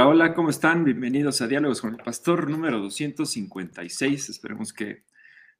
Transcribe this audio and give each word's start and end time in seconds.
Hola, 0.00 0.08
hola, 0.08 0.34
¿cómo 0.34 0.48
están? 0.48 0.82
Bienvenidos 0.82 1.42
a 1.42 1.46
Diálogos 1.46 1.82
con 1.82 1.90
el 1.90 2.02
Pastor 2.02 2.48
número 2.48 2.78
256. 2.78 4.30
Esperemos 4.30 4.72
que 4.72 5.02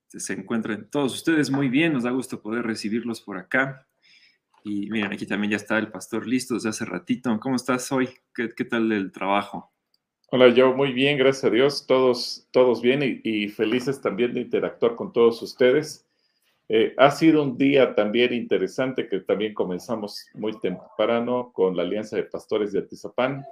se 0.08 0.32
encuentren 0.32 0.88
todos 0.88 1.12
ustedes 1.12 1.50
muy 1.50 1.68
bien. 1.68 1.92
Nos 1.92 2.04
da 2.04 2.10
gusto 2.10 2.40
poder 2.40 2.64
recibirlos 2.64 3.20
por 3.20 3.36
acá. 3.36 3.86
Y 4.64 4.88
miren, 4.88 5.12
aquí 5.12 5.26
también 5.26 5.50
ya 5.50 5.58
está 5.58 5.78
el 5.78 5.90
pastor 5.90 6.26
listo 6.26 6.54
desde 6.54 6.70
hace 6.70 6.86
ratito. 6.86 7.38
¿Cómo 7.38 7.54
estás 7.54 7.92
hoy? 7.92 8.08
¿Qué, 8.32 8.48
tal 8.64 8.90
el 8.92 9.12
trabajo? 9.12 9.74
Hola, 10.30 10.48
yo 10.48 10.72
muy 10.72 10.94
bien, 10.94 11.18
gracias 11.18 11.44
a 11.44 11.50
Dios. 11.50 11.86
Todos, 11.86 12.48
todos 12.50 12.80
bien 12.80 13.20
y, 13.22 13.48
felices 13.48 14.00
también 14.00 14.32
de 14.32 14.40
interactuar 14.40 14.96
con 14.96 15.12
todos 15.12 15.42
ustedes. 15.42 16.06
Eh, 16.70 16.94
ha 16.96 17.10
sido 17.10 17.42
un 17.42 17.58
día 17.58 17.94
también 17.94 18.32
interesante 18.32 19.06
que 19.06 19.20
también 19.20 19.52
comenzamos 19.52 20.28
muy 20.32 20.58
temprano 20.60 21.52
con 21.52 21.76
la 21.76 21.82
Alianza 21.82 22.16
de 22.16 22.22
Pastores 22.22 22.72
de 22.72 22.78
Atizapán 22.78 23.44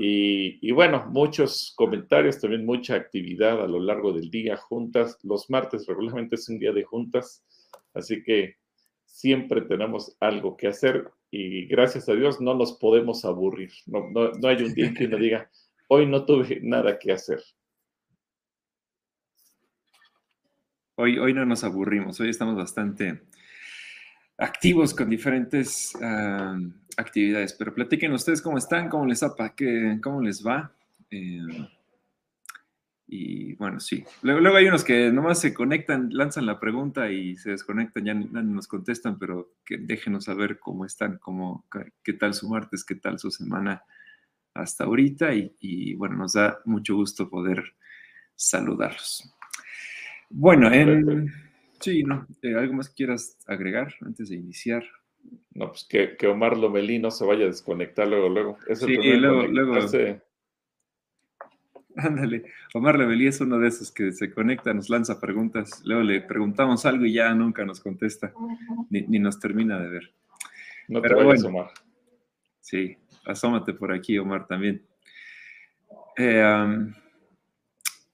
y, 0.00 0.70
bueno, 0.70 1.06
muchos 1.10 1.72
comentarios, 1.76 2.40
también 2.40 2.64
mucha 2.64 2.94
actividad 2.94 3.60
a 3.60 3.66
lo 3.66 3.80
largo 3.80 4.12
del 4.12 4.30
día, 4.30 4.56
juntas. 4.56 5.18
Los 5.24 5.50
martes 5.50 5.86
regularmente 5.88 6.36
es 6.36 6.48
un 6.48 6.60
día 6.60 6.70
de 6.72 6.84
juntas, 6.84 7.44
así 7.94 8.22
que 8.22 8.58
siempre 9.04 9.62
tenemos 9.62 10.16
algo 10.20 10.56
que 10.56 10.68
hacer 10.68 11.10
y 11.32 11.66
gracias 11.66 12.08
a 12.08 12.14
Dios 12.14 12.40
no 12.40 12.54
nos 12.54 12.74
podemos 12.78 13.24
aburrir. 13.24 13.72
No, 13.86 14.08
no, 14.10 14.48
hay 14.48 14.62
un 14.62 14.72
día 14.72 14.94
que 14.94 15.06
uno 15.06 15.16
diga, 15.16 15.50
hoy 15.88 16.06
no 16.06 16.24
tuve 16.24 16.60
nada 16.62 16.96
que 16.96 17.10
hacer. 17.10 17.42
Hoy, 20.94 21.18
hoy 21.18 21.34
no 21.34 21.44
nos 21.44 21.64
aburrimos, 21.64 22.20
hoy 22.20 22.30
estamos 22.30 22.54
bastante 22.54 23.22
activos 24.36 24.94
con 24.94 25.10
diferentes 25.10 25.92
actividades. 26.98 27.54
Pero 27.54 27.74
platiquen 27.74 28.12
ustedes 28.12 28.42
cómo 28.42 28.58
están, 28.58 28.90
cómo 28.90 29.06
les, 29.06 29.24
qué, 29.56 29.98
cómo 30.02 30.20
les 30.20 30.46
va. 30.46 30.70
Eh, 31.10 31.40
y 33.06 33.54
bueno, 33.54 33.80
sí. 33.80 34.04
Luego, 34.20 34.56
hay 34.56 34.66
unos 34.66 34.84
que 34.84 35.10
nomás 35.10 35.40
se 35.40 35.54
conectan, 35.54 36.10
lanzan 36.12 36.44
la 36.44 36.60
pregunta 36.60 37.10
y 37.10 37.36
se 37.36 37.50
desconectan, 37.50 38.04
ya, 38.04 38.12
no 38.12 38.42
nos 38.42 38.68
contestan, 38.68 39.18
pero 39.18 39.54
que 39.64 39.78
déjenos 39.78 40.24
saber 40.24 40.58
cómo 40.58 40.84
están, 40.84 41.16
cómo, 41.16 41.64
qué 42.02 42.12
tal 42.12 42.34
su 42.34 42.50
martes, 42.50 42.84
qué 42.84 42.96
tal 42.96 43.18
su 43.18 43.30
semana 43.30 43.82
hasta 44.52 44.84
ahorita. 44.84 45.30
Y, 45.32 45.94
bueno, 45.94 46.16
nos 46.16 46.34
da 46.34 46.58
mucho 46.66 46.96
gusto 46.96 47.30
poder 47.30 47.64
saludarlos. 48.34 49.32
Bueno, 50.28 50.70
en 50.70 51.32
Sí, 51.80 52.02
¿no? 52.02 52.26
Eh, 52.42 52.54
¿Algo 52.56 52.74
más 52.74 52.90
quieras 52.90 53.38
agregar 53.46 53.94
antes 54.00 54.28
de 54.30 54.36
iniciar? 54.36 54.84
No, 55.54 55.68
pues 55.68 55.84
que, 55.84 56.16
que 56.16 56.26
Omar 56.26 56.56
Lomelí 56.56 56.98
no 56.98 57.10
se 57.10 57.24
vaya 57.24 57.44
a 57.44 57.48
desconectar 57.48 58.06
luego, 58.06 58.28
luego. 58.28 58.58
sí, 58.74 58.96
luego, 58.96 59.46
luego. 59.46 59.74
Ándale, 61.96 62.44
Omar 62.74 62.96
Lomelí 62.96 63.26
es 63.26 63.40
uno 63.40 63.58
de 63.58 63.68
esos 63.68 63.90
que 63.90 64.12
se 64.12 64.32
conecta, 64.32 64.72
nos 64.72 64.88
lanza 64.88 65.20
preguntas, 65.20 65.82
luego 65.84 66.02
le 66.04 66.20
preguntamos 66.20 66.86
algo 66.86 67.04
y 67.04 67.14
ya 67.14 67.34
nunca 67.34 67.64
nos 67.64 67.80
contesta, 67.80 68.32
ni, 68.88 69.18
nos 69.18 69.40
termina 69.40 69.80
de 69.80 69.88
ver. 69.88 70.14
No 70.86 71.02
Pero 71.02 71.18
te 71.18 71.24
vayas, 71.24 71.44
Omar. 71.44 71.70
Sí, 72.60 72.96
asómate 73.24 73.74
por 73.74 73.92
aquí, 73.92 74.16
Omar, 74.16 74.46
también. 74.46 74.86
Eh, 76.16 76.92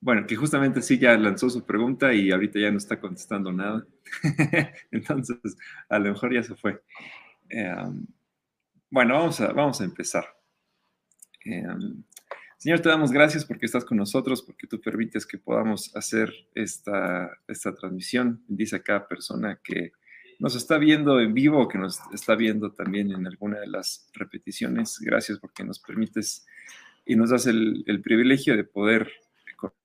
bueno, 0.05 0.27
que 0.27 0.37
justamente 0.37 0.83
sí 0.83 0.99
ya 0.99 1.17
lanzó 1.17 1.49
su 1.49 1.65
pregunta 1.65 2.13
y 2.13 2.31
ahorita 2.31 2.59
ya 2.59 2.71
no 2.71 2.77
está 2.77 3.01
contestando 3.01 3.51
nada. 3.51 3.87
Entonces, 4.91 5.57
a 5.89 5.99
lo 5.99 6.13
mejor 6.13 6.35
ya 6.35 6.43
se 6.43 6.55
fue. 6.55 6.83
Em, 7.49 8.07
bueno, 8.91 9.15
vamos 9.15 9.41
a, 9.41 9.51
vamos 9.55 9.81
a 9.81 9.85
empezar. 9.85 10.27
Em, 11.47 12.05
señor, 12.59 12.81
te 12.81 12.91
damos 12.91 13.13
gracias 13.13 13.47
porque 13.47 13.65
estás 13.65 13.87
con 13.87 13.97
nosotros, 13.97 14.43
porque 14.43 14.67
tú 14.67 14.79
permites 14.79 15.25
que 15.25 15.39
podamos 15.39 15.91
hacer 15.97 16.31
esta, 16.55 17.39
esta 17.49 17.75
transmisión. 17.75 18.45
Dice 18.47 18.77
a 18.77 18.83
cada 18.83 19.09
persona 19.09 19.59
que 19.65 19.93
nos 20.39 20.55
está 20.55 20.77
viendo 20.77 21.19
en 21.19 21.33
vivo, 21.33 21.67
que 21.67 21.79
nos 21.79 21.99
está 22.13 22.35
viendo 22.35 22.73
también 22.73 23.11
en 23.11 23.27
alguna 23.27 23.59
de 23.59 23.69
las 23.69 24.11
repeticiones. 24.13 24.99
Gracias 25.01 25.39
porque 25.39 25.65
nos 25.65 25.79
permites 25.79 26.47
y 27.07 27.17
nos 27.17 27.31
das 27.31 27.47
el, 27.47 27.85
el 27.87 28.03
privilegio 28.03 28.55
de 28.55 28.65
poder 28.65 29.11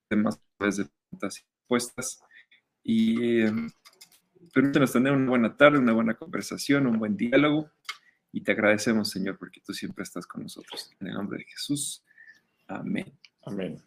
temas 0.10 0.42
de 0.60 0.86
preguntas 0.88 1.40
y 1.40 1.44
respuestas. 1.60 2.24
Y 2.84 3.42
eh, 3.44 3.54
permítanos 4.54 4.92
tener 4.92 5.14
una 5.14 5.30
buena 5.30 5.56
tarde, 5.56 5.80
una 5.80 5.94
buena 5.94 6.16
conversación, 6.16 6.88
un 6.88 7.00
buen 7.00 7.16
diálogo. 7.16 7.70
Y 8.32 8.42
te 8.42 8.52
agradecemos, 8.52 9.10
Señor, 9.10 9.38
porque 9.38 9.62
tú 9.62 9.74
siempre 9.74 10.04
estás 10.04 10.28
con 10.28 10.44
nosotros. 10.44 10.92
En 11.00 11.08
el 11.08 11.14
nombre 11.14 11.40
de 11.40 11.46
Jesús. 11.46 12.04
Amén. 12.68 13.12
Amén. 13.44 13.82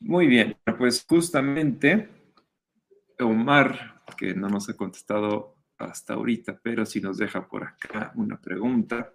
Muy 0.00 0.26
bien, 0.26 0.56
pues 0.78 1.04
justamente 1.08 2.08
Omar, 3.20 4.02
que 4.18 4.34
no 4.34 4.48
nos 4.48 4.68
ha 4.68 4.76
contestado 4.76 5.56
hasta 5.78 6.14
ahorita, 6.14 6.60
pero 6.62 6.84
sí 6.84 7.00
nos 7.00 7.16
deja 7.16 7.48
por 7.48 7.64
acá 7.64 8.12
una 8.14 8.40
pregunta 8.40 9.12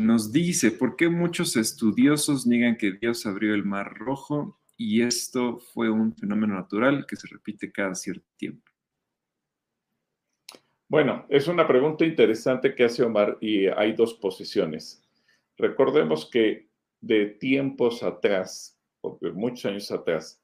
nos 0.00 0.32
dice, 0.32 0.70
¿por 0.70 0.96
qué 0.96 1.08
muchos 1.08 1.56
estudiosos 1.56 2.46
niegan 2.46 2.76
que 2.76 2.92
Dios 2.92 3.26
abrió 3.26 3.54
el 3.54 3.64
mar 3.64 3.94
rojo 3.94 4.58
y 4.76 5.02
esto 5.02 5.58
fue 5.58 5.90
un 5.90 6.14
fenómeno 6.14 6.54
natural 6.54 7.06
que 7.06 7.16
se 7.16 7.28
repite 7.28 7.70
cada 7.70 7.94
cierto 7.94 8.26
tiempo? 8.36 8.70
Bueno, 10.88 11.26
es 11.28 11.46
una 11.46 11.68
pregunta 11.68 12.04
interesante 12.04 12.74
que 12.74 12.84
hace 12.84 13.04
Omar 13.04 13.38
y 13.40 13.66
hay 13.66 13.92
dos 13.92 14.14
posiciones. 14.14 15.06
Recordemos 15.56 16.28
que 16.28 16.68
de 17.00 17.26
tiempos 17.26 18.02
atrás, 18.02 18.76
o 19.02 19.18
muchos 19.34 19.66
años 19.66 19.92
atrás, 19.92 20.42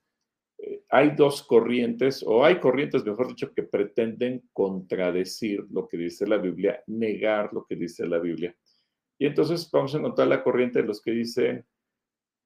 eh, 0.59 0.83
hay 0.89 1.11
dos 1.17 1.43
corrientes, 1.43 2.23
o 2.25 2.45
hay 2.45 2.61
corrientes, 2.61 3.05
mejor 3.05 3.29
dicho, 3.29 3.53
que 3.53 3.63
pretenden 3.63 4.43
contradecir 4.53 5.67
lo 5.71 5.89
que 5.89 5.97
dice 5.97 6.27
la 6.27 6.39
Biblia, 6.39 6.83
negar 6.87 7.53
lo 7.53 7.67
que 7.67 7.75
dice 7.75 8.07
la 8.07 8.19
Biblia. 8.19 8.55
Y 9.19 9.27
entonces 9.27 9.71
vamos 9.71 9.95
a 9.95 9.99
encontrar 9.99 10.29
la 10.29 10.43
corriente 10.43 10.81
de 10.81 10.89
los 10.89 11.01
que 11.01 11.13
dicen, 11.13 11.65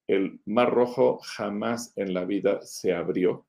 el 0.07 0.41
mar 0.45 0.73
rojo 0.73 1.19
jamás 1.19 1.93
en 1.97 2.15
la 2.15 2.25
vida 2.25 2.63
se 2.63 2.93
abrió. 2.93 3.47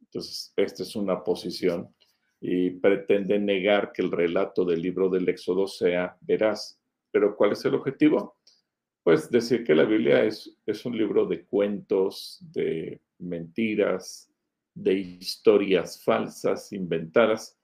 Entonces, 0.00 0.52
esta 0.56 0.82
es 0.82 0.96
una 0.96 1.22
posición 1.22 1.94
y 2.40 2.70
pretende 2.70 3.38
negar 3.38 3.92
que 3.92 4.02
el 4.02 4.10
relato 4.10 4.64
del 4.64 4.80
libro 4.80 5.08
del 5.08 5.28
Éxodo 5.28 5.66
sea 5.66 6.16
veraz. 6.20 6.80
Pero 7.10 7.36
¿cuál 7.36 7.52
es 7.52 7.64
el 7.64 7.74
objetivo? 7.74 8.38
Pues 9.02 9.30
decir 9.30 9.64
que 9.64 9.74
la 9.74 9.84
Biblia 9.84 10.24
es, 10.24 10.56
es 10.66 10.84
un 10.84 10.96
libro 10.96 11.26
de 11.26 11.44
cuentos, 11.44 12.38
de 12.40 13.00
mentiras, 13.18 14.30
de 14.74 14.94
historias 14.94 16.02
falsas, 16.02 16.72
inventadas. 16.72 17.58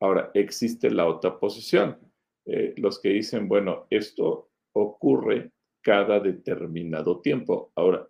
Ahora, 0.00 0.30
existe 0.34 0.90
la 0.90 1.06
otra 1.06 1.38
posición, 1.38 1.98
eh, 2.46 2.74
los 2.76 3.00
que 3.00 3.10
dicen, 3.10 3.48
bueno, 3.48 3.86
esto 3.90 4.50
ocurre 4.72 5.52
cada 5.80 6.18
determinado 6.20 7.20
tiempo. 7.20 7.72
Ahora, 7.76 8.08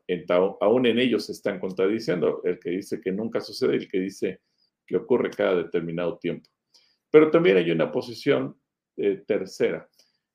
aún 0.61 0.87
en 0.87 0.99
ellos 0.99 1.27
se 1.27 1.33
están 1.33 1.59
contradiciendo, 1.59 2.41
el 2.45 2.59
que 2.59 2.71
dice 2.71 3.01
que 3.01 3.13
nunca 3.13 3.41
sucede 3.41 3.75
y 3.75 3.79
el 3.79 3.89
que 3.89 3.99
dice 3.99 4.41
que 4.87 4.97
ocurre 4.97 5.31
cada 5.31 5.57
determinado 5.57 6.19
tiempo. 6.19 6.49
Pero 7.11 7.31
también 7.31 7.57
hay 7.57 7.71
una 7.71 7.91
posición 7.91 8.57
eh, 8.97 9.23
tercera 9.27 9.89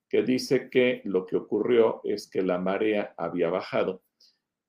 que 0.10 0.24
dice 0.24 0.70
que 0.70 1.02
lo 1.06 1.26
que 1.26 1.38
ocurrió 1.38 2.02
es 2.04 2.30
que 2.30 2.42
la 2.42 2.58
marea 2.58 3.14
había 3.16 3.50
bajado 3.50 4.04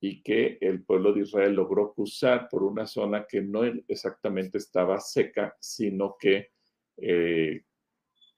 y 0.00 0.22
que 0.22 0.58
el 0.60 0.84
pueblo 0.84 1.12
de 1.12 1.22
Israel 1.22 1.54
logró 1.54 1.92
cruzar 1.92 2.48
por 2.50 2.62
una 2.62 2.86
zona 2.86 3.26
que 3.28 3.42
no 3.42 3.62
exactamente 3.88 4.58
estaba 4.58 5.00
seca, 5.00 5.56
sino 5.60 6.16
que 6.18 6.50
eh, 6.98 7.62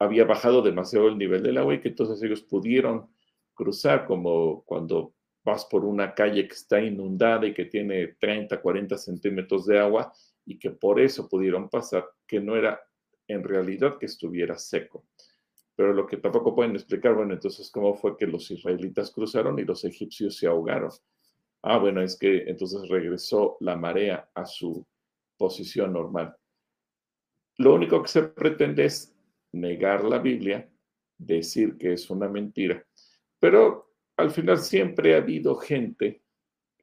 había 0.03 0.25
bajado 0.25 0.63
demasiado 0.63 1.09
el 1.09 1.17
nivel 1.17 1.43
del 1.43 1.59
agua 1.59 1.75
y 1.75 1.81
que 1.81 1.89
entonces 1.89 2.21
ellos 2.23 2.43
pudieron 2.43 3.09
cruzar 3.55 4.05
como 4.05 4.65
cuando 4.65 5.15
vas 5.45 5.65
por 5.65 5.85
una 5.85 6.15
calle 6.15 6.47
que 6.49 6.55
está 6.55 6.81
inundada 6.81 7.47
y 7.47 7.55
que 7.55 7.67
tiene 7.67 8.09
30, 8.19 8.61
40 8.61 8.99
centímetros 8.99 9.67
de 9.67 9.79
agua 9.79 10.13
y 10.45 10.59
que 10.59 10.71
por 10.71 11.01
eso 11.01 11.29
pudieron 11.29 11.69
pasar, 11.69 12.05
que 12.27 12.41
no 12.41 12.57
era 12.57 12.81
en 13.29 13.45
realidad 13.45 13.97
que 13.99 14.07
estuviera 14.07 14.59
seco. 14.59 15.05
Pero 15.77 15.93
lo 15.93 16.07
que 16.07 16.17
tampoco 16.17 16.55
pueden 16.55 16.75
explicar, 16.75 17.15
bueno, 17.15 17.35
entonces, 17.35 17.71
¿cómo 17.71 17.95
fue 17.95 18.17
que 18.17 18.27
los 18.27 18.51
israelitas 18.51 19.11
cruzaron 19.11 19.59
y 19.59 19.65
los 19.65 19.85
egipcios 19.85 20.37
se 20.37 20.47
ahogaron? 20.47 20.91
Ah, 21.63 21.79
bueno, 21.79 22.03
es 22.03 22.19
que 22.19 22.43
entonces 22.49 22.89
regresó 22.89 23.57
la 23.61 23.77
marea 23.77 24.29
a 24.35 24.45
su 24.45 24.85
posición 25.37 25.93
normal. 25.93 26.37
Lo 27.59 27.75
único 27.75 28.03
que 28.03 28.09
se 28.09 28.23
pretende 28.25 28.85
es 28.85 29.15
negar 29.53 30.05
la 30.05 30.19
Biblia, 30.19 30.69
decir 31.19 31.77
que 31.79 31.93
es 31.93 32.11
una 32.11 32.29
mentira, 32.29 32.85
pero 33.39 33.93
al 34.17 34.31
final 34.31 34.59
siempre 34.59 35.15
ha 35.15 35.19
habido 35.19 35.57
gente 35.57 36.23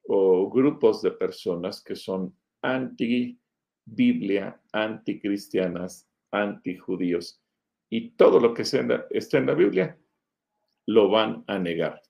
o 0.04 0.48
grupos 0.50 1.02
de 1.02 1.12
personas 1.12 1.82
que 1.82 1.94
son 1.94 2.34
anti-Biblia, 2.62 4.60
anti-cristianas, 4.72 6.08
anti-judíos, 6.30 7.42
y 7.90 8.10
todo 8.10 8.40
lo 8.40 8.54
que 8.54 8.62
está 8.62 9.38
en 9.38 9.46
la 9.46 9.54
Biblia 9.54 9.98
lo 10.86 11.10
van 11.10 11.44
a 11.46 11.58
negar. 11.58 12.00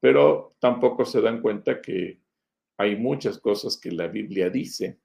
pero 0.00 0.56
tampoco 0.60 1.04
se 1.04 1.20
dan 1.20 1.42
cuenta 1.42 1.80
que 1.80 2.20
hay 2.76 2.96
muchas 2.96 3.38
cosas 3.38 3.76
que 3.76 3.90
la 3.90 4.06
Biblia 4.06 4.48
dice 4.48 5.00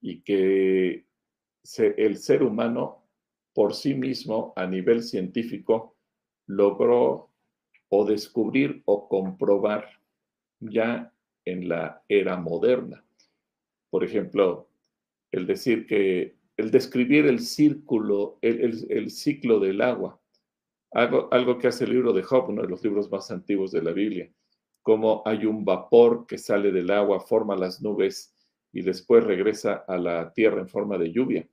y 0.00 0.20
que 0.20 1.06
el 1.78 2.18
ser 2.18 2.42
humano 2.42 3.07
por 3.58 3.74
sí 3.74 3.92
mismo 3.92 4.52
a 4.54 4.68
nivel 4.68 5.02
científico 5.02 5.96
logró 6.46 7.32
o 7.88 8.04
descubrir 8.04 8.82
o 8.84 9.08
comprobar 9.08 10.00
ya 10.60 11.12
en 11.44 11.68
la 11.68 12.04
era 12.08 12.36
moderna. 12.36 13.04
Por 13.90 14.04
ejemplo, 14.04 14.68
el 15.32 15.44
decir 15.48 15.86
que, 15.86 16.36
el 16.56 16.70
describir 16.70 17.26
el 17.26 17.40
círculo, 17.40 18.38
el, 18.42 19.10
ciclo 19.10 19.58
del 19.58 19.80
agua, 19.80 20.20
algo, 20.92 21.28
algo, 21.32 21.58
que 21.58 21.66
hace 21.66 21.82
el 21.82 21.94
libro 21.94 22.12
de 22.12 22.22
Job, 22.22 22.50
uno 22.50 22.62
de 22.62 22.68
los 22.68 22.84
libros 22.84 23.10
más 23.10 23.28
antiguos 23.32 23.72
de 23.72 23.82
la 23.82 23.90
Biblia, 23.90 24.30
como 24.82 25.20
hay 25.26 25.46
un 25.46 25.64
vapor 25.64 26.28
que 26.28 26.38
sale 26.38 26.70
del 26.70 26.92
agua, 26.92 27.18
forma 27.18 27.56
las 27.56 27.82
nubes 27.82 28.32
y 28.72 28.82
después 28.82 29.24
regresa 29.24 29.84
a 29.88 29.98
la 29.98 30.32
tierra 30.32 30.60
en 30.60 30.68
forma 30.68 30.96
de 30.96 31.10
lluvia. 31.10 31.48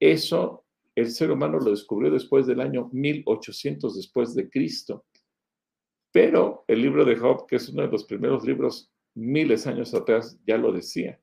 Eso 0.00 0.63
el 0.94 1.10
ser 1.10 1.30
humano 1.30 1.58
lo 1.58 1.70
descubrió 1.70 2.10
después 2.10 2.46
del 2.46 2.60
año 2.60 2.88
1800 2.92 3.96
después 3.96 4.34
de 4.34 4.48
Cristo. 4.48 5.04
Pero 6.12 6.64
el 6.68 6.80
libro 6.80 7.04
de 7.04 7.16
Job, 7.16 7.46
que 7.46 7.56
es 7.56 7.68
uno 7.68 7.82
de 7.82 7.88
los 7.88 8.04
primeros 8.04 8.44
libros 8.44 8.92
miles 9.14 9.64
de 9.64 9.70
años 9.70 9.94
atrás, 9.94 10.38
ya 10.46 10.56
lo 10.56 10.72
decía. 10.72 11.20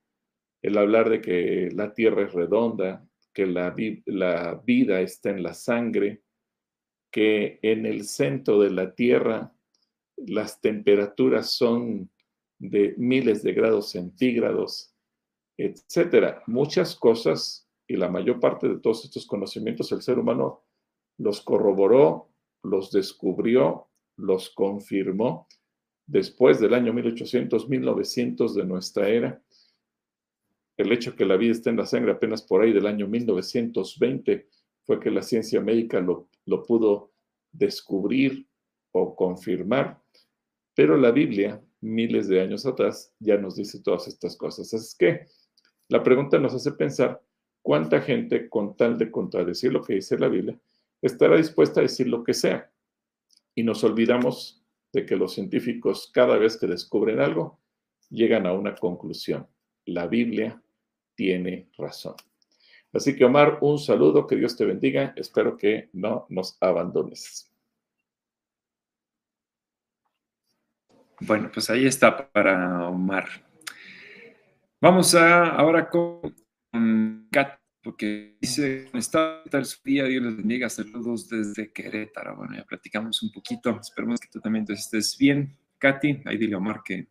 El 0.61 0.77
hablar 0.77 1.09
de 1.09 1.21
que 1.21 1.69
la 1.73 1.93
tierra 1.93 2.23
es 2.23 2.33
redonda, 2.33 3.07
que 3.33 3.45
la, 3.45 3.73
la 4.05 4.61
vida 4.65 4.99
está 4.99 5.29
en 5.29 5.43
la 5.43 5.53
sangre, 5.53 6.21
que 7.09 7.59
en 7.61 7.85
el 7.85 8.03
centro 8.03 8.59
de 8.59 8.69
la 8.71 8.93
tierra 8.93 9.53
las 10.17 10.59
temperaturas 10.59 11.51
son 11.51 12.09
de 12.59 12.93
miles 12.97 13.43
de 13.43 13.53
grados 13.53 13.91
centígrados, 13.91 14.93
etcétera. 15.57 16.43
Muchas 16.47 16.95
cosas 16.95 17.70
y 17.91 17.97
la 17.97 18.07
mayor 18.07 18.39
parte 18.39 18.69
de 18.69 18.79
todos 18.79 19.03
estos 19.03 19.25
conocimientos 19.25 19.91
el 19.91 20.01
ser 20.01 20.17
humano 20.17 20.63
los 21.17 21.41
corroboró, 21.41 22.29
los 22.63 22.89
descubrió, 22.89 23.89
los 24.15 24.49
confirmó 24.49 25.49
después 26.07 26.61
del 26.61 26.73
año 26.73 26.93
1800, 26.93 27.67
1900 27.67 28.55
de 28.55 28.63
nuestra 28.63 29.09
era. 29.09 29.41
El 30.77 30.93
hecho 30.93 31.17
que 31.17 31.25
la 31.25 31.35
vida 31.35 31.51
está 31.51 31.69
en 31.69 31.77
la 31.77 31.85
sangre 31.85 32.13
apenas 32.13 32.41
por 32.43 32.61
ahí 32.61 32.71
del 32.71 32.87
año 32.87 33.09
1920 33.09 34.47
fue 34.85 34.99
que 35.01 35.11
la 35.11 35.21
ciencia 35.21 35.59
médica 35.59 35.99
lo, 35.99 36.29
lo 36.45 36.63
pudo 36.63 37.11
descubrir 37.51 38.47
o 38.93 39.17
confirmar, 39.17 40.01
pero 40.73 40.95
la 40.95 41.11
Biblia, 41.11 41.61
miles 41.81 42.29
de 42.29 42.39
años 42.39 42.65
atrás, 42.65 43.13
ya 43.19 43.35
nos 43.35 43.57
dice 43.57 43.81
todas 43.81 44.07
estas 44.07 44.37
cosas. 44.37 44.73
Es 44.73 44.95
que 44.97 45.27
la 45.89 46.01
pregunta 46.01 46.39
nos 46.39 46.53
hace 46.53 46.71
pensar 46.71 47.21
¿Cuánta 47.61 48.01
gente, 48.01 48.49
con 48.49 48.75
tal 48.75 48.97
de 48.97 49.11
contradecir 49.11 49.71
lo 49.71 49.83
que 49.83 49.95
dice 49.95 50.17
la 50.17 50.27
Biblia, 50.27 50.59
estará 51.01 51.37
dispuesta 51.37 51.79
a 51.79 51.83
decir 51.83 52.07
lo 52.07 52.23
que 52.23 52.33
sea? 52.33 52.71
Y 53.53 53.63
nos 53.63 53.83
olvidamos 53.83 54.63
de 54.91 55.05
que 55.05 55.15
los 55.15 55.33
científicos, 55.33 56.09
cada 56.13 56.37
vez 56.37 56.57
que 56.57 56.67
descubren 56.67 57.19
algo, 57.19 57.59
llegan 58.09 58.45
a 58.45 58.53
una 58.53 58.75
conclusión. 58.75 59.47
La 59.85 60.07
Biblia 60.07 60.61
tiene 61.15 61.69
razón. 61.77 62.15
Así 62.93 63.15
que 63.15 63.25
Omar, 63.25 63.59
un 63.61 63.79
saludo, 63.79 64.27
que 64.27 64.35
Dios 64.35 64.57
te 64.57 64.65
bendiga. 64.65 65.13
Espero 65.15 65.55
que 65.55 65.89
no 65.93 66.25
nos 66.29 66.57
abandones. 66.59 67.49
Bueno, 71.21 71.51
pues 71.53 71.69
ahí 71.69 71.85
está 71.85 72.31
para 72.31 72.89
Omar. 72.89 73.27
Vamos 74.81 75.13
a 75.13 75.45
ahora 75.51 75.87
con 75.87 76.35
porque 77.83 78.37
dice, 78.39 78.89
está 78.93 79.43
tal 79.49 79.65
su 79.65 79.81
día, 79.83 80.05
Dios 80.05 80.23
les 80.23 80.37
bendiga, 80.37 80.69
saludos 80.69 81.27
desde 81.27 81.71
Querétaro. 81.71 82.35
Bueno, 82.35 82.55
ya 82.55 82.63
platicamos 82.63 83.21
un 83.23 83.31
poquito, 83.31 83.79
esperemos 83.81 84.19
que 84.19 84.29
tú 84.31 84.39
también 84.39 84.65
estés 84.69 85.17
bien. 85.17 85.57
Katy, 85.79 86.21
ahí 86.25 86.37
dile 86.37 86.53
a 86.53 86.57
Omar 86.59 86.83
que, 86.83 87.07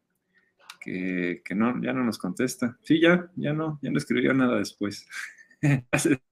que, 0.81 1.55
no, 1.55 1.83
ya 1.83 1.93
no 1.93 2.05
nos 2.05 2.19
contesta. 2.19 2.79
Sí, 2.83 3.01
ya, 3.01 3.31
ya 3.35 3.53
no, 3.53 3.81
ya 3.83 3.91
no 3.91 3.99
escribió 3.99 4.33
nada 4.33 4.59
después. 4.59 5.09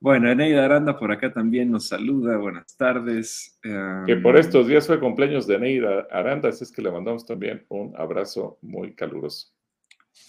bueno, 0.00 0.30
Eneida 0.30 0.64
Aranda 0.64 0.98
por 0.98 1.12
acá 1.12 1.32
también 1.32 1.70
nos 1.70 1.86
saluda, 1.86 2.36
buenas 2.38 2.76
tardes. 2.76 3.58
que 3.62 4.16
por 4.16 4.36
estos 4.36 4.66
días 4.66 4.86
fue 4.86 4.98
cumpleaños 4.98 5.46
de 5.46 5.54
Eneida 5.54 6.08
Aranda, 6.10 6.48
así 6.48 6.64
es 6.64 6.72
que 6.72 6.82
le 6.82 6.90
mandamos 6.90 7.24
también 7.24 7.64
un 7.68 7.94
abrazo 7.96 8.58
muy 8.62 8.94
caluroso. 8.94 9.57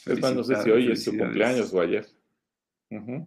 Es 0.06 0.20
más, 0.22 0.36
no 0.36 0.44
sé 0.44 0.56
si 0.64 0.72
hoy 0.72 0.92
es 0.92 1.04
su 1.04 1.18
cumpleaños 1.18 1.74
o 1.74 1.82
ayer. 1.82 2.06
Uh 2.90 3.26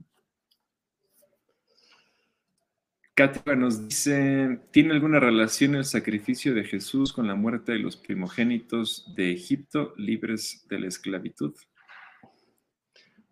nos 3.57 3.89
dice, 3.89 4.59
¿tiene 4.71 4.95
alguna 4.95 5.21
relación 5.21 5.75
el 5.75 5.85
sacrificio 5.85 6.55
de 6.55 6.65
Jesús 6.65 7.13
con 7.13 7.27
la 7.27 7.35
muerte 7.35 7.73
de 7.73 7.79
los 7.79 7.97
primogénitos 7.97 9.13
de 9.15 9.33
Egipto 9.33 9.93
libres 9.97 10.67
de 10.69 10.81
la 10.81 10.89
esclavitud? 10.89 11.55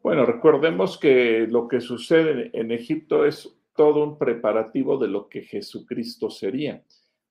Bueno, 0.03 0.25
recordemos 0.25 0.99
que 0.99 1.47
lo 1.49 1.67
que 1.67 1.81
sucede 1.81 2.51
en 2.53 2.71
Egipto 2.71 3.25
es 3.25 3.53
todo 3.75 4.05
un 4.05 4.19
preparativo 4.19 4.99
de 4.99 5.09
lo 5.09 5.29
que 5.29 5.43
Jesucristo 5.43 6.31
sería, 6.31 6.83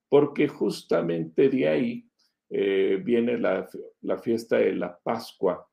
porque 0.10 0.48
justamente 0.48 1.50
de 1.50 1.68
ahí 1.68 2.10
eh, 2.50 3.00
viene 3.04 3.38
la, 3.38 3.68
la 4.02 4.18
fiesta 4.18 4.58
de 4.58 4.76
la 4.76 4.98
Pascua, 4.98 5.68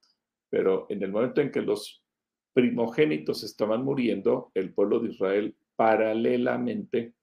pero 0.50 0.86
en 0.88 1.02
el 1.02 1.12
momento 1.12 1.40
en 1.40 1.50
que 1.50 1.62
los 1.62 2.02
primogénitos 2.52 3.44
estaban 3.44 3.84
muriendo, 3.84 4.50
el 4.54 4.72
pueblo 4.72 5.00
de 5.00 5.10
Israel 5.10 5.54
paralelamente 5.76 7.14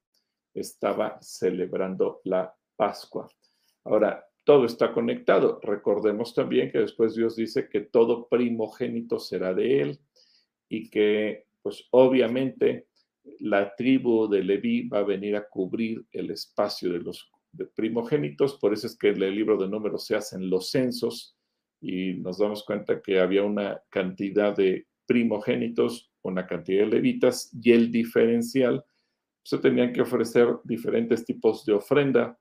estaba 0.54 1.18
celebrando 1.20 2.20
la 2.24 2.54
Pascua. 2.76 3.28
Ahora, 3.84 4.24
todo 4.44 4.66
está 4.66 4.92
conectado. 4.92 5.58
Recordemos 5.62 6.34
también 6.34 6.70
que 6.70 6.78
después 6.78 7.14
Dios 7.14 7.34
dice 7.34 7.68
que 7.68 7.80
todo 7.80 8.28
primogénito 8.28 9.18
será 9.18 9.54
de 9.54 9.80
él 9.80 10.00
y 10.68 10.90
que, 10.90 11.46
pues 11.62 11.86
obviamente, 11.90 12.88
la 13.40 13.74
tribu 13.74 14.28
de 14.28 14.44
Leví 14.44 14.88
va 14.88 14.98
a 14.98 15.04
venir 15.04 15.34
a 15.36 15.48
cubrir 15.48 16.04
el 16.12 16.30
espacio 16.30 16.92
de 16.92 17.00
los 17.00 17.30
primogénitos. 17.74 18.58
Por 18.58 18.72
eso 18.72 18.86
es 18.86 18.96
que 18.96 19.08
en 19.08 19.22
el 19.22 19.34
libro 19.34 19.56
de 19.56 19.68
números 19.68 20.06
se 20.06 20.16
hacen 20.16 20.50
los 20.50 20.70
censos 20.70 21.33
y 21.84 22.14
nos 22.14 22.38
damos 22.38 22.64
cuenta 22.64 23.02
que 23.02 23.20
había 23.20 23.42
una 23.42 23.82
cantidad 23.90 24.56
de 24.56 24.86
primogénitos, 25.04 26.10
una 26.22 26.46
cantidad 26.46 26.84
de 26.84 26.92
levitas 26.92 27.50
y 27.60 27.72
el 27.72 27.92
diferencial, 27.92 28.82
se 29.42 29.58
tenían 29.58 29.92
que 29.92 30.00
ofrecer 30.00 30.48
diferentes 30.64 31.26
tipos 31.26 31.66
de 31.66 31.74
ofrenda 31.74 32.38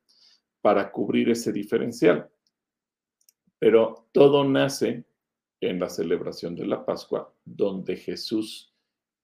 para 0.62 0.90
cubrir 0.94 1.30
ese 1.30 1.52
diferencial. 1.52 2.30
Pero 3.60 4.08
todo 4.14 4.46
nace 4.46 5.04
en 5.60 5.78
la 5.78 5.90
celebración 5.90 6.56
de 6.56 6.66
la 6.66 6.86
Pascua, 6.86 7.34
donde 7.44 7.98
Jesús 7.98 8.74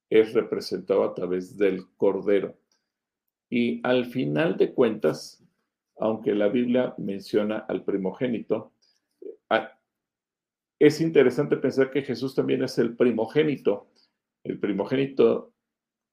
es 0.10 0.34
representado 0.34 1.06
a 1.06 1.14
través 1.14 1.58
del 1.58 1.86
Cordero. 1.96 2.58
Y 3.50 3.80
al 3.88 4.06
final 4.06 4.58
de 4.58 4.74
cuentas, 4.74 5.42
aunque 5.98 6.36
la 6.36 6.50
Biblia 6.50 6.94
menciona 6.98 7.60
al 7.60 7.86
primogénito, 7.86 8.74
es 10.80 11.02
interesante 11.02 11.58
pensar 11.58 11.92
que 11.92 12.02
Jesús 12.02 12.34
también 12.34 12.64
es 12.64 12.78
el 12.78 12.96
primogénito. 12.96 13.92
El 14.44 14.60
primogénito, 14.60 15.54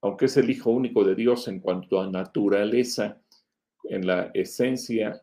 aunque 0.03 0.25
es 0.25 0.37
el 0.37 0.51
Hijo 0.51 0.71
único 0.71 1.05
de 1.05 1.15
Dios 1.15 1.47
en 1.47 1.61
cuanto 1.61 2.01
a 2.01 2.11
naturaleza, 2.11 3.23
en 3.85 4.07
la 4.07 4.33
esencia 4.35 5.23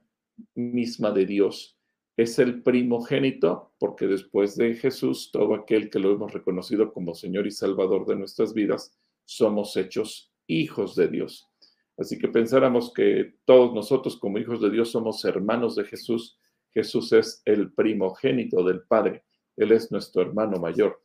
misma 0.56 1.12
de 1.12 1.26
Dios, 1.26 1.78
es 2.16 2.40
el 2.40 2.64
primogénito 2.64 3.74
porque 3.80 4.08
después 4.08 4.56
de 4.56 4.76
Jesús, 4.76 5.30
todo 5.32 5.56
aquel 5.56 5.90
que 5.90 6.00
lo 6.00 6.14
hemos 6.14 6.32
reconocido 6.32 6.94
como 6.94 7.14
Señor 7.14 7.46
y 7.46 7.52
Salvador 7.52 8.06
de 8.06 8.16
nuestras 8.16 8.54
vidas, 8.54 8.98
somos 9.26 9.76
hechos 9.76 10.32
hijos 10.48 10.96
de 10.96 11.08
Dios. 11.10 11.50
Así 11.98 12.18
que 12.18 12.28
pensáramos 12.28 12.94
que 12.94 13.36
todos 13.46 13.74
nosotros 13.74 14.18
como 14.18 14.38
hijos 14.38 14.62
de 14.62 14.70
Dios 14.70 14.92
somos 14.92 15.24
hermanos 15.26 15.76
de 15.76 15.84
Jesús. 15.84 16.40
Jesús 16.72 17.12
es 17.14 17.42
el 17.46 17.74
primogénito 17.74 18.64
del 18.64 18.84
Padre. 18.84 19.24
Él 19.57 19.72
es 19.72 19.91
nuestro 19.91 20.22
hermano 20.22 20.57
mayor. 20.57 21.01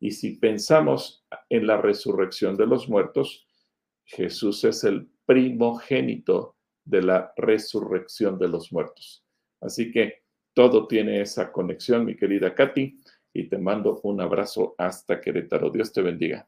Y 0.00 0.10
si 0.10 0.36
pensamos 0.36 1.24
en 1.48 1.66
la 1.66 1.76
resurrección 1.76 2.56
de 2.56 2.66
los 2.66 2.88
muertos, 2.88 3.46
Jesús 4.04 4.64
es 4.64 4.84
el 4.84 5.08
primogénito 5.26 6.56
de 6.84 7.02
la 7.02 7.32
resurrección 7.36 8.38
de 8.38 8.48
los 8.48 8.72
muertos. 8.72 9.24
Así 9.60 9.92
que 9.92 10.22
todo 10.54 10.86
tiene 10.86 11.20
esa 11.20 11.52
conexión, 11.52 12.04
mi 12.04 12.16
querida 12.16 12.54
Katy, 12.54 13.00
y 13.32 13.48
te 13.48 13.58
mando 13.58 14.00
un 14.02 14.20
abrazo 14.20 14.74
hasta 14.76 15.20
Querétaro. 15.20 15.70
Dios 15.70 15.92
te 15.92 16.02
bendiga. 16.02 16.46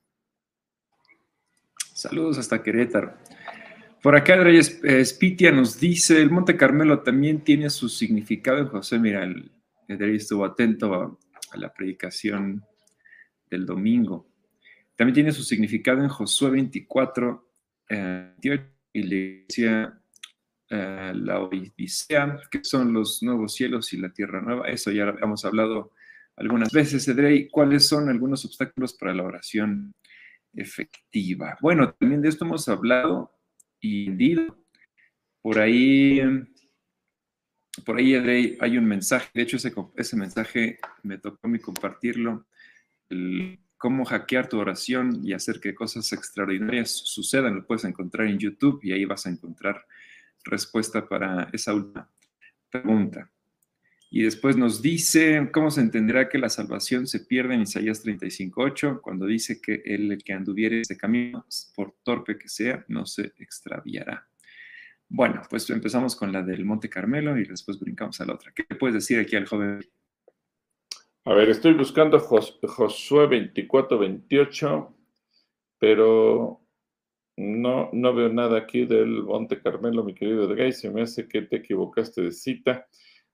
Saludos 1.94 2.38
hasta 2.38 2.62
Querétaro. 2.62 3.14
Por 4.02 4.16
acá 4.16 4.36
Reyes 4.36 4.82
Spitia 5.04 5.50
nos 5.50 5.80
dice, 5.80 6.20
el 6.20 6.30
Monte 6.30 6.56
Carmelo 6.56 7.00
también 7.00 7.42
tiene 7.42 7.70
su 7.70 7.88
significado 7.88 8.58
en 8.58 8.66
José. 8.66 8.98
Mira, 8.98 9.24
el, 9.24 9.50
estuvo 9.88 10.44
atento 10.44 11.18
la 11.56 11.72
predicación 11.72 12.64
del 13.50 13.66
domingo. 13.66 14.28
También 14.96 15.14
tiene 15.14 15.32
su 15.32 15.42
significado 15.42 16.02
en 16.02 16.08
Josué 16.08 16.50
24, 16.50 17.50
eh, 17.90 18.34
y 18.92 19.02
le 19.02 19.44
decía 19.48 20.00
eh, 20.70 21.12
la 21.14 21.40
Odisea, 21.40 22.40
que 22.50 22.62
son 22.62 22.92
los 22.92 23.22
nuevos 23.22 23.54
cielos 23.54 23.92
y 23.92 23.98
la 23.98 24.12
tierra 24.12 24.40
nueva. 24.40 24.68
Eso 24.68 24.90
ya 24.90 25.14
hemos 25.20 25.44
hablado 25.44 25.92
algunas 26.36 26.72
veces, 26.72 27.06
Edrey. 27.08 27.48
¿Cuáles 27.48 27.86
son 27.86 28.08
algunos 28.08 28.44
obstáculos 28.44 28.94
para 28.94 29.14
la 29.14 29.24
oración 29.24 29.94
efectiva? 30.54 31.58
Bueno, 31.60 31.92
también 31.92 32.22
de 32.22 32.28
esto 32.28 32.44
hemos 32.44 32.68
hablado 32.68 33.32
y 33.80 34.08
por 35.42 35.58
ahí, 35.58 36.22
por 37.82 37.98
ahí 37.98 38.14
hay 38.60 38.78
un 38.78 38.84
mensaje, 38.84 39.30
de 39.34 39.42
hecho 39.42 39.56
ese, 39.56 40.16
mensaje 40.16 40.78
me 41.02 41.18
tocó 41.18 41.38
a 41.42 41.48
mí 41.48 41.58
compartirlo, 41.58 42.46
cómo 43.76 44.04
hackear 44.04 44.48
tu 44.48 44.58
oración 44.58 45.20
y 45.22 45.32
hacer 45.32 45.60
que 45.60 45.74
cosas 45.74 46.12
extraordinarias 46.12 46.90
sucedan, 46.90 47.56
lo 47.56 47.66
puedes 47.66 47.84
encontrar 47.84 48.28
en 48.28 48.38
YouTube 48.38 48.80
y 48.82 48.92
ahí 48.92 49.04
vas 49.04 49.26
a 49.26 49.30
encontrar 49.30 49.84
respuesta 50.44 51.08
para 51.08 51.48
esa 51.52 51.74
última 51.74 52.08
pregunta. 52.70 53.30
Y 54.10 54.22
después 54.22 54.56
nos 54.56 54.80
dice, 54.80 55.50
¿cómo 55.52 55.72
se 55.72 55.80
entenderá 55.80 56.28
que 56.28 56.38
la 56.38 56.48
salvación 56.48 57.08
se 57.08 57.20
pierde 57.20 57.54
en 57.54 57.62
Isaías 57.62 58.04
35.8? 58.04 59.00
Cuando 59.00 59.26
dice 59.26 59.60
que 59.60 59.82
el 59.84 60.22
que 60.22 60.32
anduviere 60.32 60.82
ese 60.82 60.96
camino, 60.96 61.44
por 61.74 61.96
torpe 62.04 62.38
que 62.38 62.48
sea, 62.48 62.84
no 62.86 63.06
se 63.06 63.32
extraviará. 63.38 64.28
Bueno, 65.08 65.42
pues 65.48 65.68
empezamos 65.70 66.16
con 66.16 66.32
la 66.32 66.42
del 66.42 66.64
Monte 66.64 66.88
Carmelo 66.88 67.38
y 67.38 67.44
después 67.44 67.78
brincamos 67.78 68.20
a 68.20 68.26
la 68.26 68.34
otra. 68.34 68.52
¿Qué 68.52 68.64
puedes 68.74 68.94
decir 68.94 69.20
aquí 69.20 69.36
al 69.36 69.46
joven? 69.46 69.80
A 71.26 71.32
ver, 71.32 71.48
estoy 71.48 71.72
buscando 71.72 72.18
Josué 72.20 73.28
24.28, 73.28 74.94
pero 75.78 76.60
no, 77.36 77.90
no 77.92 78.14
veo 78.14 78.28
nada 78.28 78.58
aquí 78.58 78.84
del 78.84 79.22
Monte 79.22 79.60
Carmelo, 79.60 80.04
mi 80.04 80.14
querido 80.14 80.46
Gay. 80.48 80.72
Se 80.72 80.90
me 80.90 81.02
hace 81.02 81.26
que 81.26 81.42
te 81.42 81.56
equivocaste 81.56 82.22
de 82.22 82.32
cita. 82.32 82.86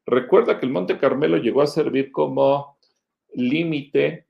Recuerda 0.07 0.59
que 0.59 0.67
el 0.67 0.73
Monte 0.73 0.99
Carmelo 0.99 1.37
llegó 1.37 1.63
a 1.63 1.67
servir 1.67 2.11
como 2.13 2.79
límite 3.35 4.27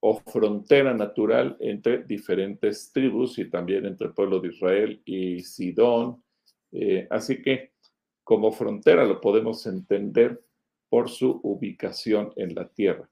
o 0.00 0.18
frontera 0.20 0.94
natural 0.94 1.56
entre 1.60 2.04
diferentes 2.04 2.90
tribus 2.92 3.38
y 3.38 3.50
también 3.50 3.86
entre 3.86 4.08
el 4.08 4.14
pueblo 4.14 4.40
de 4.40 4.48
Israel 4.48 5.02
y 5.04 5.40
Sidón. 5.40 6.22
Eh, 6.72 7.06
así 7.10 7.42
que 7.42 7.72
como 8.24 8.52
frontera 8.52 9.04
lo 9.04 9.20
podemos 9.20 9.66
entender 9.66 10.42
por 10.88 11.08
su 11.08 11.40
ubicación 11.42 12.32
en 12.36 12.54
la 12.54 12.68
tierra. 12.68 13.08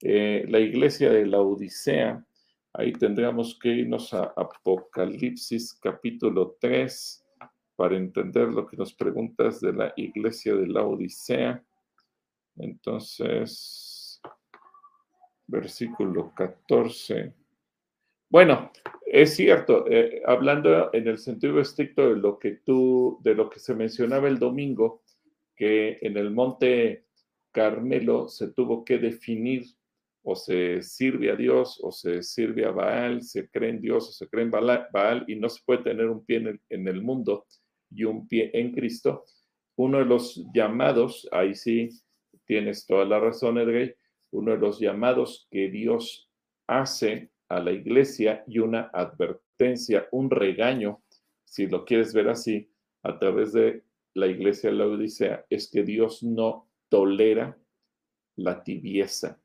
Eh, 0.00 0.44
la 0.48 0.60
iglesia 0.60 1.10
de 1.10 1.26
la 1.26 1.40
Odisea, 1.40 2.24
ahí 2.72 2.92
tendríamos 2.92 3.58
que 3.58 3.68
irnos 3.68 4.14
a 4.14 4.32
Apocalipsis 4.36 5.74
capítulo 5.80 6.56
3, 6.60 7.24
para 7.78 7.96
entender 7.96 8.48
lo 8.48 8.66
que 8.66 8.76
nos 8.76 8.92
preguntas 8.92 9.60
de 9.60 9.72
la 9.72 9.92
iglesia 9.94 10.52
de 10.52 10.66
la 10.66 10.82
Odisea. 10.82 11.64
Entonces, 12.56 14.20
versículo 15.46 16.34
14. 16.34 17.32
Bueno, 18.28 18.72
es 19.10 19.34
cierto, 19.34 19.86
eh, 19.88 20.22
hablando 20.26 20.92
en 20.92 21.08
el 21.08 21.18
sentido 21.18 21.60
estricto 21.60 22.10
de 22.10 22.16
lo 22.16 22.38
que 22.38 22.52
tú, 22.64 23.18
de 23.22 23.34
lo 23.34 23.48
que 23.48 23.58
se 23.58 23.74
mencionaba 23.74 24.28
el 24.28 24.38
domingo, 24.38 25.02
que 25.56 25.98
en 26.02 26.16
el 26.16 26.30
monte 26.30 27.06
Carmelo 27.50 28.28
se 28.28 28.52
tuvo 28.52 28.84
que 28.84 28.98
definir 28.98 29.64
o 30.22 30.36
se 30.36 30.82
sirve 30.82 31.30
a 31.30 31.36
Dios 31.36 31.80
o 31.82 31.90
se 31.90 32.22
sirve 32.22 32.66
a 32.66 32.70
Baal, 32.70 33.22
se 33.22 33.48
cree 33.48 33.70
en 33.70 33.80
Dios 33.80 34.08
o 34.08 34.12
se 34.12 34.28
cree 34.28 34.44
en 34.44 34.50
Baal 34.50 35.24
y 35.26 35.36
no 35.36 35.48
se 35.48 35.62
puede 35.64 35.82
tener 35.82 36.08
un 36.08 36.24
pie 36.24 36.60
en 36.68 36.88
el 36.88 37.02
mundo 37.02 37.46
y 37.90 38.04
un 38.04 38.28
pie 38.28 38.50
en 38.52 38.72
Cristo. 38.72 39.24
Uno 39.76 39.98
de 39.98 40.04
los 40.04 40.44
llamados, 40.52 41.28
ahí 41.32 41.54
sí 41.54 41.88
tienes 42.44 42.86
toda 42.86 43.04
la 43.04 43.20
razón, 43.20 43.58
Edrey, 43.58 43.94
uno 44.30 44.52
de 44.52 44.58
los 44.58 44.78
llamados 44.78 45.48
que 45.50 45.70
Dios 45.70 46.30
hace 46.66 47.30
a 47.48 47.60
la 47.60 47.72
iglesia 47.72 48.44
y 48.46 48.58
una 48.58 48.90
advertencia, 48.92 50.08
un 50.12 50.30
regaño, 50.30 51.02
si 51.44 51.66
lo 51.66 51.84
quieres 51.84 52.12
ver 52.12 52.28
así, 52.28 52.70
a 53.02 53.18
través 53.18 53.52
de 53.52 53.84
la 54.14 54.26
iglesia 54.26 54.70
de 54.70 54.76
la 54.76 54.86
Odisea, 54.86 55.46
es 55.48 55.70
que 55.70 55.82
Dios 55.82 56.22
no 56.22 56.68
tolera 56.88 57.56
la 58.36 58.62
tibieza. 58.62 59.40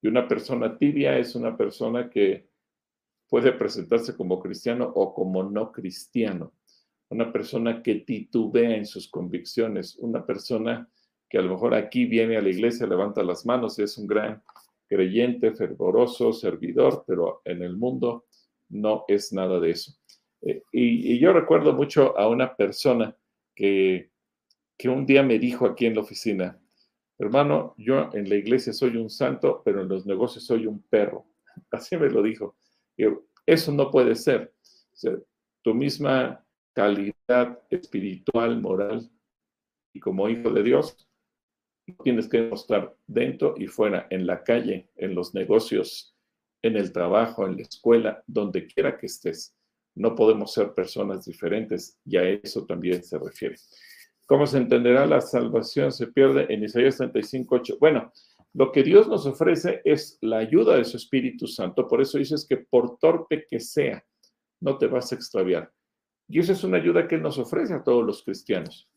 Y 0.00 0.08
una 0.08 0.26
persona 0.26 0.78
tibia 0.78 1.18
es 1.18 1.34
una 1.34 1.56
persona 1.56 2.08
que 2.08 2.48
puede 3.28 3.52
presentarse 3.52 4.16
como 4.16 4.40
cristiano 4.40 4.90
o 4.94 5.14
como 5.14 5.42
no 5.42 5.70
cristiano 5.72 6.52
una 7.10 7.32
persona 7.32 7.82
que 7.82 7.96
titubea 7.96 8.76
en 8.76 8.86
sus 8.86 9.08
convicciones, 9.08 9.96
una 9.96 10.24
persona 10.26 10.88
que 11.28 11.38
a 11.38 11.42
lo 11.42 11.52
mejor 11.52 11.74
aquí 11.74 12.06
viene 12.06 12.36
a 12.36 12.42
la 12.42 12.50
iglesia, 12.50 12.86
levanta 12.86 13.22
las 13.22 13.46
manos, 13.46 13.78
es 13.78 13.96
un 13.98 14.06
gran 14.06 14.42
creyente, 14.88 15.54
fervoroso, 15.54 16.32
servidor, 16.32 17.04
pero 17.06 17.42
en 17.44 17.62
el 17.62 17.76
mundo 17.76 18.24
no 18.70 19.04
es 19.06 19.32
nada 19.32 19.60
de 19.60 19.70
eso. 19.70 19.92
Eh, 20.42 20.62
y, 20.72 21.18
yo 21.18 21.32
recuerdo 21.32 21.72
mucho 21.72 22.18
a 22.18 22.28
una 22.28 22.56
persona 22.56 23.16
que, 23.54 24.10
que 24.76 24.88
un 24.88 25.04
día 25.04 25.22
me 25.22 25.38
dijo 25.38 25.66
aquí 25.66 25.86
en 25.86 25.94
la 25.94 26.00
oficina, 26.00 26.58
hermano, 27.18 27.74
yo 27.76 28.10
en 28.12 28.28
la 28.28 28.36
iglesia 28.36 28.72
soy 28.72 28.96
un 28.96 29.10
santo, 29.10 29.62
pero 29.64 29.82
en 29.82 29.88
los 29.88 30.06
negocios 30.06 30.44
soy 30.44 30.66
un 30.66 30.82
perro. 30.82 31.26
Así 31.70 31.96
me 31.96 32.08
lo 32.08 32.22
dijo. 32.22 32.56
eso 33.46 33.72
no 33.72 33.90
puede 33.90 34.14
ser. 34.14 34.52
tu 35.62 35.74
misma 35.74 36.44
calidad 36.72 37.60
espiritual, 37.70 38.60
moral 38.60 39.10
y 39.92 40.00
como 40.00 40.28
hijo 40.28 40.50
de 40.50 40.62
Dios, 40.62 41.07
tienes 42.02 42.28
que 42.28 42.42
demostrar 42.42 42.94
dentro 43.06 43.54
y 43.56 43.66
fuera, 43.66 44.06
en 44.10 44.26
la 44.26 44.42
calle, 44.42 44.88
en 44.96 45.14
los 45.14 45.34
negocios, 45.34 46.14
en 46.62 46.76
el 46.76 46.92
trabajo, 46.92 47.46
en 47.46 47.56
la 47.56 47.62
escuela, 47.62 48.22
donde 48.26 48.66
quiera 48.66 48.96
que 48.96 49.06
estés. 49.06 49.54
No 49.94 50.14
podemos 50.14 50.52
ser 50.52 50.74
personas 50.74 51.24
diferentes 51.24 51.98
y 52.04 52.16
a 52.16 52.28
eso 52.28 52.64
también 52.66 53.02
se 53.02 53.18
refiere. 53.18 53.56
¿Cómo 54.26 54.46
se 54.46 54.58
entenderá 54.58 55.06
la 55.06 55.20
salvación? 55.20 55.90
Se 55.90 56.08
pierde 56.08 56.52
en 56.52 56.62
Isaías 56.62 56.98
35, 56.98 57.62
Bueno, 57.80 58.12
lo 58.54 58.72
que 58.72 58.82
Dios 58.82 59.08
nos 59.08 59.26
ofrece 59.26 59.80
es 59.84 60.18
la 60.20 60.38
ayuda 60.38 60.76
de 60.76 60.84
su 60.84 60.96
Espíritu 60.96 61.46
Santo. 61.46 61.88
Por 61.88 62.00
eso 62.00 62.18
dices 62.18 62.46
que 62.46 62.58
por 62.58 62.98
torpe 62.98 63.46
que 63.48 63.60
sea, 63.60 64.04
no 64.60 64.76
te 64.78 64.86
vas 64.86 65.12
a 65.12 65.14
extraviar. 65.14 65.72
Y 66.28 66.40
esa 66.40 66.52
es 66.52 66.62
una 66.62 66.76
ayuda 66.76 67.08
que 67.08 67.16
nos 67.16 67.38
ofrece 67.38 67.74
a 67.74 67.82
todos 67.82 68.04
los 68.04 68.22
cristianos. 68.22 68.88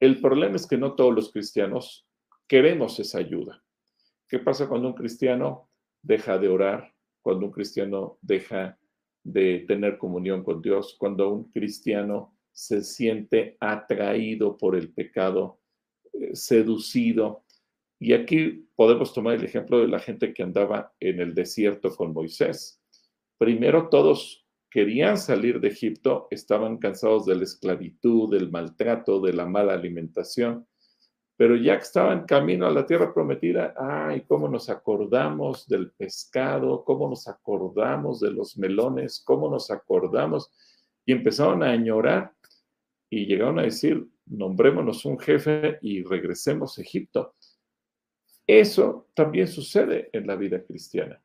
El 0.00 0.20
problema 0.20 0.56
es 0.56 0.66
que 0.66 0.76
no 0.76 0.94
todos 0.94 1.14
los 1.14 1.32
cristianos 1.32 2.06
queremos 2.54 3.00
esa 3.00 3.18
ayuda. 3.18 3.60
¿Qué 4.28 4.38
pasa 4.38 4.68
cuando 4.68 4.86
un 4.86 4.94
cristiano 4.94 5.68
deja 6.00 6.38
de 6.38 6.46
orar? 6.46 6.94
Cuando 7.20 7.46
un 7.46 7.50
cristiano 7.50 8.16
deja 8.22 8.78
de 9.24 9.64
tener 9.66 9.98
comunión 9.98 10.44
con 10.44 10.62
Dios? 10.62 10.94
Cuando 10.96 11.32
un 11.32 11.50
cristiano 11.50 12.38
se 12.52 12.84
siente 12.84 13.56
atraído 13.58 14.56
por 14.56 14.76
el 14.76 14.92
pecado, 14.92 15.58
eh, 16.12 16.36
seducido. 16.36 17.42
Y 17.98 18.12
aquí 18.12 18.68
podemos 18.76 19.12
tomar 19.12 19.34
el 19.34 19.44
ejemplo 19.44 19.80
de 19.80 19.88
la 19.88 19.98
gente 19.98 20.32
que 20.32 20.44
andaba 20.44 20.94
en 21.00 21.18
el 21.18 21.34
desierto 21.34 21.90
con 21.90 22.12
Moisés. 22.12 22.80
Primero 23.36 23.88
todos 23.88 24.46
querían 24.70 25.18
salir 25.18 25.58
de 25.58 25.66
Egipto 25.66 26.28
estaban 26.30 26.78
cansados 26.78 27.26
de 27.26 27.34
la 27.34 27.42
esclavitud, 27.42 28.30
del 28.30 28.48
maltrato, 28.52 29.20
de 29.20 29.32
la 29.32 29.44
mala 29.44 29.74
alimentación, 29.74 30.68
pero 31.36 31.56
ya 31.56 31.76
que 31.76 31.82
estaban 31.82 32.26
camino 32.26 32.66
a 32.66 32.70
la 32.70 32.86
tierra 32.86 33.12
prometida, 33.12 33.74
ay, 33.76 34.22
cómo 34.22 34.48
nos 34.48 34.70
acordamos 34.70 35.66
del 35.66 35.90
pescado, 35.90 36.84
cómo 36.84 37.08
nos 37.08 37.26
acordamos 37.26 38.20
de 38.20 38.30
los 38.30 38.56
melones, 38.56 39.22
cómo 39.24 39.50
nos 39.50 39.70
acordamos, 39.70 40.52
y 41.04 41.12
empezaron 41.12 41.62
a 41.62 41.70
añorar 41.70 42.32
y 43.10 43.26
llegaron 43.26 43.58
a 43.58 43.62
decir, 43.62 44.06
nombrémonos 44.26 45.04
un 45.04 45.18
jefe 45.18 45.78
y 45.82 46.02
regresemos 46.02 46.78
a 46.78 46.82
Egipto. 46.82 47.34
Eso 48.46 49.08
también 49.14 49.48
sucede 49.48 50.10
en 50.12 50.26
la 50.26 50.36
vida 50.36 50.62
cristiana. 50.62 51.20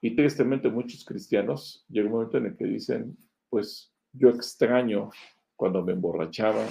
Y 0.00 0.16
tristemente 0.16 0.68
muchos 0.68 1.04
cristianos 1.04 1.86
llega 1.88 2.06
un 2.06 2.14
momento 2.14 2.38
en 2.38 2.46
el 2.46 2.56
que 2.56 2.64
dicen, 2.64 3.16
pues 3.48 3.94
yo 4.12 4.30
extraño 4.30 5.10
cuando 5.54 5.82
me 5.82 5.92
emborrachaba, 5.92 6.66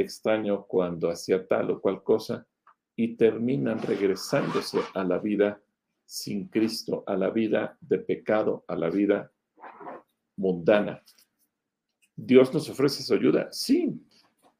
extraño 0.00 0.66
cuando 0.66 1.10
hacía 1.10 1.46
tal 1.46 1.70
o 1.70 1.80
cual 1.80 2.02
cosa, 2.02 2.46
y 2.96 3.16
terminan 3.16 3.80
regresándose 3.82 4.80
a 4.94 5.04
la 5.04 5.18
vida 5.18 5.60
sin 6.06 6.48
Cristo, 6.48 7.02
a 7.06 7.16
la 7.16 7.30
vida 7.30 7.76
de 7.80 7.98
pecado, 7.98 8.64
a 8.68 8.76
la 8.76 8.90
vida 8.90 9.32
mundana. 10.36 11.02
¿Dios 12.16 12.52
nos 12.54 12.68
ofrece 12.68 13.02
su 13.02 13.14
ayuda? 13.14 13.48
Sí, 13.50 14.00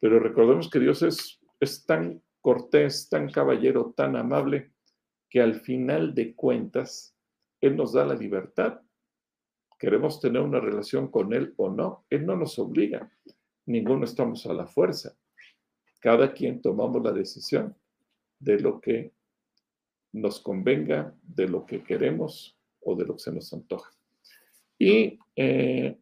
pero 0.01 0.19
recordemos 0.19 0.69
que 0.69 0.81
Dios 0.81 1.03
es, 1.03 1.41
es 1.61 1.85
tan 1.87 2.23
cortés, 2.41 3.09
tan 3.09 3.31
caballero, 3.31 3.95
tan 3.97 4.17
amable, 4.17 4.73
que 5.31 5.41
al 5.41 5.61
final 5.61 6.15
de 6.15 6.35
cuentas, 6.35 7.17
Él 7.61 7.77
nos 7.77 7.93
da 7.93 8.05
la 8.05 8.15
libertad. 8.15 8.81
Queremos 9.79 10.21
tener 10.21 10.43
una 10.43 10.61
relación 10.61 11.09
con 11.09 11.33
Él 11.33 11.55
o 11.57 11.71
no. 11.71 12.05
Él 12.11 12.27
no 12.27 12.37
nos 12.37 12.59
obliga. 12.59 13.11
Ninguno 13.67 14.05
estamos 14.05 14.47
a 14.47 14.53
la 14.53 14.67
fuerza. 14.67 15.17
Cada 16.05 16.35
quien 16.35 16.61
tomamos 16.61 17.03
la 17.03 17.13
decisión 17.13 17.75
de 18.39 18.61
lo 18.61 18.79
que 18.79 19.15
nos 20.13 20.39
convenga, 20.39 21.15
de 21.23 21.49
lo 21.49 21.65
que 21.65 21.83
queremos 21.83 22.59
o 22.83 22.95
de 22.95 23.07
lo 23.07 23.15
que 23.15 23.21
se 23.21 23.33
nos 23.33 23.51
antoja. 23.55 23.91
Y 24.79 25.19
eh, 25.35 25.97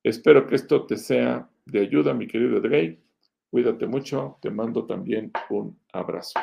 espero 0.00 0.46
que 0.46 0.54
esto 0.54 0.86
te 0.86 0.96
sea 0.96 1.50
de 1.66 1.80
ayuda, 1.80 2.14
mi 2.14 2.28
querido 2.28 2.60
Drey. 2.60 3.02
Cuídate 3.50 3.88
mucho. 3.88 4.38
Te 4.40 4.48
mando 4.48 4.86
también 4.86 5.32
un 5.50 5.76
abrazo. 5.92 6.38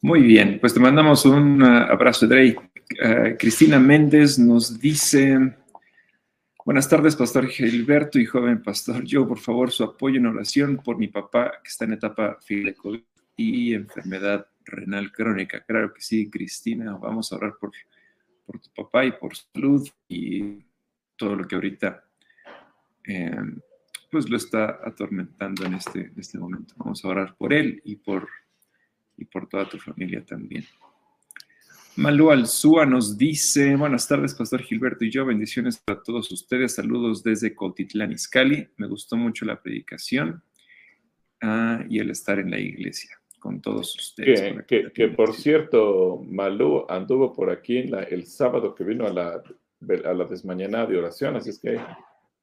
Muy 0.00 0.22
bien, 0.22 0.60
pues 0.60 0.72
te 0.72 0.78
mandamos 0.78 1.24
un 1.24 1.60
uh, 1.60 1.90
abrazo, 1.90 2.28
Drey. 2.28 2.54
Uh, 2.54 3.36
Cristina 3.36 3.80
Méndez 3.80 4.38
nos 4.38 4.78
dice, 4.78 5.56
buenas 6.64 6.88
tardes, 6.88 7.16
Pastor 7.16 7.46
Gilberto 7.48 8.18
y 8.18 8.26
joven 8.26 8.62
Pastor 8.62 9.04
Yo, 9.04 9.26
por 9.26 9.38
favor, 9.38 9.70
su 9.70 9.84
apoyo 9.84 10.18
en 10.18 10.26
oración 10.26 10.76
por 10.78 10.98
mi 10.98 11.08
papá 11.08 11.52
que 11.62 11.68
está 11.68 11.84
en 11.84 11.92
etapa 11.92 12.38
de 12.48 12.74
COVID 12.74 13.02
y 13.36 13.74
enfermedad 13.74 14.46
renal 14.64 15.12
crónica. 15.12 15.64
Claro 15.64 15.92
que 15.92 16.00
sí, 16.00 16.30
Cristina, 16.30 16.96
vamos 16.96 17.32
a 17.32 17.36
orar 17.36 17.54
por, 17.60 17.72
por 18.46 18.60
tu 18.60 18.70
papá 18.70 19.04
y 19.04 19.12
por 19.12 19.36
salud 19.36 19.88
y 20.08 20.64
todo 21.16 21.36
lo 21.36 21.46
que 21.46 21.54
ahorita 21.54 22.04
eh, 23.06 23.36
pues 24.10 24.28
lo 24.28 24.36
está 24.36 24.80
atormentando 24.84 25.64
en 25.64 25.74
este, 25.74 26.06
en 26.06 26.18
este 26.18 26.38
momento. 26.38 26.74
Vamos 26.78 27.04
a 27.04 27.08
orar 27.08 27.36
por 27.36 27.52
él 27.52 27.80
y 27.84 27.96
por 27.96 28.28
y 29.16 29.24
por 29.24 29.48
toda 29.48 29.68
tu 29.68 29.78
familia 29.78 30.24
también. 30.24 30.64
Malú 31.96 32.32
Alzúa 32.32 32.84
nos 32.86 33.16
dice, 33.16 33.76
buenas 33.76 34.08
tardes, 34.08 34.34
Pastor 34.34 34.62
Gilberto 34.62 35.04
y 35.04 35.12
yo, 35.12 35.24
bendiciones 35.24 35.78
para 35.78 36.02
todos 36.02 36.30
ustedes, 36.32 36.74
saludos 36.74 37.22
desde 37.22 37.54
Cotitlán, 37.54 38.10
Izcalli, 38.10 38.66
me 38.78 38.88
gustó 38.88 39.16
mucho 39.16 39.44
la 39.44 39.62
predicación 39.62 40.42
ah, 41.40 41.84
y 41.88 42.00
el 42.00 42.10
estar 42.10 42.40
en 42.40 42.50
la 42.50 42.58
iglesia 42.58 43.16
con 43.38 43.60
todos 43.60 43.94
ustedes. 43.94 44.64
Que, 44.66 45.08
por 45.08 45.34
cierto, 45.34 46.20
Malú 46.26 46.84
anduvo 46.88 47.32
por 47.32 47.50
aquí 47.50 47.78
el 47.78 48.26
sábado 48.26 48.74
que 48.74 48.82
vino 48.82 49.06
a 49.06 49.12
la, 49.12 49.42
a 50.04 50.14
la 50.14 50.24
desmañanada 50.24 50.86
de 50.86 50.98
oración, 50.98 51.36
así 51.36 51.50
es 51.50 51.60
que 51.60 51.78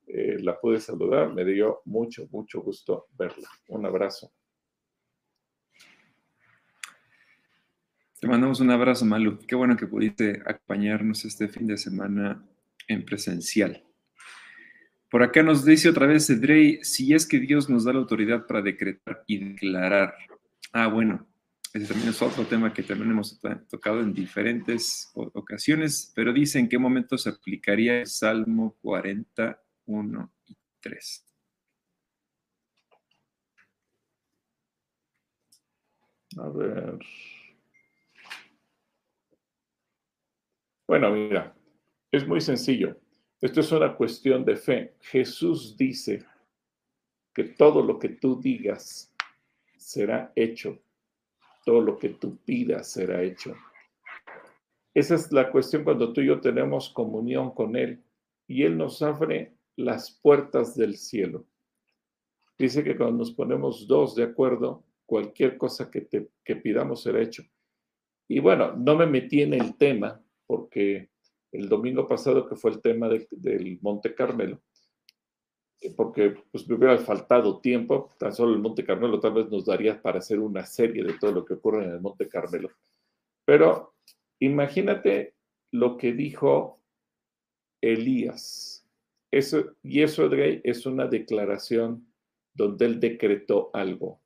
eh, 0.08 0.38
la 0.40 0.58
pude 0.62 0.80
saludar, 0.80 1.34
me 1.34 1.44
dio 1.44 1.82
mucho, 1.86 2.26
mucho 2.32 2.62
gusto 2.62 3.08
verla. 3.18 3.50
Un 3.68 3.86
abrazo. 3.86 4.32
Te 8.22 8.28
mandamos 8.28 8.60
un 8.60 8.70
abrazo, 8.70 9.04
Malu. 9.04 9.40
Qué 9.48 9.56
bueno 9.56 9.76
que 9.76 9.88
pudiste 9.88 10.44
acompañarnos 10.46 11.26
este 11.26 11.48
fin 11.48 11.66
de 11.66 11.76
semana 11.76 12.46
en 12.88 13.04
presencial. 13.04 13.84
Por 15.10 15.24
acá 15.24 15.42
nos 15.42 15.66
dice 15.66 15.90
otra 15.90 16.06
vez 16.06 16.30
Edrey, 16.30 16.84
si 16.84 17.16
es 17.16 17.26
que 17.26 17.40
Dios 17.40 17.68
nos 17.68 17.84
da 17.84 17.94
la 17.94 17.98
autoridad 17.98 18.46
para 18.46 18.62
decretar 18.62 19.24
y 19.26 19.40
declarar. 19.40 20.14
Ah, 20.72 20.86
bueno, 20.86 21.28
ese 21.74 21.88
también 21.88 22.10
es 22.10 22.22
otro 22.22 22.46
tema 22.46 22.72
que 22.72 22.84
también 22.84 23.10
hemos 23.10 23.42
tocado 23.68 24.02
en 24.02 24.14
diferentes 24.14 25.10
ocasiones, 25.16 26.14
pero 26.16 26.32
dice 26.32 26.60
en 26.60 26.70
qué 26.70 26.78
momento 26.78 27.18
se 27.18 27.30
aplicaría 27.30 28.02
el 28.02 28.06
Salmo 28.06 28.78
41 28.84 30.32
y 30.46 30.56
3. 30.80 31.26
A 36.38 36.50
ver. 36.50 37.00
Bueno, 40.92 41.10
mira, 41.10 41.56
es 42.12 42.28
muy 42.28 42.42
sencillo. 42.42 42.98
Esto 43.40 43.62
es 43.62 43.72
una 43.72 43.96
cuestión 43.96 44.44
de 44.44 44.58
fe. 44.58 44.96
Jesús 45.00 45.78
dice 45.78 46.26
que 47.34 47.46
todo 47.46 47.82
lo 47.82 47.98
que 47.98 48.10
tú 48.10 48.42
digas 48.42 49.16
será 49.78 50.34
hecho. 50.36 50.84
Todo 51.64 51.80
lo 51.80 51.98
que 51.98 52.10
tú 52.10 52.36
pidas 52.44 52.92
será 52.92 53.24
hecho. 53.24 53.56
Esa 54.94 55.16
es 55.16 55.32
la 55.32 55.50
cuestión 55.50 55.86
cuando 55.86 56.12
tú 56.12 56.20
y 56.20 56.26
yo 56.26 56.42
tenemos 56.42 56.90
comunión 56.90 57.52
con 57.52 57.78
Él 57.78 58.04
y 58.46 58.64
Él 58.64 58.78
nos 58.78 59.02
abre 59.02 59.54
las 59.78 60.12
puertas 60.12 60.76
del 60.76 60.98
cielo. 60.98 61.46
Dice 62.60 62.84
que 62.84 62.98
cuando 62.98 63.20
nos 63.20 63.32
ponemos 63.32 63.88
dos 63.88 64.14
de 64.14 64.24
acuerdo, 64.24 64.84
cualquier 65.06 65.58
cosa 65.58 65.90
que, 65.90 66.02
te, 66.02 66.30
pidamos 66.58 67.04
será 67.04 67.22
hecho. 67.22 67.44
Y 68.28 68.42
bueno, 68.42 68.74
no 68.74 68.98
me 68.98 69.06
metí 69.06 69.42
en 69.42 69.54
el 69.54 69.78
tema 69.78 70.22
porque 70.52 71.10
el 71.54 71.70
domingo 71.70 72.06
pasado, 72.06 72.46
que 72.46 72.58
fue 72.58 72.72
el 72.72 72.82
tema 72.82 73.08
del 73.08 73.80
Monte 73.82 74.14
Carmelo, 74.14 74.62
eh, 75.80 75.94
porque 75.96 76.36
pues, 76.52 76.68
me 76.68 76.76
hubiera 76.76 76.98
faltado 76.98 77.62
tiempo, 77.62 78.10
tan 78.20 78.34
solo 78.34 78.54
el 78.54 78.60
Monte 78.60 78.84
Carmelo 78.84 79.22
tal 79.22 79.36
vez 79.36 79.50
nos 79.50 79.66
daría 79.66 80.02
para 80.02 80.20
hacer 80.20 80.40
una 80.40 80.66
serie 80.66 81.06
de 81.06 81.14
todo 81.14 81.32
lo 81.32 81.46
que 81.46 81.54
ocurre 81.54 81.86
en 81.86 81.92
el 81.92 82.02
Monte 82.02 82.28
Carmelo. 82.28 82.70
Pero 83.46 83.96
imagínate 84.40 85.36
lo 85.72 85.96
que 85.96 86.12
dijo 86.12 86.82
Elías. 87.80 88.86
Eso, 89.32 89.78
y 89.82 90.02
eso, 90.02 90.26
Edrey, 90.26 90.60
es 90.66 90.86
una 90.86 91.08
declaración 91.08 92.14
donde 92.54 92.88
él 92.88 93.00
decretó 93.00 93.70
algo. 93.74 94.20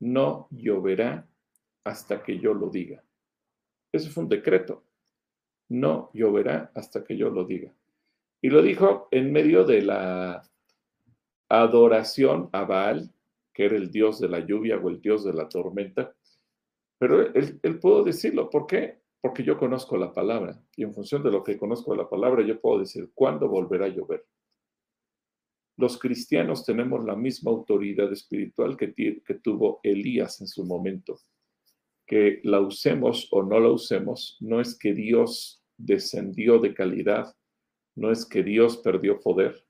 No 0.00 0.48
lloverá 0.50 1.28
hasta 1.84 2.24
que 2.24 2.40
yo 2.40 2.54
lo 2.54 2.70
diga. 2.70 3.04
Eso 3.92 4.10
fue 4.10 4.24
un 4.24 4.28
decreto 4.28 4.83
no 5.68 6.10
lloverá 6.12 6.70
hasta 6.74 7.04
que 7.04 7.16
yo 7.16 7.30
lo 7.30 7.44
diga. 7.44 7.72
Y 8.40 8.50
lo 8.50 8.62
dijo 8.62 9.08
en 9.10 9.32
medio 9.32 9.64
de 9.64 9.82
la 9.82 10.42
adoración 11.48 12.50
a 12.52 12.64
Baal, 12.64 13.10
que 13.52 13.64
era 13.64 13.76
el 13.76 13.90
dios 13.90 14.20
de 14.20 14.28
la 14.28 14.40
lluvia 14.40 14.76
o 14.76 14.88
el 14.88 15.00
dios 15.00 15.24
de 15.24 15.32
la 15.32 15.48
tormenta. 15.48 16.14
Pero 16.98 17.20
él, 17.34 17.78
pudo 17.80 18.04
decirlo. 18.04 18.50
¿Por 18.50 18.66
qué? 18.66 19.00
Porque 19.20 19.42
yo 19.42 19.56
conozco 19.56 19.96
la 19.96 20.12
palabra. 20.12 20.60
Y 20.76 20.82
en 20.82 20.92
función 20.92 21.22
de 21.22 21.30
lo 21.30 21.42
que 21.42 21.56
conozco 21.56 21.92
de 21.92 21.98
la 21.98 22.08
palabra, 22.08 22.44
yo 22.44 22.60
puedo 22.60 22.80
decir 22.80 23.10
cuándo 23.14 23.48
volverá 23.48 23.86
a 23.86 23.88
llover. 23.88 24.26
Los 25.76 25.98
cristianos 25.98 26.64
tenemos 26.64 27.04
la 27.04 27.16
misma 27.16 27.50
autoridad 27.50 28.12
espiritual 28.12 28.76
que, 28.76 28.92
que 28.94 29.34
tuvo 29.34 29.80
Elías 29.82 30.40
en 30.40 30.46
su 30.46 30.64
momento 30.64 31.18
que 32.06 32.40
la 32.42 32.60
usemos 32.60 33.28
o 33.30 33.42
no 33.42 33.60
la 33.60 33.70
usemos, 33.70 34.36
no 34.40 34.60
es 34.60 34.78
que 34.78 34.94
Dios 34.94 35.62
descendió 35.76 36.58
de 36.58 36.74
calidad, 36.74 37.34
no 37.96 38.10
es 38.10 38.26
que 38.26 38.42
Dios 38.42 38.78
perdió 38.78 39.20
poder, 39.20 39.66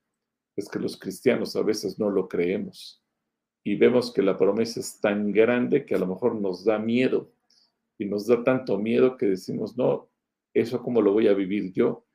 es 0.56 0.68
que 0.68 0.78
los 0.78 0.98
cristianos 0.98 1.56
a 1.56 1.62
veces 1.62 1.98
no 1.98 2.10
lo 2.10 2.28
creemos 2.28 3.04
y 3.64 3.76
vemos 3.76 4.12
que 4.12 4.22
la 4.22 4.36
promesa 4.36 4.78
es 4.78 5.00
tan 5.00 5.32
grande 5.32 5.86
que 5.86 5.94
a 5.94 5.98
lo 5.98 6.06
mejor 6.06 6.38
nos 6.40 6.64
da 6.64 6.78
miedo 6.78 7.32
y 7.98 8.04
nos 8.04 8.26
da 8.26 8.44
tanto 8.44 8.78
miedo 8.78 9.16
que 9.16 9.26
decimos, 9.26 9.76
no, 9.76 10.10
eso 10.52 10.82
cómo 10.82 11.00
lo 11.00 11.12
voy 11.12 11.28
a 11.28 11.34
vivir 11.34 11.72
yo, 11.72 12.06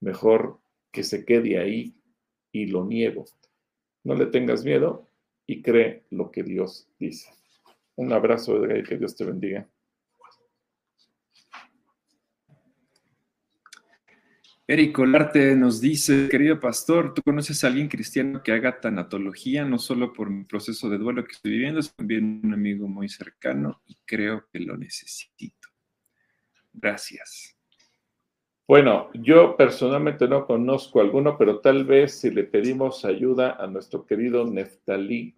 mejor 0.00 0.60
que 0.92 1.02
se 1.02 1.24
quede 1.24 1.58
ahí 1.58 1.96
y 2.52 2.66
lo 2.66 2.86
niego. 2.86 3.24
No 4.04 4.14
le 4.14 4.26
tengas 4.26 4.64
miedo 4.64 5.08
y 5.46 5.60
cree 5.60 6.04
lo 6.10 6.30
que 6.30 6.44
Dios 6.44 6.88
dice. 6.98 7.39
Un 8.00 8.14
abrazo, 8.14 8.64
Edgar, 8.64 8.82
que 8.82 8.96
Dios 8.96 9.14
te 9.14 9.26
bendiga. 9.26 9.68
Eric 14.66 14.98
Olarte 14.98 15.54
nos 15.54 15.82
dice, 15.82 16.30
querido 16.30 16.58
pastor, 16.58 17.12
¿tú 17.12 17.20
conoces 17.20 17.62
a 17.62 17.66
alguien 17.66 17.88
cristiano 17.88 18.42
que 18.42 18.52
haga 18.52 18.80
tanatología, 18.80 19.66
no 19.66 19.78
solo 19.78 20.14
por 20.14 20.30
mi 20.30 20.44
proceso 20.44 20.88
de 20.88 20.96
duelo 20.96 21.22
que 21.26 21.32
estoy 21.32 21.50
viviendo, 21.50 21.82
sino 21.82 21.94
también 21.96 22.40
un 22.42 22.54
amigo 22.54 22.88
muy 22.88 23.10
cercano 23.10 23.82
y 23.86 23.98
creo 24.06 24.46
que 24.50 24.60
lo 24.60 24.78
necesito? 24.78 25.68
Gracias. 26.72 27.54
Bueno, 28.66 29.10
yo 29.12 29.58
personalmente 29.58 30.26
no 30.26 30.46
conozco 30.46 31.02
alguno, 31.02 31.36
pero 31.36 31.60
tal 31.60 31.84
vez 31.84 32.18
si 32.18 32.30
le 32.30 32.44
pedimos 32.44 33.04
ayuda 33.04 33.62
a 33.62 33.66
nuestro 33.66 34.06
querido 34.06 34.46
Neftalí, 34.46 35.36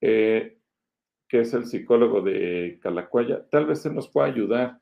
eh, 0.00 0.58
que 1.34 1.40
es 1.40 1.52
el 1.52 1.66
psicólogo 1.66 2.20
de 2.20 2.78
Calacuaya, 2.80 3.44
tal 3.50 3.66
vez 3.66 3.84
él 3.84 3.96
nos 3.96 4.08
pueda 4.08 4.28
ayudar. 4.28 4.78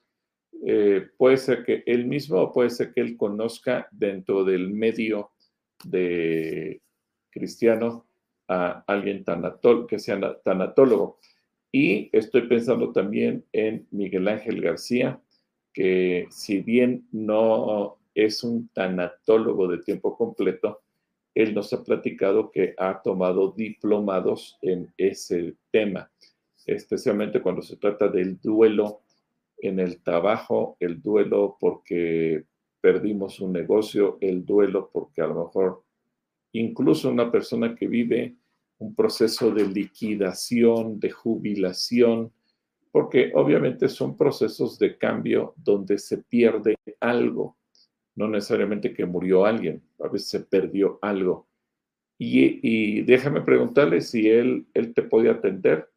Eh, 0.66 1.08
puede 1.16 1.38
ser 1.38 1.64
que 1.64 1.82
él 1.86 2.04
mismo 2.04 2.42
o 2.42 2.52
puede 2.52 2.68
ser 2.68 2.92
que 2.92 3.00
él 3.00 3.16
conozca 3.16 3.88
dentro 3.90 4.44
del 4.44 4.68
medio 4.68 5.30
de 5.82 6.82
cristiano 7.30 8.04
a 8.48 8.84
alguien 8.86 9.24
que 9.88 9.98
sea 9.98 10.42
tanatólogo. 10.44 11.20
Y 11.72 12.10
estoy 12.12 12.42
pensando 12.42 12.92
también 12.92 13.46
en 13.54 13.86
Miguel 13.90 14.28
Ángel 14.28 14.60
García, 14.60 15.18
que 15.72 16.26
si 16.30 16.60
bien 16.60 17.08
no 17.12 17.96
es 18.14 18.44
un 18.44 18.68
tanatólogo 18.74 19.68
de 19.68 19.78
tiempo 19.78 20.18
completo, 20.18 20.82
él 21.34 21.54
nos 21.54 21.72
ha 21.72 21.82
platicado 21.82 22.50
que 22.50 22.74
ha 22.76 23.00
tomado 23.00 23.52
diplomados 23.52 24.58
en 24.60 24.92
ese 24.98 25.54
tema, 25.70 26.10
especialmente 26.66 27.40
cuando 27.40 27.62
se 27.62 27.76
trata 27.76 28.08
del 28.08 28.40
duelo 28.40 29.02
en 29.58 29.80
el 29.80 30.02
trabajo, 30.02 30.76
el 30.80 31.00
duelo 31.00 31.56
porque 31.60 32.44
perdimos 32.80 33.40
un 33.40 33.52
negocio, 33.52 34.18
el 34.20 34.44
duelo 34.44 34.90
porque 34.92 35.22
a 35.22 35.26
lo 35.26 35.44
mejor 35.44 35.84
incluso 36.52 37.10
una 37.10 37.30
persona 37.30 37.74
que 37.74 37.86
vive 37.86 38.36
un 38.78 38.94
proceso 38.94 39.50
de 39.52 39.66
liquidación, 39.66 40.98
de 40.98 41.10
jubilación, 41.10 42.32
porque 42.90 43.32
obviamente 43.34 43.88
son 43.88 44.16
procesos 44.16 44.78
de 44.78 44.98
cambio 44.98 45.54
donde 45.56 45.98
se 45.98 46.18
pierde 46.18 46.76
algo, 47.00 47.56
no 48.16 48.28
necesariamente 48.28 48.92
que 48.92 49.06
murió 49.06 49.46
alguien, 49.46 49.82
a 50.00 50.08
veces 50.08 50.28
se 50.28 50.40
perdió 50.40 50.98
algo. 51.00 51.46
Y, 52.18 53.02
déjame 53.02 53.40
preguntarle 53.40 54.00
si 54.00 54.28
él, 54.28 54.66
él 54.74 54.94
te 54.94 55.02
puede 55.02 55.28
atender, 55.28 55.88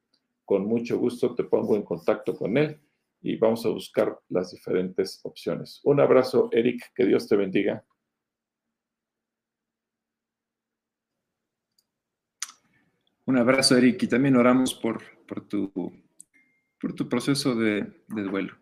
con 0.46 0.66
mucho 0.66 0.98
gusto 0.98 1.36
te 1.36 1.44
pongo 1.44 1.76
en 1.76 1.84
contacto 1.84 2.36
con 2.36 2.58
él 2.58 2.80
y 3.22 3.38
vamos 3.38 3.66
a 3.66 3.70
buscar 3.70 4.20
las 4.30 4.52
diferentes 4.52 5.20
opciones. 5.24 5.82
Un 5.84 6.00
abrazo, 6.00 6.50
Eric, 6.52 6.92
que 6.94 7.06
Dios 7.06 7.28
te 7.28 7.36
bendiga. 7.36 7.84
Un 13.26 13.38
abrazo, 13.38 13.76
Eric, 13.76 14.04
y 14.04 14.08
también 14.08 14.36
oramos 14.36 14.76
por, 14.76 15.02
por, 15.28 15.48
tu, 15.48 15.72
por 16.80 16.94
tu 16.94 17.10
proceso 17.10 17.56
de, 17.56 17.92
duelo. 18.08 18.54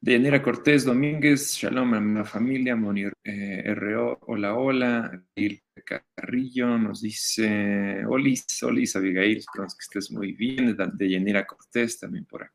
Deyanira 0.00 0.40
Cortés 0.40 0.84
Domínguez, 0.84 1.56
Shalom 1.56 1.94
a 1.94 2.00
mi 2.00 2.24
familia, 2.24 2.76
Monir 2.76 3.12
eh, 3.24 3.74
RO, 3.74 4.20
hola, 4.28 4.54
hola. 4.54 5.24
Il 5.34 5.60
Carrillo 5.84 6.78
nos 6.78 7.02
dice, 7.02 8.06
Olis, 8.06 8.62
Olis, 8.62 8.94
Abigail, 8.94 9.38
esperamos 9.38 9.74
que 9.74 9.82
estés 9.82 10.12
muy 10.12 10.32
bien. 10.34 10.76
Deyanira 10.94 11.44
Cortés 11.44 11.98
también 11.98 12.26
por 12.26 12.44
acá 12.44 12.54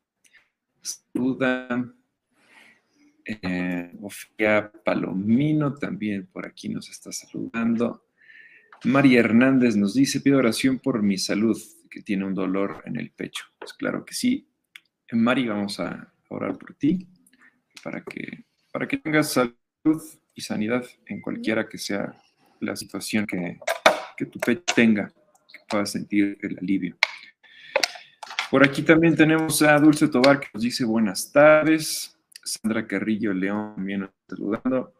saluda. 0.80 1.94
Eh, 3.26 3.92
Palomino 4.84 5.74
también 5.74 6.26
por 6.26 6.46
aquí 6.46 6.70
nos 6.70 6.88
está 6.88 7.12
saludando. 7.12 8.06
María 8.84 9.20
Hernández 9.20 9.76
nos 9.76 9.92
dice, 9.92 10.20
pido 10.20 10.38
oración 10.38 10.78
por 10.78 11.02
mi 11.02 11.18
salud, 11.18 11.60
que 11.90 12.00
tiene 12.02 12.24
un 12.24 12.34
dolor 12.34 12.82
en 12.86 12.96
el 12.96 13.10
pecho. 13.10 13.44
Pues 13.58 13.74
claro 13.74 14.04
que 14.04 14.14
sí. 14.14 14.48
Mari, 15.12 15.46
vamos 15.46 15.78
a 15.78 16.12
orar 16.28 16.56
por 16.56 16.74
ti 16.74 17.06
para 17.84 18.02
que, 18.02 18.44
para 18.72 18.88
que 18.88 18.96
tengas 18.96 19.32
salud 19.32 20.02
y 20.34 20.40
sanidad 20.40 20.84
en 21.06 21.20
cualquiera 21.20 21.68
que 21.68 21.76
sea 21.76 22.18
la 22.60 22.74
situación 22.74 23.26
que, 23.26 23.58
que 24.16 24.24
tu 24.24 24.40
pecho 24.40 24.64
tenga, 24.74 25.08
que 25.08 25.60
puedas 25.68 25.92
sentir 25.92 26.38
el 26.40 26.58
alivio. 26.58 26.96
Por 28.50 28.64
aquí 28.64 28.82
también 28.82 29.14
tenemos 29.14 29.60
a 29.62 29.78
Dulce 29.78 30.08
Tobar 30.08 30.40
que 30.40 30.48
nos 30.54 30.62
dice 30.62 30.84
buenas 30.84 31.30
tardes. 31.30 32.16
Sandra 32.42 32.86
Carrillo 32.86 33.34
León 33.34 33.74
también 33.76 34.00
nos 34.00 34.10
está 34.10 34.36
saludando. 34.36 34.94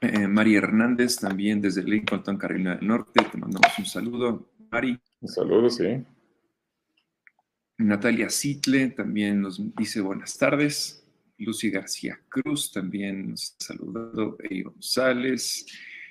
Eh, 0.00 0.28
María 0.28 0.58
Hernández 0.58 1.16
también 1.16 1.60
desde 1.60 1.82
Lincoln, 1.82 2.22
Carolina 2.36 2.76
del 2.76 2.86
Norte. 2.86 3.24
Te 3.24 3.38
mandamos 3.38 3.78
un 3.78 3.86
saludo. 3.86 4.50
Mari. 4.70 4.98
Un 5.20 5.28
saludo, 5.28 5.70
sí. 5.70 6.04
Natalia 7.78 8.28
Sitle 8.28 8.88
también 8.90 9.40
nos 9.40 9.74
dice 9.76 10.00
buenas 10.00 10.36
tardes. 10.36 11.04
Lucy 11.38 11.70
García 11.70 12.20
Cruz 12.28 12.72
también 12.72 13.30
nos 13.30 13.44
está 13.44 13.66
saludando. 13.66 14.36
Ey 14.42 14.62
González. 14.62 15.64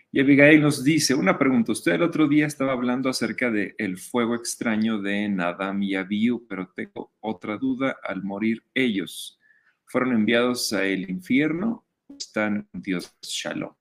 Y 0.10 0.22
Abigail 0.22 0.62
nos 0.62 0.86
dice, 0.86 1.14
una 1.14 1.38
pregunta, 1.38 1.74
usted 1.74 1.92
el 1.92 2.04
otro 2.04 2.30
día 2.30 2.48
estaba 2.48 2.72
hablando 2.72 3.10
acerca 3.10 3.52
del 3.52 3.76
el 3.78 3.98
fuego 3.98 4.36
extraño 4.36 5.02
de 5.02 5.28
Nadam 5.28 5.84
y 5.84 5.96
Abiu, 5.96 6.48
pero 6.48 6.72
tengo 6.74 7.12
otra 7.20 7.58
duda, 7.58 7.98
al 8.02 8.24
morir 8.24 8.64
ellos, 8.74 9.38
¿fueron 9.84 10.14
enviados 10.14 10.72
a 10.72 10.86
el 10.86 11.10
infierno 11.10 11.86
o 12.08 12.16
están 12.16 12.70
con 12.72 12.82
Dios 12.82 13.14
Shalom? 13.22 13.74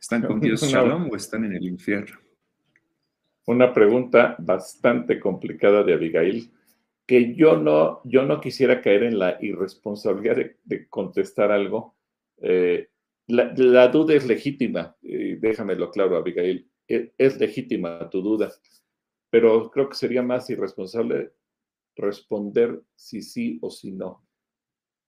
¿Están 0.00 0.22
con 0.22 0.40
Dios 0.40 0.62
Shalom 0.62 1.10
o 1.10 1.16
están 1.16 1.44
en 1.44 1.56
el 1.56 1.66
infierno? 1.66 2.18
Una 3.50 3.74
pregunta 3.74 4.36
bastante 4.38 5.18
complicada 5.18 5.82
de 5.82 5.94
Abigail, 5.94 6.52
que 7.04 7.34
yo 7.34 7.56
no, 7.56 8.00
yo 8.04 8.24
no 8.24 8.40
quisiera 8.40 8.80
caer 8.80 9.02
en 9.02 9.18
la 9.18 9.38
irresponsabilidad 9.40 10.36
de, 10.62 10.88
contestar 10.88 11.50
algo. 11.50 11.96
Eh, 12.40 12.90
la, 13.26 13.88
duda 13.88 14.14
es 14.14 14.24
legítima, 14.24 14.96
déjamelo 15.02 15.90
claro, 15.90 16.16
Abigail, 16.16 16.70
e, 16.86 17.12
es, 17.18 17.40
legítima 17.40 18.08
tu 18.08 18.22
duda, 18.22 18.52
pero 19.30 19.68
creo 19.72 19.88
que 19.88 19.96
sería 19.96 20.22
más 20.22 20.48
irresponsable 20.48 21.32
responder 21.96 22.80
si 22.94 23.20
sí 23.20 23.58
o 23.62 23.68
si 23.68 23.90
no. 23.90 24.24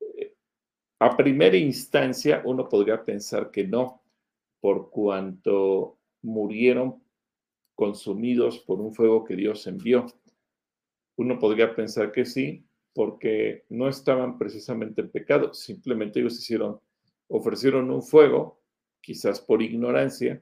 Eh, 0.01 0.35
a 0.99 1.17
primera 1.17 1.57
instancia, 1.57 2.43
uno 2.45 2.69
podría 2.69 3.05
pensar 3.05 3.53
que 3.53 3.69
no, 3.69 4.03
por 4.61 4.91
cuanto 4.91 6.01
murieron 6.23 7.01
consumidos 7.83 8.61
por 8.61 8.81
un 8.81 8.95
fuego 8.95 9.25
que 9.25 9.35
Dios 9.35 9.67
envió. 9.67 10.07
Uno 11.17 11.37
podría 11.41 11.75
pensar 11.75 12.13
que 12.13 12.25
sí, 12.25 12.65
porque 12.95 13.65
no 13.71 13.89
estaban 13.89 14.39
precisamente 14.39 15.01
en 15.01 15.11
pecado, 15.11 15.53
simplemente 15.53 16.21
ellos 16.21 16.39
hicieron 16.39 16.79
ofrecieron 17.27 17.91
un 17.91 18.01
fuego, 18.01 18.61
quizás 19.01 19.41
por 19.41 19.63
ignorancia, 19.63 20.41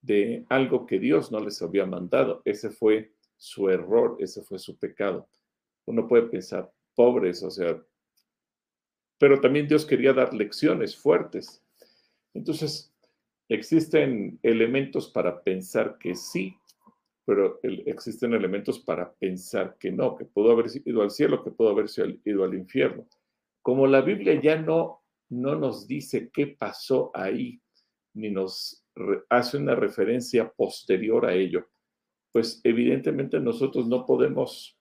de 0.00 0.46
algo 0.48 0.86
que 0.86 1.00
Dios 1.00 1.32
no 1.32 1.40
les 1.40 1.60
había 1.60 1.86
mandado. 1.86 2.40
Ese 2.44 2.70
fue 2.70 3.12
su 3.36 3.68
error, 3.68 4.16
ese 4.20 4.40
fue 4.42 4.60
su 4.60 4.78
pecado. 4.78 5.28
Uno 5.86 6.06
puede 6.06 6.28
pensar, 6.28 6.70
pobres, 6.94 7.42
o 7.42 7.50
sea, 7.50 7.82
pero 9.18 9.40
también 9.40 9.66
Dios 9.66 9.84
quería 9.84 10.12
dar 10.12 10.32
lecciones 10.32 10.96
fuertes. 10.96 11.64
Entonces, 12.32 12.94
existen 13.50 14.38
elementos 14.44 15.08
para 15.08 15.42
pensar 15.42 15.98
que 15.98 16.14
sí, 16.14 16.56
pero 17.30 17.60
existen 17.62 18.34
elementos 18.34 18.80
para 18.80 19.12
pensar 19.12 19.76
que 19.78 19.92
no, 19.92 20.16
que 20.16 20.24
pudo 20.24 20.50
haber 20.50 20.66
ido 20.84 21.00
al 21.00 21.12
cielo, 21.12 21.44
que 21.44 21.52
pudo 21.52 21.68
haber 21.68 21.86
ido 22.24 22.42
al 22.42 22.54
infierno. 22.54 23.06
Como 23.62 23.86
la 23.86 24.00
Biblia 24.00 24.40
ya 24.40 24.60
no 24.60 25.04
no 25.28 25.54
nos 25.54 25.86
dice 25.86 26.28
qué 26.32 26.48
pasó 26.48 27.12
ahí, 27.14 27.62
ni 28.14 28.30
nos 28.30 28.84
hace 29.28 29.58
una 29.58 29.76
referencia 29.76 30.50
posterior 30.50 31.24
a 31.24 31.34
ello, 31.34 31.68
pues 32.32 32.60
evidentemente 32.64 33.38
nosotros 33.38 33.86
no 33.86 34.04
podemos 34.06 34.76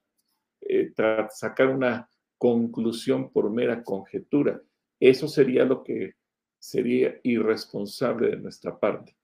eh, 0.61 0.91
sacar 1.29 1.67
una 1.67 2.09
conclusión 2.39 3.31
por 3.31 3.51
mera 3.51 3.83
conjetura. 3.83 4.59
Eso 4.99 5.27
sería 5.27 5.65
lo 5.65 5.83
que 5.83 6.15
sería 6.57 7.19
irresponsable 7.21 8.31
de 8.31 8.37
nuestra 8.37 8.79
parte. 8.79 9.15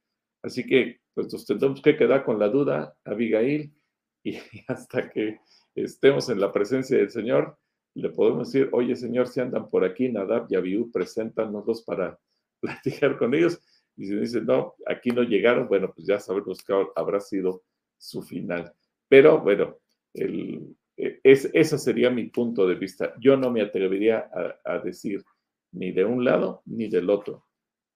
Así 0.44 0.64
que 0.64 1.02
pues 1.16 1.32
nos 1.32 1.46
tendremos 1.46 1.82
que 1.82 1.96
quedar 1.96 2.26
con 2.26 2.38
la 2.38 2.50
duda, 2.50 2.96
Abigail, 3.06 3.74
y 4.22 4.38
hasta 4.68 5.10
que 5.10 5.40
estemos 5.74 6.30
en 6.30 6.40
la 6.40 6.52
presencia 6.52 6.98
del 6.98 7.10
Señor, 7.10 7.58
le 7.96 8.10
podemos 8.10 8.52
decir, 8.52 8.70
oye 8.74 8.96
Señor, 8.96 9.28
si 9.30 9.40
andan 9.40 9.70
por 9.70 9.86
aquí, 9.86 10.10
Nadab 10.10 10.48
y 10.50 10.56
Abiú, 10.56 10.92
preséntanoslos 10.92 11.82
para 11.84 12.20
platicar 12.60 13.18
con 13.18 13.34
ellos. 13.34 13.60
Y 13.96 14.08
si 14.08 14.16
dicen, 14.16 14.46
no, 14.46 14.76
aquí 14.86 15.12
no 15.12 15.24
llegaron, 15.24 15.70
bueno, 15.70 15.92
pues 15.96 16.06
ya 16.06 16.20
sabemos 16.20 16.62
que 16.62 16.74
habrá 16.96 17.22
sido 17.22 17.64
su 17.98 18.22
final. 18.22 18.74
Pero 19.08 19.40
bueno, 19.40 19.78
el, 20.14 20.76
e, 20.98 21.22
es, 21.24 21.50
ese 21.54 21.78
sería 21.78 22.10
mi 22.10 22.26
punto 22.26 22.68
de 22.68 22.76
vista. 22.76 23.14
Yo 23.22 23.38
no 23.38 23.50
me 23.52 23.62
atrevería 23.62 24.30
a, 24.66 24.74
a 24.74 24.80
decir 24.80 25.24
ni 25.72 25.94
de 25.94 26.04
un 26.04 26.26
lado 26.26 26.62
ni 26.66 26.90
del 26.90 27.10
otro, 27.10 27.46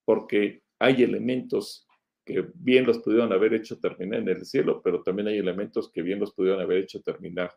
porque 0.06 0.62
hay 0.78 1.02
elementos 1.02 1.86
que 2.24 2.46
bien 2.54 2.86
los 2.86 2.98
pudieron 2.98 3.32
haber 3.32 3.54
hecho 3.54 3.78
terminar 3.78 4.20
en 4.20 4.28
el 4.28 4.44
cielo, 4.44 4.80
pero 4.82 5.02
también 5.02 5.28
hay 5.28 5.38
elementos 5.38 5.90
que 5.90 6.02
bien 6.02 6.20
los 6.20 6.32
pudieron 6.32 6.60
haber 6.60 6.78
hecho 6.78 7.02
terminar 7.02 7.52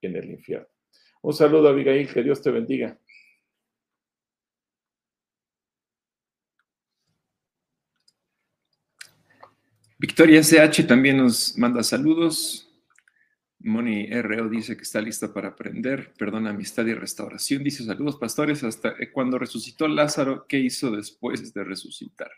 en 0.00 0.16
el 0.16 0.30
infierno. 0.30 0.68
Un 1.22 1.32
saludo, 1.32 1.68
Abigail, 1.68 2.12
que 2.12 2.22
Dios 2.22 2.42
te 2.42 2.50
bendiga. 2.50 2.98
Victoria 9.98 10.40
SH 10.40 10.84
también 10.84 11.16
nos 11.16 11.56
manda 11.56 11.82
saludos. 11.82 12.70
Moni 13.60 14.06
RO 14.20 14.50
dice 14.50 14.76
que 14.76 14.82
está 14.82 15.00
lista 15.00 15.32
para 15.32 15.48
aprender. 15.48 16.12
Perdona, 16.18 16.50
amistad 16.50 16.84
y 16.84 16.92
restauración. 16.92 17.64
Dice 17.64 17.84
saludos, 17.84 18.16
pastores. 18.16 18.62
Hasta 18.62 18.94
cuando 19.14 19.38
resucitó 19.38 19.88
Lázaro, 19.88 20.44
¿qué 20.46 20.58
hizo 20.58 20.90
después 20.90 21.54
de 21.54 21.64
resucitar? 21.64 22.30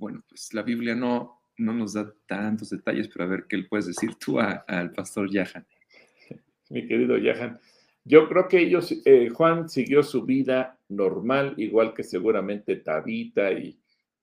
Bueno, 0.00 0.24
pues 0.26 0.54
la 0.54 0.62
Biblia 0.62 0.94
no, 0.94 1.42
no 1.58 1.74
nos 1.74 1.92
da 1.92 2.10
tantos 2.26 2.70
detalles, 2.70 3.06
pero 3.08 3.26
a 3.26 3.28
ver 3.28 3.44
qué 3.46 3.58
le 3.58 3.64
puedes 3.64 3.86
decir 3.86 4.14
tú 4.14 4.40
al 4.40 4.92
pastor 4.92 5.30
Yahan. 5.30 5.66
Mi 6.70 6.88
querido 6.88 7.18
Yahan, 7.18 7.60
Yo 8.02 8.26
creo 8.26 8.48
que 8.48 8.60
ellos, 8.60 8.94
eh, 9.04 9.28
Juan 9.28 9.68
siguió 9.68 10.02
su 10.02 10.24
vida 10.24 10.78
normal, 10.88 11.52
igual 11.58 11.92
que 11.92 12.02
seguramente 12.02 12.76
Tabita 12.76 13.52
y 13.52 13.78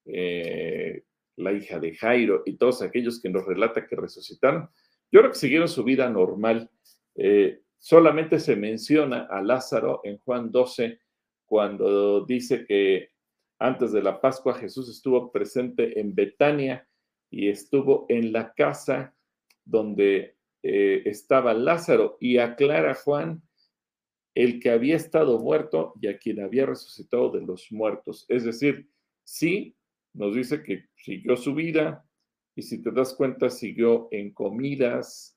eh, 0.06 1.04
la 1.36 1.52
hija 1.52 1.78
de 1.78 1.94
Jairo 1.94 2.42
y 2.44 2.54
todos 2.54 2.82
aquellos 2.82 3.22
que 3.22 3.30
nos 3.30 3.46
relata 3.46 3.86
que 3.86 3.94
resucitaron. 3.94 4.68
Yo 5.12 5.20
creo 5.20 5.30
que 5.30 5.38
siguieron 5.38 5.68
su 5.68 5.84
vida 5.84 6.10
normal. 6.10 6.68
Eh, 7.14 7.60
solamente 7.76 8.40
se 8.40 8.56
menciona 8.56 9.28
a 9.30 9.40
Lázaro 9.40 10.00
en 10.02 10.18
Juan 10.18 10.50
12 10.50 10.98
cuando 11.46 12.26
dice 12.26 12.66
que 12.66 13.10
antes 13.58 13.92
de 13.92 14.02
la 14.02 14.20
Pascua 14.20 14.54
Jesús 14.54 14.88
estuvo 14.88 15.32
presente 15.32 16.00
en 16.00 16.14
Betania 16.14 16.88
y 17.30 17.48
estuvo 17.48 18.06
en 18.08 18.32
la 18.32 18.52
casa 18.54 19.14
donde 19.64 20.36
estaba 20.62 21.54
Lázaro 21.54 22.16
y 22.20 22.38
aclara 22.38 22.94
Juan 22.94 23.42
el 24.38 24.60
que 24.60 24.70
había 24.70 24.94
estado 24.94 25.40
muerto 25.40 25.94
y 26.00 26.06
a 26.06 26.16
quien 26.16 26.40
había 26.40 26.64
resucitado 26.64 27.30
de 27.30 27.40
los 27.40 27.72
muertos. 27.72 28.24
Es 28.28 28.44
decir, 28.44 28.88
sí, 29.24 29.76
nos 30.14 30.34
dice 30.34 30.62
que 30.62 30.84
siguió 30.94 31.36
su 31.36 31.54
vida 31.54 32.08
y 32.54 32.62
si 32.62 32.80
te 32.80 32.92
das 32.92 33.14
cuenta, 33.14 33.50
siguió 33.50 34.06
en 34.12 34.32
comidas, 34.32 35.36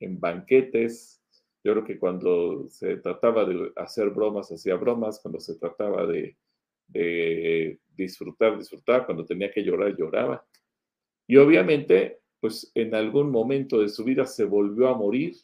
en 0.00 0.20
banquetes. 0.20 1.22
Yo 1.64 1.72
creo 1.72 1.84
que 1.84 1.98
cuando 1.98 2.68
se 2.68 2.96
trataba 2.96 3.46
de 3.46 3.72
hacer 3.76 4.10
bromas, 4.10 4.52
hacía 4.52 4.74
bromas, 4.76 5.20
cuando 5.20 5.40
se 5.40 5.54
trataba 5.54 6.06
de, 6.06 6.36
disfrutar, 7.96 8.58
disfrutaba, 8.58 9.06
cuando 9.06 9.24
tenía 9.24 9.50
que 9.50 9.62
llorar, 9.62 9.96
lloraba. 9.96 10.44
Y 11.26 11.36
obviamente, 11.36 12.20
pues 12.40 12.70
en 12.74 12.94
algún 12.94 13.30
momento 13.30 13.80
de 13.80 13.88
su 13.88 14.04
vida 14.04 14.26
se 14.26 14.44
volvió 14.44 14.88
a 14.88 14.96
morir, 14.96 15.36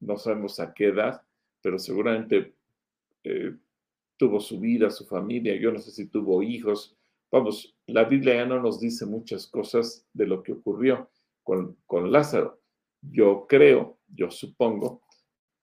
no 0.00 0.16
sabemos 0.16 0.60
a 0.60 0.72
qué 0.72 0.86
edad, 0.86 1.22
pero 1.60 1.78
seguramente 1.78 2.54
eh, 3.24 3.54
tuvo 4.16 4.40
su 4.40 4.58
vida, 4.58 4.90
su 4.90 5.06
familia, 5.06 5.56
yo 5.56 5.72
no 5.72 5.78
sé 5.78 5.90
si 5.90 6.08
tuvo 6.08 6.42
hijos. 6.42 6.96
Vamos, 7.30 7.76
la 7.86 8.04
Biblia 8.04 8.36
ya 8.36 8.46
no 8.46 8.60
nos 8.60 8.80
dice 8.80 9.06
muchas 9.06 9.46
cosas 9.46 10.06
de 10.12 10.26
lo 10.26 10.42
que 10.42 10.52
ocurrió 10.52 11.10
con, 11.42 11.76
con 11.86 12.10
Lázaro. 12.10 12.60
Yo 13.02 13.46
creo, 13.48 13.98
yo 14.08 14.30
supongo 14.30 15.02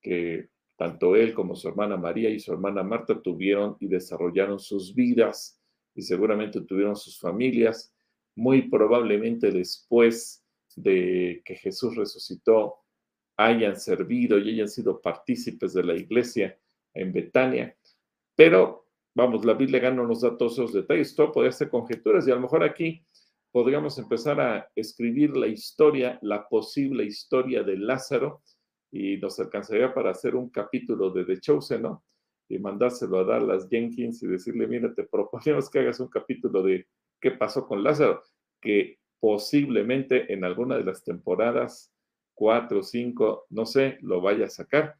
que 0.01 0.49
tanto 0.77 1.15
él 1.15 1.33
como 1.33 1.55
su 1.55 1.67
hermana 1.69 1.97
María 1.97 2.29
y 2.29 2.39
su 2.39 2.51
hermana 2.51 2.83
Marta 2.83 3.21
tuvieron 3.21 3.77
y 3.79 3.87
desarrollaron 3.87 4.59
sus 4.59 4.93
vidas 4.93 5.59
y 5.93 6.01
seguramente 6.01 6.61
tuvieron 6.61 6.95
sus 6.95 7.19
familias. 7.19 7.93
Muy 8.35 8.63
probablemente 8.63 9.51
después 9.51 10.43
de 10.75 11.41
que 11.45 11.55
Jesús 11.55 11.95
resucitó, 11.95 12.75
hayan 13.37 13.79
servido 13.79 14.37
y 14.37 14.53
hayan 14.53 14.67
sido 14.67 15.01
partícipes 15.01 15.73
de 15.73 15.83
la 15.83 15.95
iglesia 15.95 16.57
en 16.93 17.13
Betania. 17.13 17.75
Pero, 18.35 18.87
vamos, 19.13 19.45
la 19.45 19.53
Biblia 19.53 19.91
no 19.91 20.05
nos 20.05 20.21
da 20.21 20.37
todos 20.37 20.53
esos 20.53 20.73
detalles, 20.73 21.15
todo 21.15 21.31
puede 21.31 21.51
ser 21.51 21.69
conjeturas 21.69 22.27
y 22.27 22.31
a 22.31 22.35
lo 22.35 22.41
mejor 22.41 22.63
aquí 22.63 23.05
podríamos 23.51 23.97
empezar 23.97 24.39
a 24.41 24.69
escribir 24.75 25.37
la 25.37 25.47
historia, 25.47 26.19
la 26.21 26.47
posible 26.47 27.05
historia 27.05 27.63
de 27.63 27.77
Lázaro 27.77 28.41
y 28.95 29.17
nos 29.17 29.37
alcanzaría 29.41 29.93
para 29.93 30.11
hacer 30.11 30.37
un 30.37 30.49
capítulo 30.49 31.09
de 31.09 31.25
The 31.25 31.41
Chosen, 31.41 31.81
¿no? 31.81 32.05
Y 32.47 32.59
mandárselo 32.59 33.19
a 33.19 33.23
Dallas 33.25 33.67
Jenkins 33.69 34.23
y 34.23 34.27
decirle, 34.27 34.67
mira, 34.67 34.93
te 34.93 35.03
proponemos 35.03 35.69
que 35.69 35.79
hagas 35.79 35.99
un 35.99 36.07
capítulo 36.07 36.63
de 36.63 36.87
qué 37.19 37.31
pasó 37.31 37.67
con 37.67 37.83
Lázaro, 37.83 38.23
que 38.61 38.99
posiblemente 39.19 40.31
en 40.31 40.45
alguna 40.45 40.77
de 40.77 40.85
las 40.85 41.03
temporadas 41.03 41.91
cuatro, 42.33 42.83
cinco, 42.83 43.45
no 43.49 43.65
sé, 43.65 43.97
lo 44.01 44.21
vaya 44.21 44.45
a 44.45 44.49
sacar, 44.49 44.95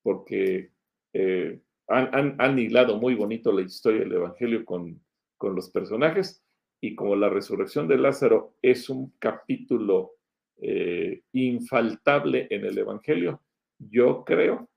porque 0.00 0.70
eh, 1.12 1.60
han, 1.88 2.36
han, 2.38 2.56
hilado 2.56 2.98
muy 2.98 3.16
bonito 3.16 3.50
la 3.50 3.62
historia 3.62 4.00
del 4.00 4.12
Evangelio 4.12 4.64
con, 4.64 5.02
con 5.36 5.56
los 5.56 5.70
personajes 5.70 6.44
y 6.80 6.94
como 6.94 7.16
la 7.16 7.28
resurrección 7.28 7.88
de 7.88 7.98
Lázaro 7.98 8.54
es 8.62 8.88
un 8.88 9.12
capítulo 9.18 10.12
eh, 10.62 11.22
infaltable 11.32 12.46
en 12.50 12.66
el 12.66 12.76
Evangelio, 12.76 13.42
yo 13.78 14.24
creo 14.24 14.68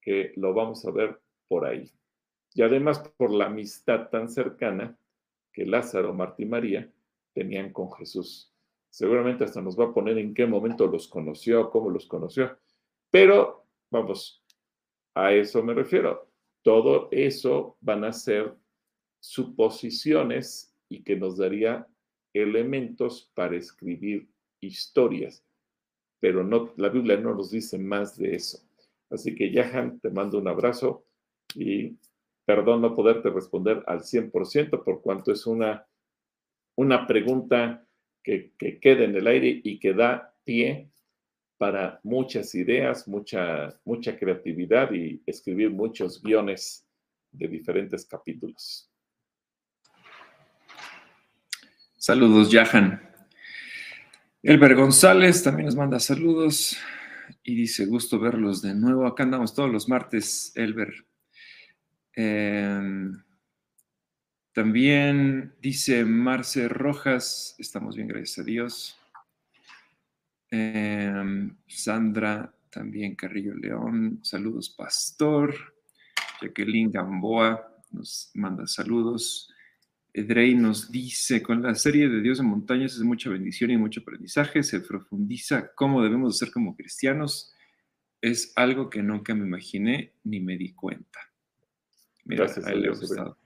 que 0.00 0.32
lo 0.36 0.52
vamos 0.54 0.84
a 0.84 0.90
ver 0.90 1.20
por 1.48 1.66
ahí. 1.66 1.90
Y 2.54 2.62
además 2.62 2.98
por 3.16 3.32
la 3.32 3.46
amistad 3.46 4.08
tan 4.10 4.28
cercana 4.28 4.98
que 5.52 5.64
Lázaro, 5.64 6.12
Marta 6.12 6.42
y 6.42 6.46
María 6.46 6.90
tenían 7.32 7.72
con 7.72 7.92
Jesús. 7.92 8.52
Seguramente 8.90 9.44
hasta 9.44 9.62
nos 9.62 9.78
va 9.78 9.86
a 9.86 9.94
poner 9.94 10.18
en 10.18 10.34
qué 10.34 10.46
momento 10.46 10.86
los 10.86 11.08
conoció, 11.08 11.70
cómo 11.70 11.90
los 11.90 12.06
conoció. 12.06 12.58
Pero, 13.10 13.66
vamos, 13.90 14.44
a 15.14 15.32
eso 15.32 15.62
me 15.62 15.74
refiero. 15.74 16.28
Todo 16.62 17.08
eso 17.10 17.76
van 17.80 18.04
a 18.04 18.12
ser 18.12 18.54
suposiciones 19.20 20.74
y 20.88 21.02
que 21.02 21.16
nos 21.16 21.36
daría 21.38 21.86
elementos 22.32 23.30
para 23.34 23.56
escribir 23.56 24.28
historias. 24.60 25.44
Pero 26.20 26.44
no, 26.44 26.72
la 26.76 26.88
Biblia 26.88 27.16
no 27.16 27.34
nos 27.34 27.50
dice 27.50 27.78
más 27.78 28.16
de 28.16 28.34
eso. 28.36 28.60
Así 29.10 29.34
que, 29.34 29.50
Yahan, 29.50 30.00
te 30.00 30.10
mando 30.10 30.38
un 30.38 30.48
abrazo 30.48 31.04
y 31.54 31.96
perdón 32.44 32.82
no 32.82 32.94
poderte 32.94 33.30
responder 33.30 33.82
al 33.86 34.00
100% 34.00 34.84
por 34.84 35.02
cuanto 35.02 35.32
es 35.32 35.46
una, 35.46 35.86
una 36.76 37.06
pregunta 37.06 37.86
que, 38.22 38.52
quede 38.58 39.04
en 39.04 39.16
el 39.16 39.26
aire 39.26 39.60
y 39.62 39.78
que 39.78 39.94
da 39.94 40.34
pie 40.44 40.90
para 41.58 42.00
muchas 42.02 42.54
ideas, 42.54 43.06
mucha, 43.06 43.78
mucha 43.84 44.18
creatividad 44.18 44.92
y 44.92 45.22
escribir 45.26 45.70
muchos 45.70 46.22
guiones 46.22 46.86
de 47.32 47.48
diferentes 47.48 48.06
capítulos. 48.06 48.90
Saludos, 51.96 52.48
Jahan. 52.50 53.09
Elber 54.42 54.74
González 54.74 55.42
también 55.42 55.66
nos 55.66 55.76
manda 55.76 56.00
saludos 56.00 56.78
y 57.42 57.54
dice, 57.54 57.84
gusto 57.84 58.18
verlos 58.18 58.62
de 58.62 58.74
nuevo. 58.74 59.06
Acá 59.06 59.24
andamos 59.24 59.54
todos 59.54 59.70
los 59.70 59.86
martes, 59.86 60.52
Elber. 60.54 61.06
Eh, 62.16 63.10
también 64.52 65.54
dice 65.60 66.06
Marce 66.06 66.68
Rojas, 66.68 67.54
estamos 67.58 67.96
bien, 67.96 68.08
gracias 68.08 68.38
a 68.38 68.42
Dios. 68.42 68.98
Em, 70.50 71.56
Sandra, 71.68 72.52
también 72.70 73.16
Carrillo 73.16 73.54
León, 73.54 74.20
saludos 74.22 74.70
Pastor. 74.70 75.54
Jacqueline 76.40 76.90
Gamboa 76.90 77.76
nos 77.90 78.30
manda 78.32 78.66
saludos. 78.66 79.52
Edrey 80.12 80.54
nos 80.54 80.90
dice, 80.90 81.42
con 81.42 81.62
la 81.62 81.74
serie 81.74 82.08
de 82.08 82.20
Dios 82.20 82.40
en 82.40 82.46
montañas 82.46 82.94
es 82.94 83.02
mucha 83.02 83.30
bendición 83.30 83.70
y 83.70 83.76
mucho 83.76 84.00
aprendizaje, 84.00 84.62
se 84.62 84.80
profundiza 84.80 85.72
cómo 85.74 86.02
debemos 86.02 86.38
ser 86.38 86.50
como 86.50 86.76
cristianos. 86.76 87.54
Es 88.20 88.52
algo 88.56 88.90
que 88.90 89.02
nunca 89.02 89.34
me 89.34 89.46
imaginé 89.46 90.14
ni 90.24 90.40
me 90.40 90.56
di 90.56 90.72
cuenta. 90.72 91.20
Mira, 92.24 92.44
Gracias, 92.44 92.66
a 92.66 92.72
él 92.72 92.82
le 92.82 92.88
ha 92.88 92.90
gustado. 92.90 93.38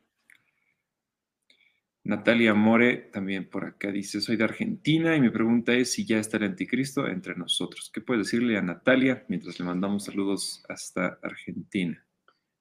Natalia 2.07 2.53
More 2.53 3.09
también 3.12 3.48
por 3.48 3.64
acá 3.64 3.90
dice, 3.90 4.20
soy 4.20 4.37
de 4.37 4.44
Argentina 4.44 5.16
y 5.16 5.22
mi 5.22 5.31
pregunta 5.31 5.72
es 5.72 5.92
si 5.92 6.05
ya 6.05 6.18
está 6.18 6.37
el 6.37 6.44
anticristo 6.44 7.07
entre 7.07 7.35
nosotros. 7.35 7.90
¿Qué 7.92 8.03
puede 8.03 8.20
decirle 8.20 8.59
a 8.59 8.62
Natalia 8.62 9.24
mientras 9.29 9.59
le 9.59 9.64
mandamos 9.64 10.05
saludos 10.05 10.62
hasta 10.68 11.18
Argentina? 11.22 12.05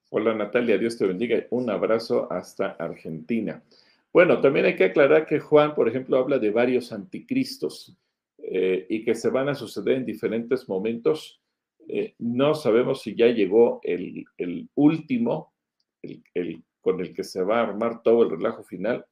Hola 0.08 0.34
Natalia, 0.34 0.78
Dios 0.78 0.96
te 0.96 1.06
bendiga. 1.06 1.44
Un 1.50 1.68
abrazo 1.68 2.32
hasta 2.32 2.68
Argentina. 2.70 3.62
Bueno, 4.14 4.40
también 4.40 4.64
hay 4.64 4.76
que 4.76 4.84
aclarar 4.84 5.26
que 5.26 5.40
Juan, 5.40 5.74
por 5.74 5.88
ejemplo, 5.88 6.16
habla 6.16 6.38
de 6.38 6.50
varios 6.50 6.92
anticristos 6.92 7.98
eh, 8.38 8.86
y 8.88 9.04
que 9.04 9.16
se 9.16 9.28
van 9.28 9.48
a 9.48 9.56
suceder 9.56 9.96
en 9.96 10.06
diferentes 10.06 10.68
momentos. 10.68 11.42
Eh, 11.88 12.14
no 12.20 12.54
sabemos 12.54 13.02
si 13.02 13.16
ya 13.16 13.26
llegó 13.26 13.80
el, 13.82 14.24
último, 14.76 15.52
el, 16.00 16.62
con 16.80 17.00
el 17.00 17.12
que 17.12 17.24
se 17.24 17.42
va 17.42 17.58
a 17.58 17.64
armar 17.64 18.02
todo 18.04 18.22
el 18.22 18.30
relajo 18.30 18.62
final 18.62 19.04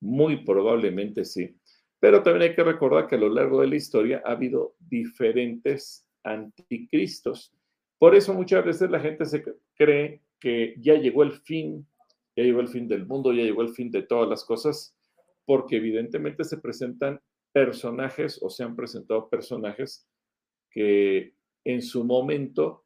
muy 0.00 0.44
probablemente 0.44 1.26
sí. 1.26 1.54
Pero 2.00 2.22
también 2.22 2.50
hay 2.50 2.56
que 2.56 2.64
recordar 2.64 3.08
que 3.08 3.16
a 3.16 3.18
lo 3.18 3.28
largo 3.28 3.60
de 3.60 3.68
la 3.68 3.76
historia 3.76 4.22
ha 4.24 4.32
habido 4.32 4.74
diferentes 4.80 6.08
anticristos. 6.24 7.52
Por 7.98 8.14
eso 8.14 8.32
muchas 8.32 8.64
veces 8.64 8.90
la 8.90 8.98
gente 8.98 9.26
se 9.26 9.44
cree 9.76 10.22
que 10.40 10.74
ya 10.78 10.94
llegó 10.94 11.22
el 11.22 11.32
fin, 11.32 11.86
llegó 12.42 12.60
el 12.60 12.68
fin 12.68 12.88
del 12.88 13.06
mundo, 13.06 13.32
ya 13.32 13.42
llegó 13.42 13.62
el 13.62 13.74
fin 13.74 13.90
de 13.90 14.02
todas 14.02 14.28
las 14.28 14.44
cosas, 14.44 14.96
porque 15.44 15.76
evidentemente 15.76 16.44
se 16.44 16.58
presentan 16.58 17.20
personajes 17.52 18.38
o 18.42 18.48
se 18.48 18.64
han 18.64 18.76
presentado 18.76 19.28
personajes 19.28 20.08
que 20.70 21.34
en 21.64 21.82
su 21.82 22.04
momento 22.04 22.84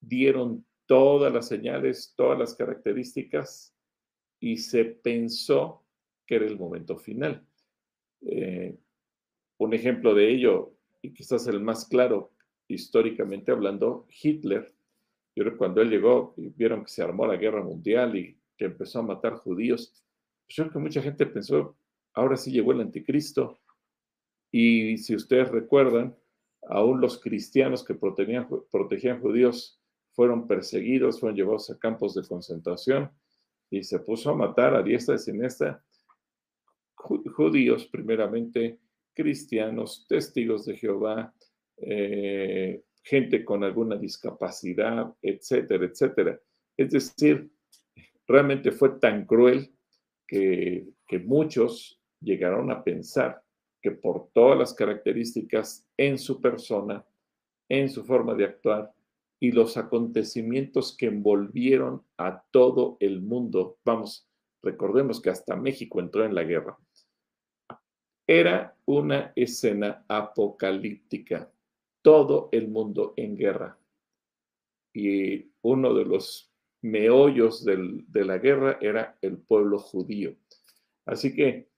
dieron 0.00 0.64
todas 0.86 1.32
las 1.32 1.48
señales, 1.48 2.12
todas 2.16 2.38
las 2.38 2.54
características 2.54 3.74
y 4.40 4.58
se 4.58 4.84
pensó 4.84 5.84
que 6.26 6.36
era 6.36 6.46
el 6.46 6.58
momento 6.58 6.96
final. 6.96 7.46
Eh, 8.22 8.76
un 9.58 9.74
ejemplo 9.74 10.14
de 10.14 10.30
ello, 10.30 10.76
y 11.02 11.12
quizás 11.12 11.46
el 11.46 11.60
más 11.60 11.86
claro 11.86 12.32
históricamente 12.68 13.52
hablando, 13.52 14.06
Hitler 14.22 14.74
Yo 15.36 15.56
cuando 15.56 15.82
él 15.82 15.90
llegó 15.90 16.34
vieron 16.36 16.84
que 16.84 16.90
se 16.90 17.02
armó 17.02 17.26
la 17.26 17.36
guerra 17.36 17.62
mundial 17.62 18.16
y 18.16 18.38
que 18.56 18.66
empezó 18.66 19.00
a 19.00 19.02
matar 19.02 19.34
judíos, 19.34 20.04
pues 20.46 20.56
yo 20.56 20.64
creo 20.64 20.72
que 20.74 20.78
mucha 20.78 21.02
gente 21.02 21.26
pensó, 21.26 21.76
ahora 22.14 22.36
sí 22.36 22.50
llegó 22.50 22.72
el 22.72 22.80
anticristo. 22.80 23.60
Y 24.50 24.98
si 24.98 25.14
ustedes 25.14 25.50
recuerdan, 25.50 26.16
aún 26.68 27.00
los 27.00 27.20
cristianos 27.20 27.84
que 27.84 27.94
protegían, 27.94 28.48
protegían 28.70 29.20
judíos 29.20 29.80
fueron 30.12 30.46
perseguidos, 30.46 31.18
fueron 31.18 31.36
llevados 31.36 31.70
a 31.70 31.78
campos 31.78 32.14
de 32.14 32.26
concentración 32.26 33.10
y 33.70 33.82
se 33.82 33.98
puso 33.98 34.30
a 34.30 34.36
matar 34.36 34.74
a 34.74 34.82
diestra 34.82 35.16
y 35.16 35.18
siniestra 35.18 35.84
judíos, 36.94 37.86
primeramente 37.86 38.78
cristianos, 39.12 40.06
testigos 40.08 40.64
de 40.64 40.76
Jehová, 40.76 41.34
eh, 41.76 42.82
gente 43.02 43.44
con 43.44 43.62
alguna 43.62 43.96
discapacidad, 43.96 45.14
etcétera, 45.20 45.84
etcétera. 45.84 46.40
Es 46.76 46.90
decir, 46.90 47.50
realmente 48.26 48.72
fue 48.72 48.98
tan 48.98 49.26
cruel 49.26 49.72
que, 50.26 50.88
que 51.06 51.18
muchos 51.18 52.00
llegaron 52.20 52.70
a 52.70 52.82
pensar 52.82 53.42
que 53.82 53.90
por 53.90 54.28
todas 54.32 54.58
las 54.58 54.74
características 54.74 55.86
en 55.96 56.18
su 56.18 56.40
persona, 56.40 57.04
en 57.68 57.90
su 57.90 58.04
forma 58.04 58.34
de 58.34 58.44
actuar 58.44 58.92
y 59.38 59.52
los 59.52 59.76
acontecimientos 59.76 60.96
que 60.96 61.06
envolvieron 61.06 62.02
a 62.16 62.42
todo 62.50 62.96
el 63.00 63.20
mundo, 63.20 63.78
vamos, 63.84 64.26
recordemos 64.62 65.20
que 65.20 65.30
hasta 65.30 65.54
México 65.54 66.00
entró 66.00 66.24
en 66.24 66.34
la 66.34 66.44
guerra, 66.44 66.78
era 68.26 68.74
una 68.86 69.32
escena 69.36 70.04
apocalíptica, 70.08 71.50
todo 72.00 72.48
el 72.52 72.68
mundo 72.68 73.12
en 73.16 73.36
guerra. 73.36 73.78
Y 74.94 75.50
uno 75.62 75.92
de 75.92 76.04
los 76.04 76.50
meollos 76.84 77.64
de 77.64 78.24
la 78.24 78.36
guerra 78.36 78.78
era 78.78 79.16
el 79.22 79.38
pueblo 79.38 79.78
judío. 79.78 80.36
Así 81.06 81.34
que 81.34 81.70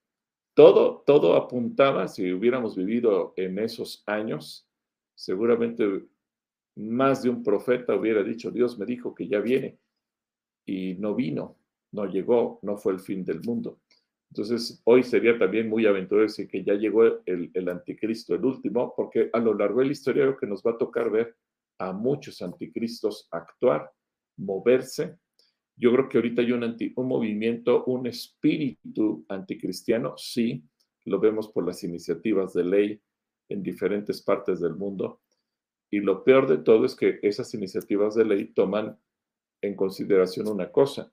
todo, 0.53 1.05
todo 1.07 1.37
apuntaba, 1.37 2.09
si 2.09 2.33
hubiéramos 2.33 2.75
vivido 2.75 3.33
en 3.37 3.61
esos 3.61 4.03
años, 4.07 4.69
seguramente 5.15 6.07
más 6.75 7.23
de 7.23 7.31
un 7.31 7.45
profeta 7.45 7.95
hubiera 7.95 8.25
dicho, 8.25 8.51
Dios 8.51 8.79
me 8.79 8.85
dijo 8.85 9.15
que 9.15 9.29
ya 9.29 9.39
viene, 9.39 9.79
y 10.67 10.95
no 10.95 11.15
vino, 11.15 11.57
no 11.93 12.07
llegó, 12.07 12.59
no 12.63 12.77
fue 12.77 12.93
el 12.95 12.99
fin 12.99 13.25
del 13.25 13.43
mundo. 13.43 13.79
Entonces, 14.31 14.83
hoy 14.85 15.05
sería 15.05 15.39
también 15.39 15.69
muy 15.69 15.87
aventurero 15.87 16.27
decir 16.27 16.49
que 16.49 16.65
ya 16.65 16.75
llegó 16.75 17.05
el, 17.25 17.69
anticristo, 17.69 18.35
el 18.35 18.45
último, 18.45 18.93
porque 18.97 19.31
a 19.33 19.39
lo 19.39 19.55
largo 19.55 19.81
de 19.81 19.87
la 19.87 19.93
historia 19.93 20.37
que 20.39 20.49
nos 20.49 20.65
va 20.65 20.73
a 20.73 20.79
tocar 20.79 21.11
ver 21.11 21.37
a 21.79 21.93
muchos 21.93 22.43
anticristos 22.43 23.29
actuar, 23.31 23.93
moverse. 24.37 25.19
Yo 25.77 25.93
creo 25.93 26.09
que 26.09 26.19
ahorita 26.19 26.43
hay 26.43 26.53
un, 26.53 26.77
un 26.97 27.09
movimiento, 27.09 27.85
un 27.85 28.07
espíritu 28.07 29.25
anticristiano, 29.29 30.17
sí, 30.17 30.65
lo 31.05 31.21
vemos 31.21 31.49
por 31.49 31.67
las 31.67 31.85
iniciativas 31.85 32.53
de 32.55 32.65
ley 32.65 33.01
en 33.49 33.63
diferentes 33.63 34.23
partes 34.23 34.61
del 34.61 34.75
mundo. 34.75 35.21
Y 35.91 36.01
lo 36.01 36.25
peor 36.25 36.49
de 36.49 36.59
todo 36.59 36.85
es 36.85 36.97
que 36.97 37.21
esas 37.23 37.53
iniciativas 37.55 38.15
de 38.15 38.25
ley 38.25 38.47
toman 38.47 38.99
en 39.63 39.77
consideración 39.77 40.49
una 40.49 40.73
cosa. 40.73 41.13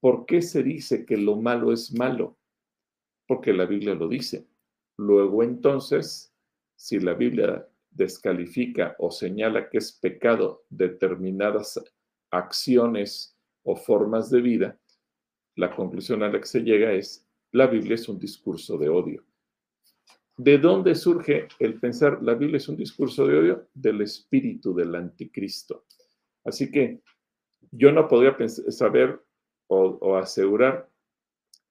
¿Por 0.00 0.26
qué 0.26 0.42
se 0.42 0.62
dice 0.62 1.04
que 1.04 1.16
lo 1.16 1.36
malo 1.36 1.72
es 1.72 1.92
malo? 1.92 2.38
porque 3.26 3.52
la 3.52 3.66
Biblia 3.66 3.94
lo 3.94 4.08
dice. 4.08 4.46
Luego 4.96 5.42
entonces, 5.42 6.32
si 6.76 6.98
la 7.00 7.14
Biblia 7.14 7.68
descalifica 7.90 8.96
o 8.98 9.10
señala 9.10 9.68
que 9.70 9.78
es 9.78 9.92
pecado 9.92 10.64
determinadas 10.68 11.80
acciones 12.38 13.36
o 13.62 13.76
formas 13.76 14.30
de 14.30 14.40
vida, 14.40 14.78
la 15.56 15.74
conclusión 15.74 16.22
a 16.22 16.28
la 16.28 16.40
que 16.40 16.46
se 16.46 16.60
llega 16.60 16.92
es, 16.92 17.26
la 17.52 17.66
Biblia 17.66 17.94
es 17.94 18.08
un 18.08 18.18
discurso 18.18 18.76
de 18.76 18.88
odio. 18.88 19.24
¿De 20.36 20.58
dónde 20.58 20.96
surge 20.96 21.46
el 21.60 21.78
pensar 21.78 22.20
la 22.22 22.34
Biblia 22.34 22.56
es 22.56 22.68
un 22.68 22.76
discurso 22.76 23.26
de 23.26 23.38
odio? 23.38 23.68
Del 23.72 24.00
espíritu 24.00 24.74
del 24.74 24.94
anticristo. 24.94 25.84
Así 26.44 26.70
que 26.70 27.00
yo 27.70 27.92
no 27.92 28.08
podría 28.08 28.36
saber 28.48 29.24
o, 29.68 29.98
o 30.00 30.16
asegurar 30.16 30.90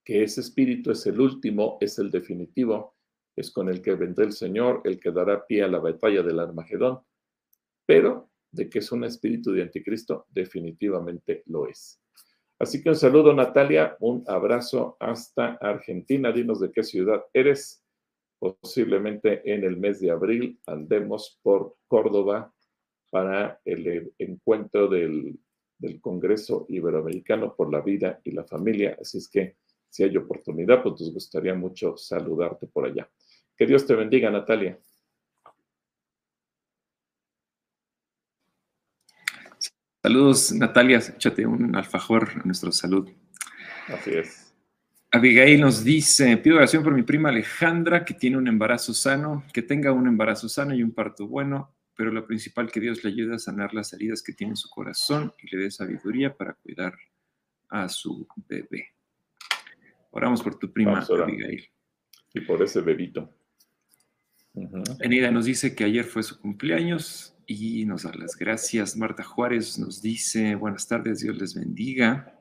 que 0.05 0.23
ese 0.23 0.41
espíritu 0.41 0.91
es 0.91 1.05
el 1.05 1.19
último, 1.19 1.77
es 1.81 1.99
el 1.99 2.09
definitivo, 2.09 2.95
es 3.35 3.51
con 3.51 3.67
el 3.69 3.81
que 3.81 3.95
vendrá 3.95 4.25
el 4.25 4.33
Señor, 4.33 4.81
el 4.85 4.99
que 4.99 5.11
dará 5.11 5.45
pie 5.45 5.63
a 5.63 5.67
la 5.67 5.79
batalla 5.79 6.23
del 6.23 6.39
Armagedón, 6.39 7.01
pero 7.85 8.29
de 8.53 8.69
que 8.69 8.79
es 8.79 8.91
un 8.91 9.03
espíritu 9.03 9.51
de 9.51 9.63
anticristo, 9.63 10.27
definitivamente 10.29 11.43
lo 11.47 11.67
es. 11.67 11.99
Así 12.59 12.81
que 12.81 12.89
un 12.89 12.95
saludo 12.95 13.33
Natalia, 13.33 13.97
un 13.99 14.23
abrazo 14.27 14.95
hasta 14.99 15.57
Argentina, 15.59 16.31
dinos 16.31 16.61
de 16.61 16.71
qué 16.71 16.83
ciudad 16.83 17.25
eres. 17.33 17.83
Posiblemente 18.39 19.41
en 19.51 19.63
el 19.63 19.77
mes 19.77 19.99
de 19.99 20.11
abril 20.11 20.59
andemos 20.67 21.39
por 21.41 21.77
Córdoba 21.87 22.53
para 23.09 23.59
el 23.65 24.13
encuentro 24.17 24.87
del, 24.87 25.39
del 25.77 25.99
Congreso 25.99 26.65
Iberoamericano 26.69 27.55
por 27.55 27.71
la 27.71 27.81
Vida 27.81 28.21
y 28.23 28.31
la 28.31 28.43
Familia. 28.43 28.97
Así 29.01 29.17
es 29.17 29.27
que 29.27 29.57
si 29.89 30.03
hay 30.03 30.15
oportunidad, 30.17 30.83
pues 30.83 30.99
nos 30.99 31.13
gustaría 31.13 31.55
mucho 31.55 31.97
saludarte 31.97 32.67
por 32.67 32.85
allá. 32.85 33.09
Que 33.55 33.65
Dios 33.65 33.85
te 33.85 33.95
bendiga, 33.95 34.29
Natalia. 34.29 34.79
Saludos, 40.03 40.51
Natalia. 40.51 40.97
Échate 40.97 41.45
un 41.45 41.77
alfajor 41.77 42.29
a 42.35 42.43
nuestra 42.43 42.73
salud. 42.73 43.09
Así 43.87 44.11
es. 44.11 44.53
Abigail 45.11 45.61
nos 45.61 45.81
dice, 45.85 46.35
pido 46.35 46.57
oración 46.57 46.83
por 46.83 46.93
mi 46.93 47.03
prima 47.03 47.29
Alejandra, 47.29 48.03
que 48.03 48.13
tiene 48.13 48.35
un 48.35 48.49
embarazo 48.49 48.93
sano, 48.93 49.45
que 49.53 49.61
tenga 49.61 49.93
un 49.93 50.05
embarazo 50.07 50.49
sano 50.49 50.75
y 50.75 50.83
un 50.83 50.91
parto 50.91 51.25
bueno, 51.25 51.73
pero 51.95 52.11
lo 52.11 52.27
principal 52.27 52.69
que 52.69 52.81
Dios 52.81 53.01
le 53.05 53.11
ayude 53.11 53.35
a 53.35 53.39
sanar 53.39 53.73
las 53.73 53.93
heridas 53.93 54.21
que 54.21 54.33
tiene 54.33 54.51
en 54.51 54.57
su 54.57 54.69
corazón 54.69 55.31
y 55.41 55.55
le 55.55 55.63
dé 55.63 55.71
sabiduría 55.71 56.35
para 56.35 56.51
cuidar 56.55 56.95
a 57.69 57.87
su 57.87 58.27
bebé. 58.49 58.89
Oramos 60.11 60.43
por 60.43 60.59
tu 60.59 60.69
prima 60.73 60.99
Abigail. 60.99 61.69
Y 62.33 62.41
por 62.41 62.61
ese 62.61 62.81
bebito. 62.81 63.33
Enida 64.99 65.31
nos 65.31 65.45
dice 65.45 65.73
que 65.73 65.85
ayer 65.85 66.03
fue 66.03 66.23
su 66.23 66.37
cumpleaños 66.41 67.32
y 67.47 67.85
nos 67.85 68.03
da 68.03 68.11
las 68.13 68.35
gracias. 68.37 68.95
Marta 68.97 69.23
Juárez 69.23 69.77
nos 69.79 70.01
dice, 70.01 70.55
buenas 70.55 70.87
tardes, 70.87 71.21
Dios 71.21 71.37
les 71.37 71.53
bendiga. 71.53 72.39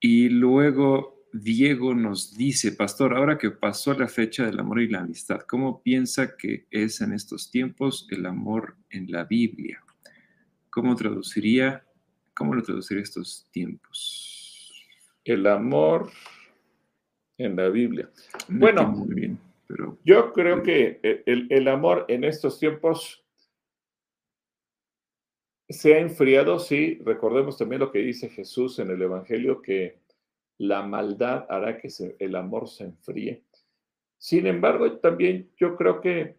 Y 0.00 0.28
luego 0.28 1.26
Diego 1.32 1.94
nos 1.94 2.36
dice, 2.36 2.72
pastor, 2.72 3.14
ahora 3.14 3.38
que 3.38 3.50
pasó 3.50 3.94
la 3.94 4.08
fecha 4.08 4.46
del 4.46 4.58
amor 4.58 4.80
y 4.80 4.88
la 4.88 5.00
amistad, 5.00 5.40
¿cómo 5.40 5.82
piensa 5.82 6.36
que 6.36 6.66
es 6.70 7.00
en 7.00 7.12
estos 7.12 7.50
tiempos 7.50 8.06
el 8.10 8.26
amor 8.26 8.76
en 8.90 9.10
la 9.10 9.24
Biblia? 9.24 9.82
¿Cómo 10.70 10.94
traduciría, 10.94 11.84
cómo 12.34 12.54
lo 12.54 12.62
traduciría 12.62 13.02
estos 13.02 13.48
tiempos? 13.50 14.36
el 15.26 15.46
amor 15.46 16.10
en 17.36 17.56
la 17.56 17.68
Biblia. 17.68 18.08
bueno, 18.48 19.04
bien, 19.08 19.38
pero... 19.66 19.98
yo 20.04 20.32
creo 20.32 20.62
que 20.62 21.00
el, 21.02 21.48
el, 21.50 21.68
amor 21.68 22.06
en 22.08 22.24
estos 22.24 22.58
tiempos 22.58 23.25
se 25.68 25.94
ha 25.94 25.98
enfriado, 25.98 26.58
sí. 26.58 26.98
Recordemos 27.04 27.58
también 27.58 27.80
lo 27.80 27.90
que 27.90 27.98
dice 27.98 28.28
Jesús 28.28 28.78
en 28.78 28.90
el 28.90 29.02
Evangelio, 29.02 29.62
que 29.62 30.00
la 30.58 30.82
maldad 30.82 31.46
hará 31.48 31.78
que 31.78 31.88
el 32.18 32.36
amor 32.36 32.68
se 32.68 32.84
enfríe. 32.84 33.44
Sin 34.18 34.46
embargo, 34.46 34.98
también 34.98 35.50
yo 35.56 35.76
creo 35.76 36.00
que 36.00 36.36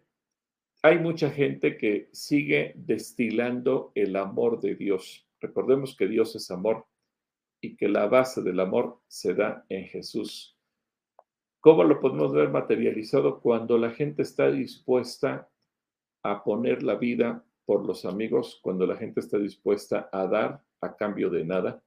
hay 0.82 0.98
mucha 0.98 1.30
gente 1.30 1.76
que 1.76 2.08
sigue 2.12 2.72
destilando 2.76 3.92
el 3.94 4.16
amor 4.16 4.60
de 4.60 4.74
Dios. 4.74 5.26
Recordemos 5.40 5.96
que 5.96 6.08
Dios 6.08 6.34
es 6.36 6.50
amor 6.50 6.86
y 7.60 7.76
que 7.76 7.88
la 7.88 8.06
base 8.06 8.42
del 8.42 8.60
amor 8.60 9.00
se 9.08 9.34
da 9.34 9.64
en 9.68 9.84
Jesús. 9.86 10.56
¿Cómo 11.60 11.82
lo 11.82 12.00
podemos 12.00 12.32
ver 12.32 12.50
materializado? 12.50 13.40
Cuando 13.40 13.78
la 13.78 13.90
gente 13.90 14.22
está 14.22 14.50
dispuesta 14.50 15.48
a 16.22 16.44
poner 16.44 16.82
la 16.82 16.94
vida 16.94 17.44
por 17.68 17.84
los 17.84 18.06
amigos, 18.06 18.58
cuando 18.62 18.86
la 18.86 18.96
gente 18.96 19.20
está 19.20 19.36
dispuesta 19.36 20.08
a 20.10 20.26
dar 20.26 20.64
a 20.80 20.96
cambio 20.96 21.28
de 21.28 21.44
nada, 21.44 21.84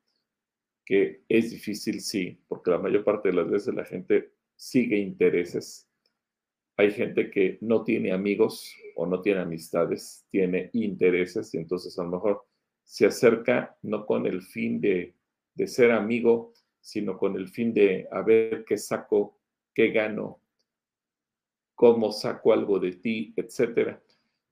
que 0.85 1.23
es 1.27 1.49
difícil, 1.49 2.01
sí, 2.01 2.39
porque 2.47 2.69
la 2.69 2.77
mayor 2.77 3.03
parte 3.03 3.29
de 3.29 3.35
las 3.35 3.49
veces 3.49 3.73
la 3.73 3.85
gente 3.85 4.31
sigue 4.55 4.99
intereses. 4.99 5.89
Hay 6.77 6.91
gente 6.91 7.31
que 7.31 7.57
no 7.61 7.83
tiene 7.83 8.11
amigos 8.11 8.71
o 8.95 9.07
no 9.07 9.23
tiene 9.23 9.39
amistades, 9.39 10.23
tiene 10.29 10.69
intereses 10.73 11.51
y 11.55 11.57
entonces 11.57 11.97
a 11.97 12.03
lo 12.03 12.11
mejor 12.11 12.45
se 12.83 13.07
acerca 13.07 13.75
no 13.81 14.05
con 14.05 14.27
el 14.27 14.43
fin 14.43 14.79
de 14.79 15.15
de 15.53 15.67
ser 15.67 15.91
amigo, 15.91 16.53
sino 16.79 17.17
con 17.17 17.35
el 17.35 17.47
fin 17.47 17.73
de 17.73 18.07
a 18.11 18.21
ver 18.21 18.65
qué 18.65 18.77
saco, 18.77 19.39
qué 19.73 19.89
gano, 19.89 20.41
cómo 21.75 22.11
saco 22.11 22.53
algo 22.53 22.79
de 22.79 22.93
ti, 22.93 23.33
etcétera. 23.35 24.01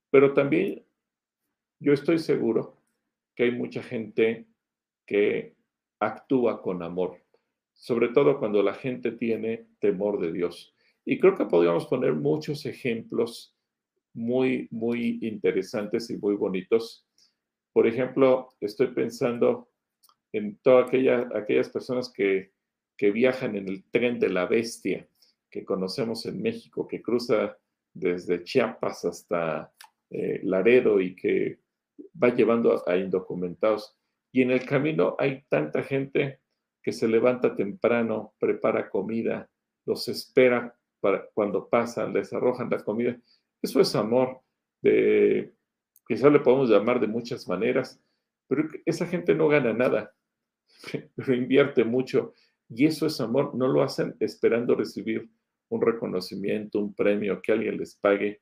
Pero 0.09 0.33
también 0.33 0.83
yo 1.79 1.93
estoy 1.93 2.19
seguro 2.19 2.77
que 3.35 3.43
hay 3.43 3.51
mucha 3.51 3.81
gente 3.81 4.47
que 5.05 5.55
actúa 5.99 6.61
con 6.61 6.83
amor, 6.83 7.17
sobre 7.73 8.09
todo 8.09 8.37
cuando 8.39 8.61
la 8.61 8.73
gente 8.73 9.11
tiene 9.11 9.67
temor 9.79 10.19
de 10.19 10.31
Dios. 10.31 10.75
Y 11.05 11.19
creo 11.19 11.35
que 11.35 11.45
podríamos 11.45 11.87
poner 11.87 12.13
muchos 12.13 12.65
ejemplos 12.65 13.55
muy, 14.13 14.67
muy 14.71 15.19
interesantes 15.21 16.09
y 16.09 16.17
muy 16.17 16.35
bonitos. 16.35 17.07
Por 17.73 17.87
ejemplo, 17.87 18.49
estoy 18.59 18.87
pensando 18.87 19.69
en 20.33 20.57
todas 20.57 20.89
aquellas 21.33 21.69
personas 21.69 22.11
que, 22.11 22.51
que 22.97 23.11
viajan 23.11 23.55
en 23.55 23.67
el 23.69 23.83
tren 23.89 24.19
de 24.19 24.29
la 24.29 24.45
bestia 24.45 25.07
que 25.49 25.65
conocemos 25.65 26.25
en 26.25 26.41
México, 26.41 26.87
que 26.87 27.01
cruza 27.01 27.57
desde 27.93 28.43
Chiapas 28.43 29.05
hasta 29.05 29.73
eh, 30.09 30.41
Laredo 30.43 30.99
y 30.99 31.15
que 31.15 31.59
va 32.21 32.29
llevando 32.29 32.83
a, 32.87 32.97
indocumentados. 32.97 33.95
Y 34.31 34.41
en 34.41 34.51
el 34.51 34.65
camino 34.65 35.15
hay 35.17 35.43
tanta 35.49 35.83
gente 35.83 36.39
que 36.81 36.91
se 36.91 37.07
levanta 37.07 37.55
temprano, 37.55 38.33
prepara 38.39 38.89
comida, 38.89 39.49
los 39.85 40.07
espera 40.07 40.75
para 40.99 41.25
cuando 41.33 41.67
pasan, 41.67 42.13
les 42.13 42.31
arrojan 42.33 42.69
la 42.69 42.83
comida. 42.83 43.17
Eso 43.61 43.81
es 43.81 43.95
amor, 43.95 44.41
de, 44.81 45.53
quizás 46.07 46.31
le 46.31 46.39
podemos 46.39 46.69
llamar 46.69 46.99
de 46.99 47.07
muchas 47.07 47.47
maneras, 47.47 48.01
pero 48.47 48.67
esa 48.85 49.05
gente 49.05 49.35
no 49.35 49.47
gana 49.47 49.73
nada, 49.73 50.13
pero 51.15 51.33
invierte 51.33 51.83
mucho. 51.83 52.33
Y 52.69 52.85
eso 52.85 53.07
es 53.07 53.19
amor, 53.19 53.55
no 53.55 53.67
lo 53.67 53.81
hacen 53.81 54.15
esperando 54.19 54.75
recibir 54.75 55.29
un 55.69 55.81
reconocimiento, 55.81 56.79
un 56.79 56.93
premio, 56.93 57.41
que 57.41 57.51
alguien 57.51 57.77
les 57.77 57.95
pague, 57.95 58.41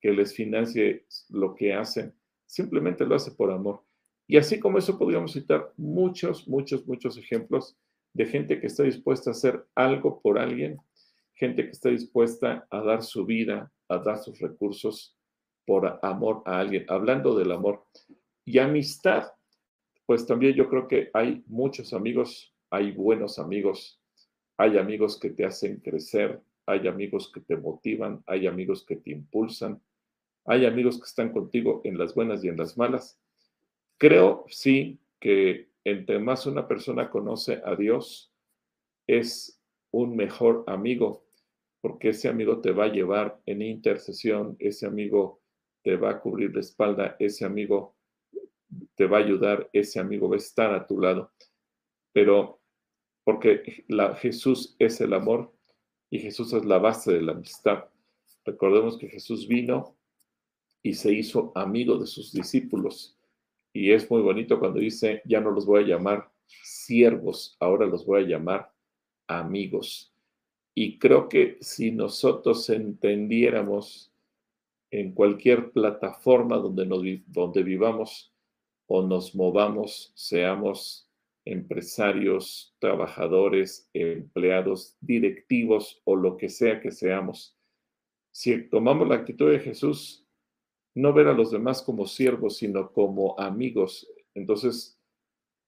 que 0.00 0.12
les 0.12 0.34
financie 0.34 1.06
lo 1.30 1.54
que 1.54 1.74
hacen. 1.74 2.14
Simplemente 2.46 3.04
lo 3.04 3.14
hace 3.14 3.32
por 3.32 3.50
amor. 3.50 3.82
Y 4.26 4.36
así 4.36 4.58
como 4.58 4.78
eso 4.78 4.98
podríamos 4.98 5.32
citar 5.32 5.72
muchos, 5.76 6.48
muchos, 6.48 6.86
muchos 6.86 7.16
ejemplos 7.16 7.76
de 8.12 8.26
gente 8.26 8.60
que 8.60 8.66
está 8.66 8.82
dispuesta 8.82 9.30
a 9.30 9.32
hacer 9.32 9.66
algo 9.74 10.20
por 10.20 10.38
alguien, 10.38 10.78
gente 11.34 11.64
que 11.64 11.70
está 11.70 11.90
dispuesta 11.90 12.66
a 12.70 12.80
dar 12.80 13.02
su 13.02 13.24
vida, 13.24 13.70
a 13.88 13.98
dar 13.98 14.18
sus 14.18 14.40
recursos 14.40 15.16
por 15.66 15.98
amor 16.02 16.42
a 16.46 16.60
alguien. 16.60 16.86
Hablando 16.88 17.36
del 17.36 17.52
amor 17.52 17.84
y 18.44 18.58
amistad, 18.58 19.32
pues 20.06 20.26
también 20.26 20.54
yo 20.54 20.68
creo 20.68 20.88
que 20.88 21.10
hay 21.12 21.44
muchos 21.46 21.92
amigos, 21.92 22.54
hay 22.70 22.92
buenos 22.92 23.38
amigos, 23.38 24.00
hay 24.56 24.78
amigos 24.78 25.18
que 25.20 25.30
te 25.30 25.44
hacen 25.44 25.80
crecer, 25.80 26.40
hay 26.64 26.88
amigos 26.88 27.30
que 27.32 27.40
te 27.40 27.56
motivan, 27.56 28.22
hay 28.26 28.46
amigos 28.46 28.84
que 28.84 28.96
te 28.96 29.10
impulsan, 29.10 29.80
hay 30.46 30.66
amigos 30.66 30.98
que 30.98 31.04
están 31.04 31.32
contigo 31.32 31.80
en 31.84 31.98
las 31.98 32.14
buenas 32.14 32.44
y 32.44 32.48
en 32.48 32.56
las 32.56 32.76
malas. 32.76 33.20
Creo, 33.98 34.44
sí, 34.48 35.00
que 35.20 35.70
entre 35.84 36.18
más 36.18 36.46
una 36.46 36.66
persona 36.68 37.10
conoce 37.10 37.62
a 37.64 37.74
Dios, 37.74 38.32
es 39.06 39.60
un 39.90 40.16
mejor 40.16 40.64
amigo, 40.66 41.24
porque 41.80 42.10
ese 42.10 42.28
amigo 42.28 42.60
te 42.60 42.72
va 42.72 42.84
a 42.84 42.92
llevar 42.92 43.40
en 43.46 43.62
intercesión, 43.62 44.56
ese 44.58 44.86
amigo 44.86 45.40
te 45.82 45.96
va 45.96 46.10
a 46.10 46.20
cubrir 46.20 46.52
la 46.54 46.60
espalda, 46.60 47.16
ese 47.18 47.44
amigo 47.44 47.96
te 48.94 49.06
va 49.06 49.18
a 49.18 49.20
ayudar, 49.20 49.70
ese 49.72 50.00
amigo 50.00 50.28
va 50.28 50.34
a 50.34 50.38
estar 50.38 50.74
a 50.74 50.86
tu 50.86 51.00
lado. 51.00 51.32
Pero 52.12 52.60
porque 53.24 53.84
la, 53.88 54.14
Jesús 54.16 54.76
es 54.78 55.00
el 55.00 55.12
amor, 55.12 55.56
y 56.10 56.20
Jesús 56.20 56.52
es 56.52 56.64
la 56.64 56.78
base 56.78 57.12
de 57.12 57.22
la 57.22 57.32
amistad. 57.32 57.84
Recordemos 58.44 58.96
que 58.98 59.08
Jesús 59.08 59.48
vino 59.48 59.95
y 60.86 60.94
se 60.94 61.12
hizo 61.12 61.50
amigo 61.56 61.98
de 61.98 62.06
sus 62.06 62.32
discípulos. 62.32 63.18
Y 63.72 63.90
es 63.90 64.08
muy 64.08 64.22
bonito 64.22 64.60
cuando 64.60 64.78
dice, 64.78 65.20
ya 65.24 65.40
no 65.40 65.50
los 65.50 65.66
voy 65.66 65.82
a 65.82 65.86
llamar 65.88 66.30
siervos, 66.62 67.56
ahora 67.58 67.86
los 67.86 68.06
voy 68.06 68.22
a 68.22 68.28
llamar 68.28 68.72
amigos. 69.26 70.14
Y 70.76 71.00
creo 71.00 71.28
que 71.28 71.58
si 71.60 71.90
nosotros 71.90 72.70
entendiéramos 72.70 74.12
en 74.92 75.10
cualquier 75.10 75.72
plataforma 75.72 76.56
donde, 76.58 76.86
nos, 76.86 77.02
donde 77.26 77.64
vivamos 77.64 78.32
o 78.86 79.02
nos 79.02 79.34
movamos, 79.34 80.12
seamos 80.14 81.10
empresarios, 81.44 82.76
trabajadores, 82.78 83.90
empleados, 83.92 84.96
directivos 85.00 86.00
o 86.04 86.14
lo 86.14 86.36
que 86.36 86.48
sea 86.48 86.80
que 86.80 86.92
seamos. 86.92 87.58
Si 88.30 88.68
tomamos 88.68 89.08
la 89.08 89.16
actitud 89.16 89.50
de 89.50 89.58
Jesús, 89.58 90.25
no 90.96 91.12
ver 91.12 91.28
a 91.28 91.34
los 91.34 91.50
demás 91.50 91.82
como 91.82 92.06
siervos, 92.06 92.56
sino 92.56 92.90
como 92.90 93.38
amigos, 93.38 94.10
entonces 94.34 94.98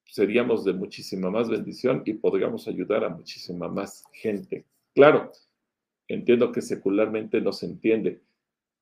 seríamos 0.03 0.65
de 0.65 0.73
muchísima 0.73 1.29
más 1.29 1.47
bendición 1.47 2.01
y 2.03 2.15
podríamos 2.15 2.67
ayudar 2.67 3.03
a 3.03 3.09
muchísima 3.09 3.67
más 3.67 4.03
gente. 4.11 4.65
Claro, 4.95 5.31
entiendo 6.07 6.51
que 6.51 6.63
secularmente 6.63 7.41
no 7.41 7.53
se 7.53 7.67
entiende, 7.67 8.21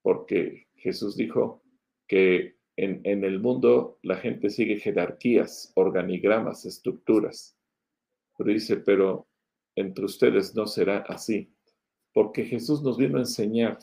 porque 0.01 0.67
Jesús 0.75 1.17
dijo 1.17 1.61
que 2.07 2.55
en, 2.77 3.25
el 3.25 3.41
mundo 3.41 3.99
la 4.01 4.15
gente 4.15 4.49
sigue 4.49 4.77
jerarquías, 4.77 5.73
organigramas, 5.75 6.63
estructuras. 6.65 7.57
Pero 8.37 8.53
dice, 8.53 8.77
pero 8.77 9.27
entre 9.75 10.05
ustedes 10.05 10.55
no 10.55 10.65
será 10.65 10.99
así, 11.09 11.51
porque 12.13 12.45
Jesús 12.45 12.81
nos 12.83 12.97
vino 12.97 13.17
a 13.17 13.21
enseñar 13.21 13.79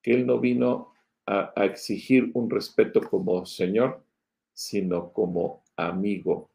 que 0.00 0.12
Él 0.12 0.26
no 0.26 0.38
vino 0.38 0.92
a, 1.28 1.52
exigir 1.64 2.30
un 2.32 2.48
respeto 2.48 3.02
como 3.02 3.44
Señor, 3.44 4.02
sino 4.54 5.12
como 5.12 5.62
amigo. 5.76 6.50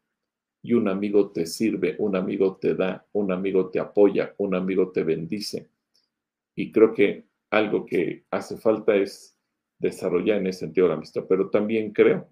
Y 0.62 0.72
un 0.72 0.88
amigo 0.88 1.30
te 1.30 1.46
sirve, 1.46 1.94
un 1.98 2.16
amigo 2.16 2.56
te 2.56 2.74
da, 2.74 3.06
un 3.12 3.30
amigo 3.30 3.70
te 3.70 3.78
apoya, 3.78 4.34
un 4.38 4.54
amigo 4.54 4.90
te 4.90 5.04
bendice. 5.04 5.68
Y 6.56 6.72
creo 6.72 6.92
que 6.92 7.26
algo 7.50 7.86
que 7.86 8.24
hace 8.30 8.56
falta 8.56 8.96
es 8.96 9.36
desarrollar 9.78 10.38
en 10.38 10.48
ese 10.48 10.60
sentido 10.60 10.88
la 10.88 10.94
amistad, 10.94 11.24
pero 11.28 11.50
también 11.50 11.92
creo 11.92 12.28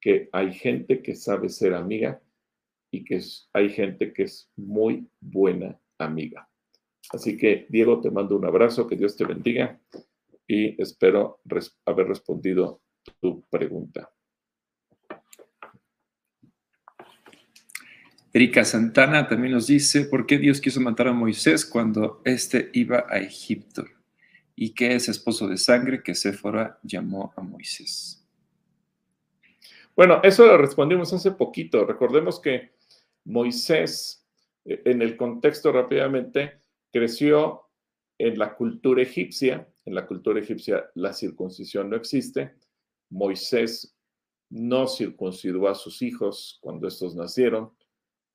que 0.00 0.28
hay 0.32 0.52
gente 0.52 1.02
que 1.02 1.14
sabe 1.14 1.48
ser 1.48 1.74
amiga 1.74 2.20
y 2.92 3.04
que 3.04 3.20
hay 3.54 3.70
gente 3.70 4.12
que 4.12 4.24
es 4.24 4.50
muy 4.56 5.08
buena 5.20 5.80
amiga. 5.98 6.48
Así 7.10 7.36
que, 7.36 7.66
Diego, 7.68 8.00
te 8.00 8.10
mando 8.10 8.36
un 8.36 8.44
abrazo, 8.44 8.86
que 8.86 8.96
Dios 8.96 9.16
te 9.16 9.24
bendiga 9.24 9.80
y 10.52 10.80
espero 10.82 11.40
haber 11.86 12.08
respondido 12.08 12.82
tu 13.20 13.42
pregunta. 13.48 14.10
Erika 18.34 18.64
Santana 18.64 19.28
también 19.28 19.52
nos 19.52 19.66
dice, 19.66 20.04
¿por 20.06 20.26
qué 20.26 20.38
Dios 20.38 20.60
quiso 20.60 20.80
matar 20.80 21.08
a 21.08 21.12
Moisés 21.12 21.64
cuando 21.64 22.22
éste 22.24 22.70
iba 22.72 23.06
a 23.08 23.18
Egipto? 23.18 23.84
y 24.54 24.74
que 24.74 24.94
es 24.94 25.08
esposo 25.08 25.48
de 25.48 25.56
sangre 25.56 26.02
que 26.02 26.14
Séfora 26.14 26.78
llamó 26.82 27.32
a 27.36 27.42
Moisés. 27.42 28.24
Bueno, 29.96 30.20
eso 30.22 30.46
lo 30.46 30.56
respondimos 30.56 31.12
hace 31.12 31.32
poquito. 31.32 31.84
Recordemos 31.84 32.40
que 32.40 32.72
Moisés, 33.24 34.26
eh, 34.64 34.82
en 34.84 35.02
el 35.02 35.16
contexto 35.16 35.72
rápidamente, 35.72 36.60
creció 36.92 37.62
en 38.18 38.38
la 38.38 38.54
cultura 38.54 39.02
egipcia. 39.02 39.68
En 39.84 39.94
la 39.94 40.06
cultura 40.06 40.40
egipcia 40.40 40.90
la 40.94 41.12
circuncisión 41.12 41.90
no 41.90 41.96
existe. 41.96 42.54
Moisés 43.10 43.96
no 44.50 44.86
circuncidó 44.86 45.68
a 45.68 45.74
sus 45.74 46.02
hijos 46.02 46.58
cuando 46.60 46.86
estos 46.86 47.16
nacieron, 47.16 47.72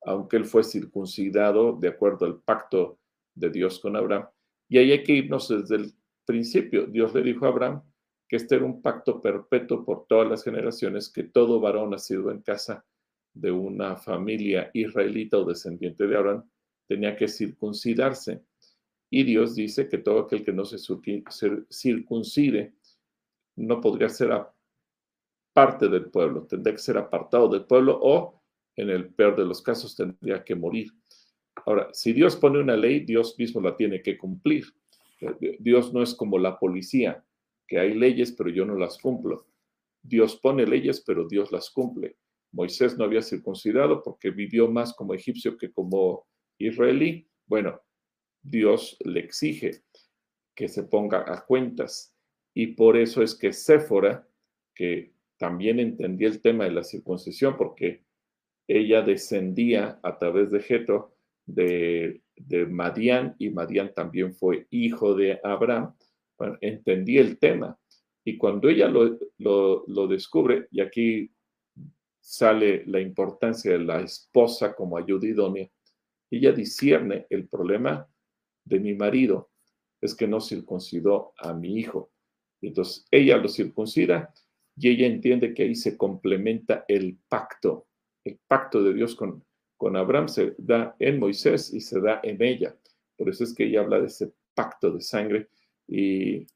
aunque 0.02 0.36
él 0.36 0.44
fue 0.44 0.64
circuncidado 0.64 1.72
de 1.72 1.88
acuerdo 1.88 2.26
al 2.26 2.40
pacto 2.40 2.98
de 3.34 3.50
Dios 3.50 3.78
con 3.78 3.96
Abraham. 3.96 4.26
Y 4.68 4.78
ahí 4.78 4.92
hay 4.92 5.02
que 5.02 5.14
irnos 5.14 5.48
desde 5.48 5.76
el 5.76 5.94
principio. 6.24 6.86
Dios 6.86 7.14
le 7.14 7.22
dijo 7.22 7.46
a 7.46 7.48
Abraham 7.48 7.82
que 8.28 8.36
este 8.36 8.56
era 8.56 8.64
un 8.64 8.82
pacto 8.82 9.20
perpetuo 9.20 9.84
por 9.84 10.06
todas 10.06 10.28
las 10.28 10.44
generaciones, 10.44 11.08
que 11.08 11.24
todo 11.24 11.60
varón 11.60 11.90
nacido 11.90 12.30
en 12.30 12.42
casa 12.42 12.84
de 13.32 13.50
una 13.50 13.96
familia 13.96 14.70
israelita 14.74 15.38
o 15.38 15.44
descendiente 15.44 16.06
de 16.06 16.16
Abraham 16.16 16.50
tenía 16.86 17.16
que 17.16 17.28
circuncidarse. 17.28 18.42
Y 19.10 19.24
Dios 19.24 19.54
dice 19.54 19.88
que 19.88 19.98
todo 19.98 20.20
aquel 20.20 20.44
que 20.44 20.52
no 20.52 20.64
se 20.64 20.78
circuncide 21.70 22.74
no 23.56 23.80
podría 23.80 24.08
ser 24.08 24.30
parte 25.52 25.88
del 25.88 26.10
pueblo, 26.10 26.46
tendría 26.46 26.74
que 26.74 26.80
ser 26.80 26.98
apartado 26.98 27.48
del 27.48 27.64
pueblo 27.64 27.98
o, 28.00 28.42
en 28.76 28.90
el 28.90 29.12
peor 29.12 29.36
de 29.36 29.44
los 29.44 29.60
casos, 29.62 29.96
tendría 29.96 30.44
que 30.44 30.54
morir. 30.54 30.92
Ahora, 31.66 31.88
si 31.92 32.12
Dios 32.12 32.36
pone 32.36 32.60
una 32.60 32.76
ley, 32.76 33.00
Dios 33.00 33.34
mismo 33.38 33.60
la 33.60 33.76
tiene 33.76 34.00
que 34.02 34.16
cumplir. 34.16 34.66
Dios 35.58 35.92
no 35.92 36.02
es 36.02 36.14
como 36.14 36.38
la 36.38 36.58
policía, 36.58 37.24
que 37.66 37.78
hay 37.78 37.94
leyes, 37.94 38.32
pero 38.32 38.50
yo 38.50 38.64
no 38.64 38.76
las 38.76 38.98
cumplo. 38.98 39.46
Dios 40.02 40.36
pone 40.36 40.64
leyes, 40.64 41.02
pero 41.04 41.26
Dios 41.26 41.50
las 41.50 41.70
cumple. 41.70 42.16
Moisés 42.52 42.96
no 42.96 43.04
había 43.04 43.20
circuncidado 43.20 44.02
porque 44.02 44.30
vivió 44.30 44.70
más 44.70 44.94
como 44.94 45.12
egipcio 45.12 45.58
que 45.58 45.70
como 45.72 46.26
israelí. 46.58 47.28
Bueno, 47.46 47.80
Dios 48.42 48.96
le 49.04 49.20
exige 49.20 49.82
que 50.54 50.68
se 50.68 50.84
ponga 50.84 51.24
a 51.26 51.44
cuentas. 51.44 52.14
Y 52.54 52.68
por 52.68 52.96
eso 52.96 53.22
es 53.22 53.34
que 53.34 53.52
Séfora, 53.52 54.26
que 54.74 55.12
también 55.36 55.78
entendía 55.78 56.28
el 56.28 56.40
tema 56.40 56.64
de 56.64 56.72
la 56.72 56.82
circuncisión 56.82 57.56
porque 57.56 58.02
ella 58.66 59.02
descendía 59.02 60.00
a 60.02 60.18
través 60.18 60.50
de 60.50 60.60
Jetro 60.60 61.14
de, 61.46 62.22
de 62.36 62.66
Madián 62.66 63.34
y 63.38 63.50
Madián 63.50 63.92
también 63.94 64.34
fue 64.34 64.66
hijo 64.70 65.14
de 65.14 65.40
Abraham. 65.42 65.94
entendía 66.60 67.20
el 67.20 67.38
tema. 67.38 67.78
Y 68.24 68.36
cuando 68.36 68.68
ella 68.68 68.88
lo, 68.88 69.16
lo 69.86 70.06
descubre, 70.06 70.66
y 70.70 70.80
aquí 70.80 71.30
sale 72.20 72.84
la 72.86 73.00
importancia 73.00 73.72
de 73.72 73.78
la 73.78 74.00
esposa 74.00 74.74
como 74.74 74.98
ayuda 74.98 75.26
idónea, 75.26 75.70
ella 76.30 76.52
discierne 76.52 77.26
el 77.30 77.48
problema 77.48 78.06
de 78.68 78.80
mi 78.80 78.94
marido 78.94 79.50
es 80.00 80.14
que 80.14 80.28
no 80.28 80.40
circuncidó 80.40 81.32
a 81.38 81.52
mi 81.54 81.78
hijo. 81.78 82.10
Entonces 82.60 83.06
ella 83.10 83.36
lo 83.36 83.48
circuncida 83.48 84.32
y 84.76 84.88
ella 84.88 85.06
entiende 85.06 85.54
que 85.54 85.64
ahí 85.64 85.74
se 85.74 85.96
complementa 85.96 86.84
el 86.88 87.18
pacto. 87.28 87.88
El 88.24 88.38
pacto 88.46 88.82
de 88.82 88.94
Dios 88.94 89.14
con, 89.14 89.44
con 89.76 89.96
Abraham 89.96 90.28
se 90.28 90.54
da 90.58 90.94
en 90.98 91.18
Moisés 91.18 91.72
y 91.72 91.80
se 91.80 92.00
da 92.00 92.20
en 92.22 92.42
ella. 92.42 92.76
Por 93.16 93.28
eso 93.28 93.44
es 93.44 93.54
que 93.54 93.64
ella 93.64 93.80
habla 93.80 94.00
de 94.00 94.06
ese 94.06 94.32
pacto 94.54 94.92
de 94.92 95.00
sangre. 95.00 95.48
Y 95.86 96.46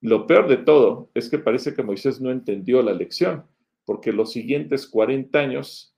lo 0.00 0.26
peor 0.26 0.48
de 0.48 0.58
todo 0.58 1.10
es 1.14 1.28
que 1.28 1.38
parece 1.38 1.74
que 1.74 1.82
Moisés 1.82 2.20
no 2.20 2.30
entendió 2.30 2.82
la 2.82 2.92
lección, 2.92 3.46
porque 3.84 4.12
los 4.12 4.32
siguientes 4.32 4.86
40 4.86 5.38
años 5.38 5.94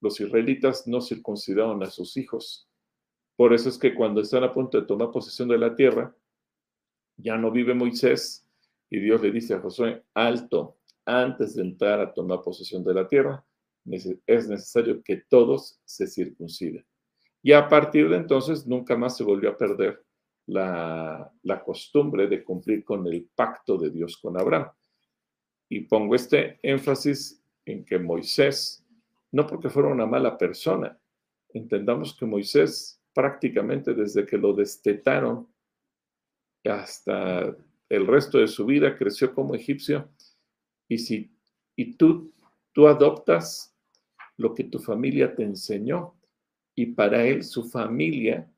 los 0.00 0.20
israelitas 0.20 0.86
no 0.86 1.00
circuncidaron 1.00 1.82
a 1.82 1.90
sus 1.90 2.16
hijos. 2.16 2.67
Por 3.38 3.54
eso 3.54 3.68
es 3.68 3.78
que 3.78 3.94
cuando 3.94 4.20
están 4.20 4.42
a 4.42 4.52
punto 4.52 4.80
de 4.80 4.86
tomar 4.88 5.12
posesión 5.12 5.46
de 5.46 5.58
la 5.58 5.76
tierra, 5.76 6.12
ya 7.16 7.36
no 7.36 7.52
vive 7.52 7.72
Moisés 7.72 8.44
y 8.90 8.98
Dios 8.98 9.22
le 9.22 9.30
dice 9.30 9.54
a 9.54 9.60
Josué, 9.60 10.02
alto, 10.12 10.78
antes 11.04 11.54
de 11.54 11.62
entrar 11.62 12.00
a 12.00 12.12
tomar 12.12 12.42
posesión 12.42 12.82
de 12.82 12.94
la 12.94 13.06
tierra, 13.06 13.46
es 14.26 14.48
necesario 14.48 15.04
que 15.04 15.18
todos 15.28 15.80
se 15.84 16.08
circunciden. 16.08 16.84
Y 17.40 17.52
a 17.52 17.68
partir 17.68 18.08
de 18.08 18.16
entonces 18.16 18.66
nunca 18.66 18.96
más 18.96 19.16
se 19.16 19.22
volvió 19.22 19.50
a 19.50 19.56
perder 19.56 20.04
la, 20.46 21.32
la 21.44 21.62
costumbre 21.62 22.26
de 22.26 22.42
cumplir 22.42 22.82
con 22.82 23.06
el 23.06 23.30
pacto 23.36 23.78
de 23.78 23.90
Dios 23.90 24.16
con 24.16 24.36
Abraham. 24.36 24.68
Y 25.68 25.82
pongo 25.82 26.16
este 26.16 26.58
énfasis 26.60 27.40
en 27.64 27.84
que 27.84 28.00
Moisés 28.00 28.84
no 29.30 29.46
porque 29.46 29.70
fuera 29.70 29.90
una 29.90 30.06
mala 30.06 30.36
persona. 30.36 30.98
Entendamos 31.50 32.16
que 32.16 32.26
Moisés 32.26 32.97
prácticamente 33.18 33.94
desde 33.94 34.24
que 34.24 34.38
lo 34.38 34.52
destetaron 34.52 35.48
hasta 36.64 37.52
el 37.88 38.06
resto 38.06 38.38
de 38.38 38.46
su 38.46 38.64
vida 38.64 38.96
creció 38.96 39.34
como 39.34 39.56
egipcio. 39.56 40.08
Y 40.88 40.98
si 40.98 41.36
y 41.74 41.94
tú, 41.94 42.32
tú 42.72 42.86
adoptas 42.86 43.76
lo 44.36 44.54
que 44.54 44.62
tu 44.62 44.78
familia 44.78 45.34
te 45.34 45.42
enseñó 45.42 46.14
y 46.76 46.86
para 46.86 47.26
él 47.26 47.42
su 47.42 47.64
familia, 47.64 48.48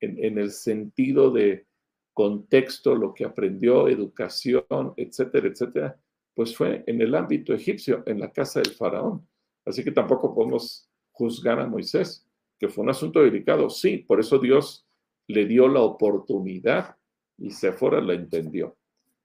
en, 0.00 0.18
en 0.24 0.36
el 0.36 0.50
sentido 0.50 1.30
de 1.30 1.68
contexto, 2.12 2.96
lo 2.96 3.14
que 3.14 3.24
aprendió, 3.24 3.86
educación, 3.86 4.94
etcétera, 4.96 5.46
etcétera, 5.46 6.00
pues 6.34 6.56
fue 6.56 6.82
en 6.88 7.00
el 7.00 7.14
ámbito 7.14 7.54
egipcio, 7.54 8.02
en 8.04 8.18
la 8.18 8.32
casa 8.32 8.58
del 8.58 8.72
faraón. 8.72 9.24
Así 9.64 9.84
que 9.84 9.92
tampoco 9.92 10.34
podemos 10.34 10.90
juzgar 11.12 11.60
a 11.60 11.68
Moisés, 11.68 12.27
que 12.58 12.68
fue 12.68 12.84
un 12.84 12.90
asunto 12.90 13.22
delicado. 13.22 13.70
Sí, 13.70 13.98
por 13.98 14.20
eso 14.20 14.38
Dios 14.38 14.86
le 15.26 15.46
dio 15.46 15.68
la 15.68 15.80
oportunidad 15.80 16.96
y 17.36 17.50
Sephora 17.50 18.00
la 18.00 18.14
entendió. 18.14 18.76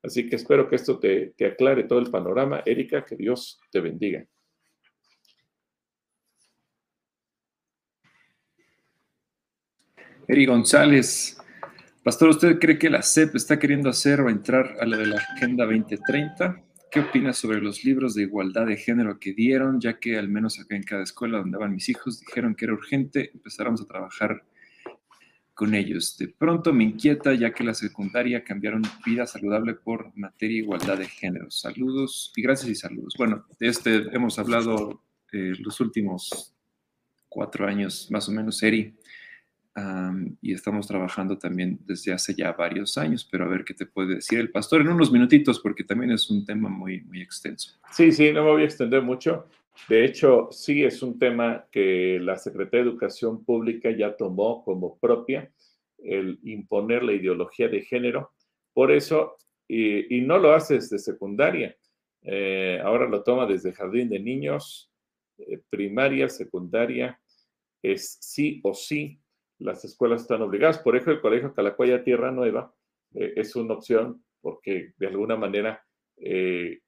Así 0.02 0.30
que 0.30 0.36
espero 0.36 0.70
que 0.70 0.76
esto 0.76 1.00
te, 1.00 1.34
te 1.38 1.46
aclare 1.46 1.86
todo 1.86 2.00
el 2.00 2.12
panorama. 2.12 2.62
Erika, 2.66 3.06
que 3.06 3.16
Dios 3.16 3.60
te 3.72 3.80
bendiga. 3.80 4.26
Eri 10.28 10.46
González, 10.46 11.38
Pastor, 12.04 12.30
¿usted 12.30 12.60
cree 12.60 12.78
que 12.78 12.90
la 12.90 13.02
CEP 13.02 13.36
está 13.36 13.58
queriendo 13.58 13.90
hacer 13.90 14.20
o 14.20 14.30
entrar 14.30 14.76
a 14.82 14.86
la 14.86 14.98
de 14.98 15.06
la 15.06 15.18
Agenda 15.18 15.64
2030? 15.66 16.62
¿Qué 16.94 17.00
opinas 17.00 17.40
sobre 17.40 17.60
los 17.60 17.84
libros 17.84 18.14
de 18.14 18.22
igualdad 18.22 18.68
de 18.68 18.78
género 18.78 19.18
que 19.18 19.34
dieron, 19.34 19.82
ya 19.82 19.98
que 19.98 20.16
al 20.16 20.30
menos 20.30 20.60
acá 20.60 20.76
en 20.76 20.84
cada 20.84 21.02
escuela 21.02 21.40
donde 21.40 21.58
van 21.58 21.74
mis 21.74 21.90
hijos 21.90 22.20
dijeron 22.20 22.54
que 22.54 22.66
era 22.66 22.76
urgente, 22.76 23.32
empezáramos 23.34 23.82
a 23.82 23.88
trabajar 23.88 24.46
con 25.56 25.74
ellos. 25.74 26.16
De 26.20 26.28
pronto 26.28 26.72
me 26.72 26.84
inquieta, 26.84 27.34
ya 27.34 27.52
que 27.52 27.64
la 27.64 27.74
secundaria 27.74 28.44
cambiaron 28.44 28.84
vida 29.04 29.26
saludable 29.26 29.74
por 29.74 30.16
materia 30.16 30.60
igualdad 30.60 31.00
de 31.00 31.08
género. 31.08 31.50
Saludos 31.50 32.32
y 32.36 32.44
gracias 32.44 32.70
y 32.70 32.76
saludos. 32.76 33.16
Bueno, 33.18 33.44
de 33.60 33.70
este 33.70 33.96
hemos 34.16 34.38
hablado 34.38 35.02
eh, 35.32 35.54
los 35.62 35.80
últimos 35.80 36.56
cuatro 37.28 37.66
años, 37.66 38.12
más 38.12 38.30
o 38.30 38.32
menos, 38.32 38.62
Eri 38.62 38.96
y 40.42 40.54
estamos 40.54 40.88
trabajando 40.88 41.38
también 41.38 41.80
desde 41.86 42.14
hace 42.14 42.36
ya 42.36 42.52
varios 42.52 42.98
años, 42.98 43.28
pero 43.30 43.46
a 43.46 43.48
ver 43.48 43.64
qué 43.64 43.74
te 43.74 43.86
puede 43.86 44.16
decir 44.16 44.40
el 44.40 44.52
pastor 44.52 44.82
en 44.82 44.90
unos 44.90 45.12
minutitos, 45.12 45.60
porque 45.60 45.84
también 45.84 46.12
es 46.12 46.30
un 46.30 46.46
tema 46.46 46.70
muy, 46.70 47.02
muy 47.02 47.22
extenso. 47.22 47.72
Sí, 47.92 48.12
sí, 48.12 48.32
no 48.32 48.44
me 48.44 48.52
voy 48.52 48.62
a 48.62 48.66
extender 48.66 49.02
mucho. 49.02 49.48
De 49.90 50.06
hecho, 50.06 50.50
sí 50.52 50.84
es 50.84 51.02
un 51.02 51.18
tema 51.18 51.66
que 51.72 52.20
la 52.22 52.38
Secretaría 52.38 52.84
de 52.84 52.92
Educación 52.92 53.44
Pública 53.44 53.90
ya 53.90 54.16
tomó 54.16 54.64
como 54.64 54.98
propia, 55.00 55.52
el 55.98 56.40
imponer 56.44 57.04
la 57.04 57.14
ideología 57.14 57.68
de 57.68 57.82
género. 57.82 58.32
Por 58.74 58.92
eso, 58.92 59.38
y, 59.68 60.22
no 60.22 60.38
lo 60.38 60.54
hace 60.54 60.76
desde 60.76 61.00
secundaria, 61.00 61.76
eh, 62.22 62.80
ahora 62.84 63.08
lo 63.08 63.24
toma 63.24 63.48
desde 63.48 63.74
jardín 63.74 64.10
de 64.10 64.20
niños, 64.20 64.92
eh, 65.40 65.60
primaria, 65.70 66.30
secundaria, 66.30 67.20
es 67.82 68.18
sí 68.22 68.62
o 68.64 68.74
sí 68.74 69.20
las 69.64 69.86
escuelas 69.86 70.22
están 70.22 70.42
obligadas. 70.42 70.80
Por 70.80 70.96
eso 70.96 71.12
el 71.12 71.22
Colegio 71.22 71.54
Calacuaya 71.54 72.04
Tierra 72.04 72.32
Nueva 72.32 72.74
eh, 73.14 73.34
es 73.36 73.56
una 73.56 73.74
opción 73.74 74.24
porque 74.42 74.94
de 74.98 75.08
alguna 75.08 75.38
manera 75.38 75.84
eh, 76.18 76.82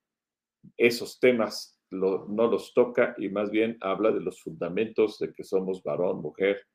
esos 0.78 1.19
temas 1.19 1.80
no 1.91 2.28
los 2.28 2.73
toca 2.73 3.15
y 3.17 3.30
más 3.30 3.51
bien 3.51 3.78
habla 3.80 4.11
de 4.11 4.19
los 4.19 4.41
fundamentos 4.41 5.17
de 5.19 5.34
que 5.34 5.43
somos 5.43 5.82
varón, 5.82 6.21
mujer, 6.21 6.65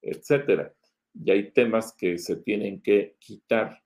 etcétera. 0.00 0.72
Y 1.14 1.30
hay 1.32 1.50
temas 1.50 1.94
que 1.96 2.18
se 2.18 2.36
tienen 2.36 2.80
que 2.80 3.16
quitar 3.18 3.82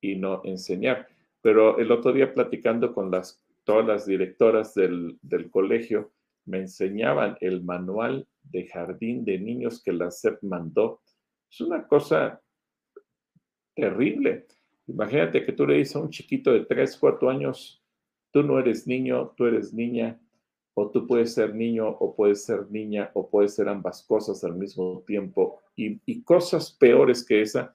y 0.00 0.16
no 0.16 0.42
enseñar. 0.44 1.08
Pero 1.40 1.78
el 1.78 1.90
otro 1.90 2.12
día 2.12 2.34
platicando 2.34 2.92
con 2.92 3.10
las, 3.10 3.42
todas 3.64 3.86
las 3.86 4.04
directoras 4.04 4.74
del, 4.74 5.18
del 5.22 5.50
colegio, 5.50 6.12
me 6.44 6.58
enseñaban 6.58 7.38
el 7.40 7.62
manual 7.62 8.26
de 8.50 8.66
jardín 8.66 9.24
de 9.24 9.38
niños 9.38 9.82
que 9.82 9.92
la 9.92 10.10
SEP 10.10 10.42
mandó. 10.42 11.00
Es 11.50 11.60
una 11.60 11.86
cosa 11.86 12.40
terrible. 13.74 14.46
Imagínate 14.86 15.44
que 15.44 15.52
tú 15.52 15.66
le 15.66 15.76
dices 15.76 15.96
a 15.96 16.00
un 16.00 16.10
chiquito 16.10 16.52
de 16.52 16.64
3, 16.64 16.96
4 16.96 17.30
años, 17.30 17.82
tú 18.32 18.42
no 18.42 18.58
eres 18.58 18.86
niño, 18.86 19.32
tú 19.36 19.46
eres 19.46 19.72
niña, 19.72 20.20
o 20.74 20.90
tú 20.90 21.06
puedes 21.06 21.34
ser 21.34 21.54
niño 21.54 21.88
o 21.88 22.14
puedes 22.14 22.44
ser 22.44 22.70
niña 22.70 23.10
o 23.14 23.28
puedes 23.28 23.54
ser 23.54 23.68
ambas 23.68 24.04
cosas 24.04 24.42
al 24.44 24.54
mismo 24.54 25.02
tiempo 25.06 25.60
y, 25.76 26.22
cosas 26.22 26.72
peores 26.72 27.24
que 27.24 27.42
esa, 27.42 27.74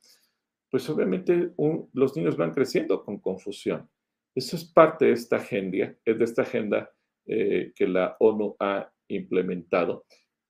pues 0.69 0.89
obviamente 0.89 1.51
los 1.93 2.15
niños 2.15 2.37
van 2.37 2.53
creciendo 2.53 3.03
con 3.03 3.19
confusión. 3.19 3.89
Eso 4.33 4.55
es 4.55 4.65
parte 4.65 5.05
de 5.05 5.11
esta 5.11 5.37
agenda, 5.37 5.95
de 6.05 6.23
esta 6.23 6.43
agenda 6.43 6.91
eh, 7.25 7.73
que 7.75 7.87
la 7.87 8.15
ONU 8.19 8.55
ha 8.59 8.91
implementado 9.07 10.05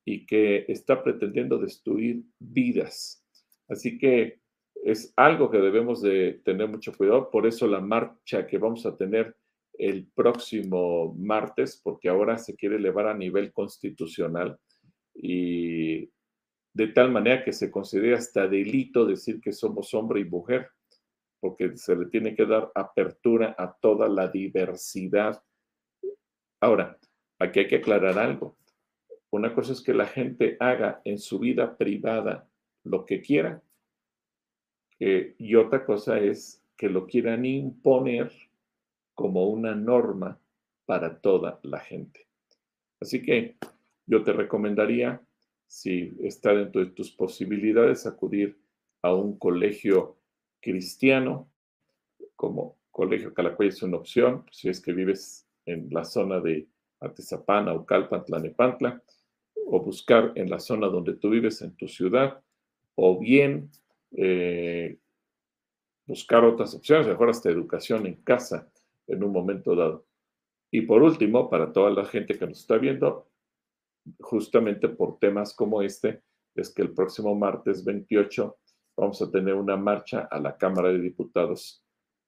y 0.05 0.25
que 0.25 0.65
está 0.67 1.03
pretendiendo 1.03 1.57
destruir 1.57 2.23
vidas. 2.39 3.25
Así 3.67 3.97
que 3.97 4.39
es 4.83 5.11
algo 5.17 5.49
que 5.49 5.57
debemos 5.57 6.01
de 6.01 6.41
tener 6.45 6.69
mucho 6.69 6.95
cuidado. 6.95 7.31
Por 7.31 7.47
eso 7.47 7.67
la 7.67 7.81
marcha 7.81 8.45
que 8.45 8.59
vamos 8.59 8.85
a 8.85 8.95
tener 8.95 9.35
el 9.73 10.07
próximo 10.13 11.13
martes, 11.17 11.81
porque 11.83 12.07
ahora 12.07 12.37
se 12.37 12.55
quiere 12.55 12.75
elevar 12.75 13.07
a 13.07 13.17
nivel 13.17 13.51
constitucional 13.51 14.57
y 15.13 16.09
de 16.73 16.87
tal 16.93 17.11
manera 17.11 17.43
que 17.43 17.53
se 17.53 17.71
considera 17.71 18.17
hasta 18.17 18.47
delito 18.47 19.05
decir 19.05 19.41
que 19.41 19.53
somos 19.53 19.93
hombre 19.93 20.19
y 20.19 20.25
mujer, 20.25 20.69
porque 21.39 21.77
se 21.77 21.95
le 21.95 22.05
tiene 22.07 22.35
que 22.35 22.45
dar 22.45 22.71
apertura 22.75 23.55
a 23.57 23.73
toda 23.73 24.07
la 24.07 24.27
diversidad. 24.27 25.41
Ahora, 26.61 26.97
aquí 27.39 27.61
hay 27.61 27.67
que 27.67 27.77
aclarar 27.77 28.19
algo. 28.19 28.57
Una 29.35 29.53
cosa 29.53 29.73
es 29.73 29.81
que 29.81 29.93
la 29.93 30.05
gente 30.05 30.55
haga 30.61 31.01
en 31.03 31.19
su 31.19 31.39
vida 31.39 31.75
privada 31.75 32.47
lo 32.85 33.05
que 33.05 33.19
quiera 33.19 33.61
y 34.97 35.55
otra 35.55 35.83
cosa 35.83 36.19
es 36.19 36.63
que 36.77 36.87
lo 36.87 37.05
quieran 37.05 37.43
imponer 37.43 38.31
como 39.13 39.49
una 39.49 39.75
norma 39.75 40.39
para 40.85 41.19
toda 41.19 41.59
la 41.63 41.81
gente. 41.81 42.27
Así 43.01 43.21
que 43.21 43.57
yo 44.05 44.23
te 44.23 44.31
recomendaría, 44.31 45.21
si 45.67 46.15
está 46.23 46.53
dentro 46.53 46.85
de 46.85 46.91
tus 46.91 47.11
posibilidades, 47.11 48.05
acudir 48.05 48.57
a 49.01 49.13
un 49.13 49.37
colegio 49.37 50.17
cristiano, 50.61 51.51
como 52.37 52.77
Colegio 52.89 53.33
Calacuay 53.33 53.67
es 53.67 53.83
una 53.83 53.97
opción, 53.97 54.45
si 54.49 54.69
es 54.69 54.79
que 54.79 54.93
vives 54.93 55.45
en 55.65 55.89
la 55.91 56.05
zona 56.05 56.39
de 56.39 56.69
Atizapán, 57.01 57.67
Aucalpan, 57.67 58.23
Tlanepantla, 58.23 59.03
o 59.65 59.79
buscar 59.81 60.31
en 60.35 60.49
la 60.49 60.59
zona 60.59 60.87
donde 60.87 61.15
tú 61.15 61.29
vives, 61.29 61.61
en 61.61 61.75
tu 61.75 61.87
ciudad, 61.87 62.41
o 62.95 63.19
bien 63.19 63.71
eh, 64.11 64.97
buscar 66.05 66.45
otras 66.45 66.73
opciones, 66.75 67.07
mejor 67.07 67.29
hasta 67.29 67.49
educación 67.49 68.05
en 68.05 68.15
casa 68.23 68.69
en 69.07 69.23
un 69.23 69.31
momento 69.31 69.75
dado. 69.75 70.05
Y 70.71 70.81
por 70.81 71.01
último, 71.01 71.49
para 71.49 71.71
toda 71.71 71.89
la 71.89 72.05
gente 72.05 72.37
que 72.37 72.47
nos 72.47 72.59
está 72.59 72.77
viendo, 72.77 73.29
justamente 74.19 74.89
por 74.89 75.19
temas 75.19 75.53
como 75.53 75.81
este, 75.81 76.21
es 76.55 76.73
que 76.73 76.83
el 76.83 76.93
próximo 76.93 77.35
martes 77.35 77.83
28 77.83 78.57
vamos 78.97 79.21
a 79.21 79.29
tener 79.31 79.55
una 79.55 79.75
marcha 79.75 80.27
a 80.31 80.39
la 80.39 80.57
Cámara 80.57 80.89
de 80.89 80.99
Diputados 80.99 81.83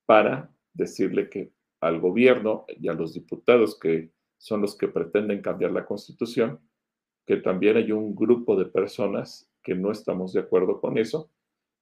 para 0.05 0.51
decirle 0.73 1.29
que 1.29 1.51
al 1.81 1.99
gobierno 1.99 2.65
y 2.67 2.87
a 2.87 2.93
los 2.93 3.13
diputados 3.13 3.79
que 3.79 4.11
son 4.37 4.61
los 4.61 4.75
que 4.75 4.87
pretenden 4.87 5.41
cambiar 5.41 5.71
la 5.71 5.85
constitución, 5.85 6.59
que 7.27 7.37
también 7.37 7.75
hay 7.75 7.91
un 7.91 8.15
grupo 8.15 8.55
de 8.55 8.65
personas 8.65 9.51
que 9.61 9.75
no 9.75 9.91
estamos 9.91 10.31
de 10.31 10.39
acuerdo 10.39 10.79
con 10.79 10.97
eso 10.97 11.29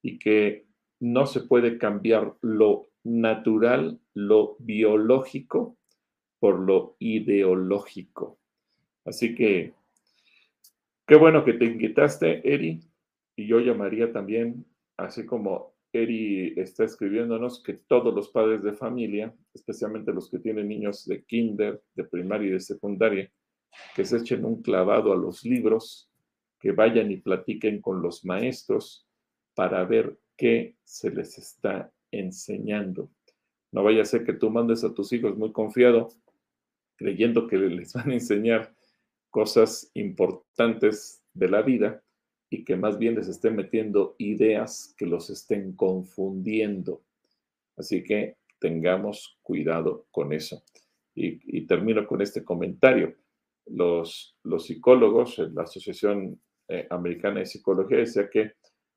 y 0.01 0.17
que 0.17 0.65
no 0.99 1.27
se 1.27 1.41
puede 1.41 1.77
cambiar 1.77 2.35
lo 2.41 2.87
natural, 3.03 3.99
lo 4.15 4.55
biológico 4.57 5.77
por 6.39 6.59
lo 6.59 6.95
ideológico. 6.97 8.39
Así 9.05 9.35
que 9.35 9.73
qué 11.05 11.15
bueno 11.15 11.45
que 11.45 11.53
te 11.53 11.65
invitaste, 11.65 12.41
Eri, 12.51 12.81
y 13.35 13.45
yo 13.45 13.59
llamaría 13.59 14.11
también, 14.11 14.65
así 14.97 15.27
como 15.27 15.75
Eri 15.93 16.53
está 16.57 16.85
escribiéndonos, 16.85 17.61
que 17.61 17.73
todos 17.73 18.13
los 18.15 18.29
padres 18.29 18.63
de 18.63 18.73
familia, 18.73 19.31
especialmente 19.53 20.11
los 20.11 20.31
que 20.31 20.39
tienen 20.39 20.67
niños 20.67 21.05
de 21.05 21.23
kinder, 21.23 21.83
de 21.93 22.03
primaria 22.03 22.47
y 22.47 22.51
de 22.53 22.59
secundaria, 22.59 23.31
que 23.95 24.05
se 24.05 24.17
echen 24.17 24.45
un 24.45 24.61
clavado 24.61 25.13
a 25.13 25.15
los 25.15 25.43
libros, 25.43 26.09
que 26.59 26.71
vayan 26.71 27.11
y 27.11 27.17
platiquen 27.17 27.81
con 27.81 28.01
los 28.01 28.25
maestros 28.25 29.07
para 29.53 29.83
ver 29.85 30.17
qué 30.37 30.75
se 30.83 31.11
les 31.11 31.37
está 31.37 31.91
enseñando. 32.11 33.09
No 33.71 33.83
vaya 33.83 34.01
a 34.01 34.05
ser 34.05 34.25
que 34.25 34.33
tú 34.33 34.49
mandes 34.49 34.83
a 34.83 34.93
tus 34.93 35.11
hijos 35.13 35.37
muy 35.37 35.51
confiado, 35.51 36.09
creyendo 36.95 37.47
que 37.47 37.57
les 37.57 37.93
van 37.93 38.11
a 38.11 38.13
enseñar 38.13 38.73
cosas 39.29 39.91
importantes 39.93 41.21
de 41.33 41.49
la 41.49 41.61
vida 41.61 42.01
y 42.49 42.63
que 42.63 42.77
más 42.77 42.97
bien 42.97 43.15
les 43.15 43.27
estén 43.27 43.55
metiendo 43.55 44.15
ideas 44.17 44.93
que 44.97 45.05
los 45.05 45.29
estén 45.29 45.73
confundiendo. 45.73 47.01
Así 47.75 48.03
que 48.03 48.37
tengamos 48.59 49.37
cuidado 49.41 50.05
con 50.11 50.31
eso. 50.31 50.63
Y, 51.13 51.65
termino 51.65 52.05
con 52.07 52.21
este 52.21 52.43
comentario. 52.43 53.15
Los, 53.67 54.37
los 54.43 54.65
psicólogos, 54.65 55.37
la 55.39 55.63
Asociación 55.63 56.39
eh, 56.67 56.87
Americana 56.89 57.39
de 57.39 57.45
Psicología 57.45 57.97
decía 57.97 58.29
que 58.29 58.53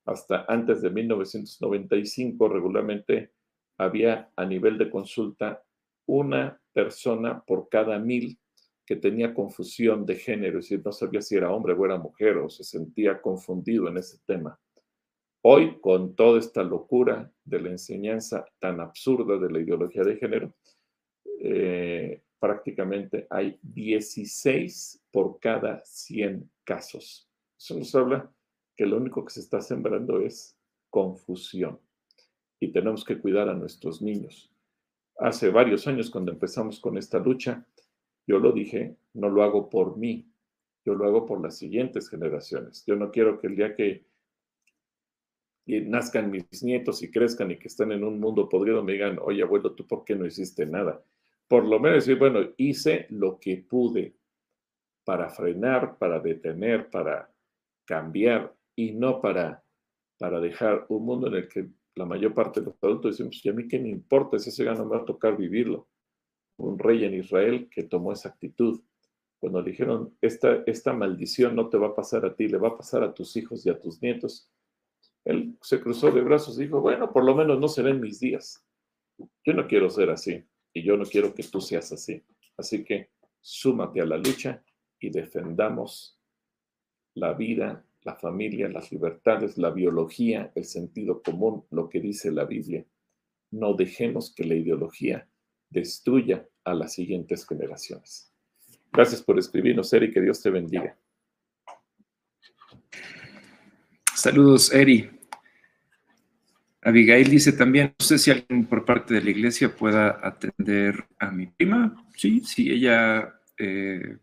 hasta 0.06 0.44
antes 0.48 0.80
de 0.80 0.90
1995 0.90 2.48
regularmente 2.48 3.32
había 3.78 4.30
a 4.36 4.44
nivel 4.44 4.78
de 4.78 4.90
consulta 4.90 5.62
una 6.06 6.60
persona 6.72 7.42
por 7.46 7.68
cada 7.68 7.98
mil 7.98 8.38
que 8.86 8.96
tenía 8.96 9.34
confusión 9.34 10.06
de 10.06 10.16
género, 10.16 10.58
es 10.58 10.64
decir, 10.64 10.82
no 10.82 10.92
sabía 10.92 11.20
si 11.20 11.36
era 11.36 11.52
hombre 11.52 11.74
o 11.74 11.84
era 11.84 11.98
mujer 11.98 12.38
o 12.38 12.48
se 12.48 12.64
sentía 12.64 13.20
confundido 13.20 13.86
en 13.88 13.98
ese 13.98 14.18
tema. 14.24 14.58
Hoy, 15.42 15.78
con 15.80 16.16
toda 16.16 16.38
esta 16.38 16.62
locura 16.62 17.30
de 17.44 17.60
la 17.60 17.68
enseñanza 17.68 18.46
tan 18.58 18.80
absurda 18.80 19.36
de 19.36 19.50
la 19.50 19.60
ideología 19.60 20.04
de 20.04 20.16
género, 20.16 20.54
eh, 21.40 22.22
prácticamente 22.38 23.26
hay 23.30 23.58
16 23.62 25.04
por 25.10 25.38
cada 25.40 25.80
100 25.84 26.50
casos. 26.64 27.28
Eso 27.58 27.78
nos 27.78 27.94
habla 27.94 28.32
que 28.76 28.86
lo 28.86 28.96
único 28.96 29.24
que 29.24 29.32
se 29.32 29.40
está 29.40 29.60
sembrando 29.60 30.20
es 30.20 30.56
confusión 30.90 31.80
y 32.60 32.72
tenemos 32.72 33.04
que 33.04 33.18
cuidar 33.18 33.48
a 33.48 33.54
nuestros 33.54 34.02
niños. 34.02 34.52
Hace 35.18 35.50
varios 35.50 35.86
años 35.86 36.10
cuando 36.10 36.32
empezamos 36.32 36.80
con 36.80 36.96
esta 36.96 37.18
lucha, 37.18 37.66
yo 38.26 38.38
lo 38.38 38.52
dije, 38.52 38.96
no 39.14 39.28
lo 39.28 39.42
hago 39.42 39.68
por 39.68 39.96
mí, 39.96 40.30
yo 40.84 40.94
lo 40.94 41.06
hago 41.06 41.26
por 41.26 41.42
las 41.42 41.58
siguientes 41.58 42.08
generaciones. 42.08 42.84
Yo 42.86 42.94
no 42.94 43.10
quiero 43.10 43.40
que 43.40 43.48
el 43.48 43.56
día 43.56 43.74
que 43.74 44.06
nazcan 45.66 46.30
mis 46.30 46.62
nietos 46.62 47.02
y 47.02 47.10
crezcan 47.10 47.50
y 47.50 47.58
que 47.58 47.68
estén 47.68 47.92
en 47.92 48.04
un 48.04 48.18
mundo 48.20 48.48
podrido 48.48 48.82
me 48.82 48.92
digan, 48.92 49.18
oye 49.20 49.42
abuelo, 49.42 49.74
¿tú 49.74 49.86
por 49.86 50.04
qué 50.04 50.14
no 50.14 50.24
hiciste 50.24 50.64
nada? 50.66 51.02
Por 51.48 51.64
lo 51.64 51.80
menos 51.80 52.04
decir, 52.04 52.18
bueno, 52.18 52.40
hice 52.58 53.06
lo 53.08 53.40
que 53.40 53.56
pude 53.56 54.14
para 55.04 55.30
frenar, 55.30 55.96
para 55.96 56.20
detener, 56.20 56.90
para 56.90 57.32
cambiar 57.86 58.54
y 58.76 58.92
no 58.92 59.22
para, 59.22 59.64
para 60.18 60.40
dejar 60.40 60.84
un 60.90 61.06
mundo 61.06 61.28
en 61.28 61.34
el 61.36 61.48
que 61.48 61.66
la 61.94 62.04
mayor 62.04 62.34
parte 62.34 62.60
de 62.60 62.66
los 62.66 62.76
adultos 62.82 63.16
decimos, 63.16 63.42
¿y 63.42 63.48
a 63.48 63.54
mí 63.54 63.66
qué 63.66 63.78
me 63.78 63.88
importa 63.88 64.38
si 64.38 64.50
ese 64.50 64.64
no 64.66 64.84
me 64.84 64.96
va 64.96 64.98
a 64.98 65.06
tocar 65.06 65.38
vivirlo? 65.38 65.88
Un 66.58 66.78
rey 66.78 67.04
en 67.04 67.14
Israel 67.14 67.68
que 67.70 67.84
tomó 67.84 68.12
esa 68.12 68.28
actitud. 68.28 68.82
Cuando 69.40 69.62
le 69.62 69.70
dijeron, 69.70 70.14
esta, 70.20 70.62
esta 70.66 70.92
maldición 70.92 71.56
no 71.56 71.70
te 71.70 71.78
va 71.78 71.88
a 71.88 71.94
pasar 71.94 72.26
a 72.26 72.34
ti, 72.36 72.46
le 72.46 72.58
va 72.58 72.68
a 72.68 72.76
pasar 72.76 73.02
a 73.02 73.14
tus 73.14 73.34
hijos 73.36 73.64
y 73.64 73.70
a 73.70 73.80
tus 73.80 74.02
nietos. 74.02 74.50
Él 75.24 75.56
se 75.62 75.80
cruzó 75.80 76.10
de 76.10 76.20
brazos 76.20 76.58
y 76.58 76.64
dijo, 76.64 76.82
bueno, 76.82 77.10
por 77.10 77.24
lo 77.24 77.34
menos 77.34 77.58
no 77.58 77.68
serán 77.68 78.00
mis 78.00 78.20
días. 78.20 78.62
Yo 79.44 79.54
no 79.54 79.66
quiero 79.66 79.88
ser 79.88 80.10
así 80.10 80.44
y 80.72 80.82
yo 80.82 80.96
no 80.96 81.04
quiero 81.04 81.34
que 81.34 81.42
tú 81.42 81.60
seas 81.60 81.92
así. 81.92 82.22
Así 82.56 82.84
que 82.84 83.10
súmate 83.40 84.00
a 84.00 84.06
la 84.06 84.16
lucha 84.16 84.62
y 85.00 85.10
defendamos 85.10 86.18
la 87.14 87.32
vida 87.34 87.84
la 88.08 88.14
familia, 88.14 88.68
las 88.68 88.90
libertades, 88.90 89.58
la 89.58 89.70
biología, 89.70 90.50
el 90.54 90.64
sentido 90.64 91.22
común, 91.22 91.64
lo 91.70 91.88
que 91.88 92.00
dice 92.00 92.30
la 92.30 92.44
Biblia. 92.44 92.86
No 93.50 93.74
dejemos 93.74 94.34
que 94.34 94.44
la 94.44 94.54
ideología 94.54 95.28
destruya 95.68 96.48
a 96.64 96.72
las 96.72 96.94
siguientes 96.94 97.46
generaciones. 97.46 98.32
Gracias 98.92 99.22
por 99.22 99.38
escribirnos, 99.38 99.92
Eri, 99.92 100.10
que 100.10 100.20
Dios 100.22 100.40
te 100.40 100.48
bendiga. 100.48 100.98
Saludos, 104.14 104.72
Eri. 104.72 105.17
Abigail 106.88 107.28
dice 107.28 107.52
también, 107.52 107.94
no 107.98 108.06
sé 108.06 108.16
si 108.16 108.30
alguien 108.30 108.64
por 108.64 108.86
parte 108.86 109.12
de 109.12 109.20
la 109.20 109.28
iglesia 109.28 109.76
pueda 109.76 110.26
atender 110.26 111.04
a 111.18 111.30
mi 111.30 111.46
prima. 111.46 111.94
Sí, 112.16 112.40
sí, 112.40 112.70
ella 112.70 113.34
eh, 113.58 114.16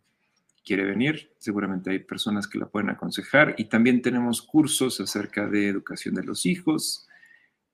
quiere 0.66 0.84
venir, 0.84 1.32
seguramente 1.38 1.92
hay 1.92 2.00
personas 2.00 2.48
que 2.48 2.58
la 2.58 2.66
pueden 2.66 2.90
aconsejar 2.90 3.54
y 3.60 3.66
también 3.66 4.02
tenemos 4.02 4.42
cursos 4.42 5.00
acerca 5.00 5.48
de 5.48 5.68
educación 5.68 6.16
de 6.16 6.24
los 6.24 6.48
hijos 6.48 7.08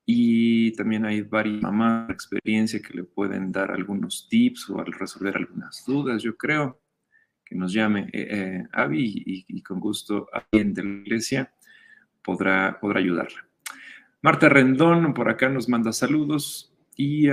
y 0.04 0.72
también 0.72 1.06
hay 1.06 1.22
varias 1.22 1.62
mamás 1.62 2.08
de 2.08 2.12
experiencia 2.12 2.82
que 2.82 2.92
le 2.92 3.04
pueden 3.04 3.50
dar 3.50 3.70
algunos 3.70 4.28
tips 4.28 4.68
o 4.68 4.78
al 4.78 4.92
resolver 4.92 5.38
algunas 5.38 5.84
dudas, 5.86 6.22
yo 6.22 6.36
creo. 6.36 6.82
Que 7.46 7.54
nos 7.54 7.72
llame 7.72 8.10
eh, 8.12 8.28
eh 8.30 8.64
Avi 8.72 9.22
y, 9.48 9.62
con 9.62 9.80
gusto 9.80 10.28
alguien 10.30 10.74
de 10.74 10.84
la 10.84 10.90
iglesia 10.90 11.54
podrá, 12.22 12.78
podrá 12.78 13.00
ayudarla. 13.00 13.51
Marta 14.22 14.48
Rendón 14.48 15.14
por 15.14 15.28
acá 15.28 15.48
nos 15.48 15.68
manda 15.68 15.92
saludos. 15.92 16.68
Y 16.94 17.28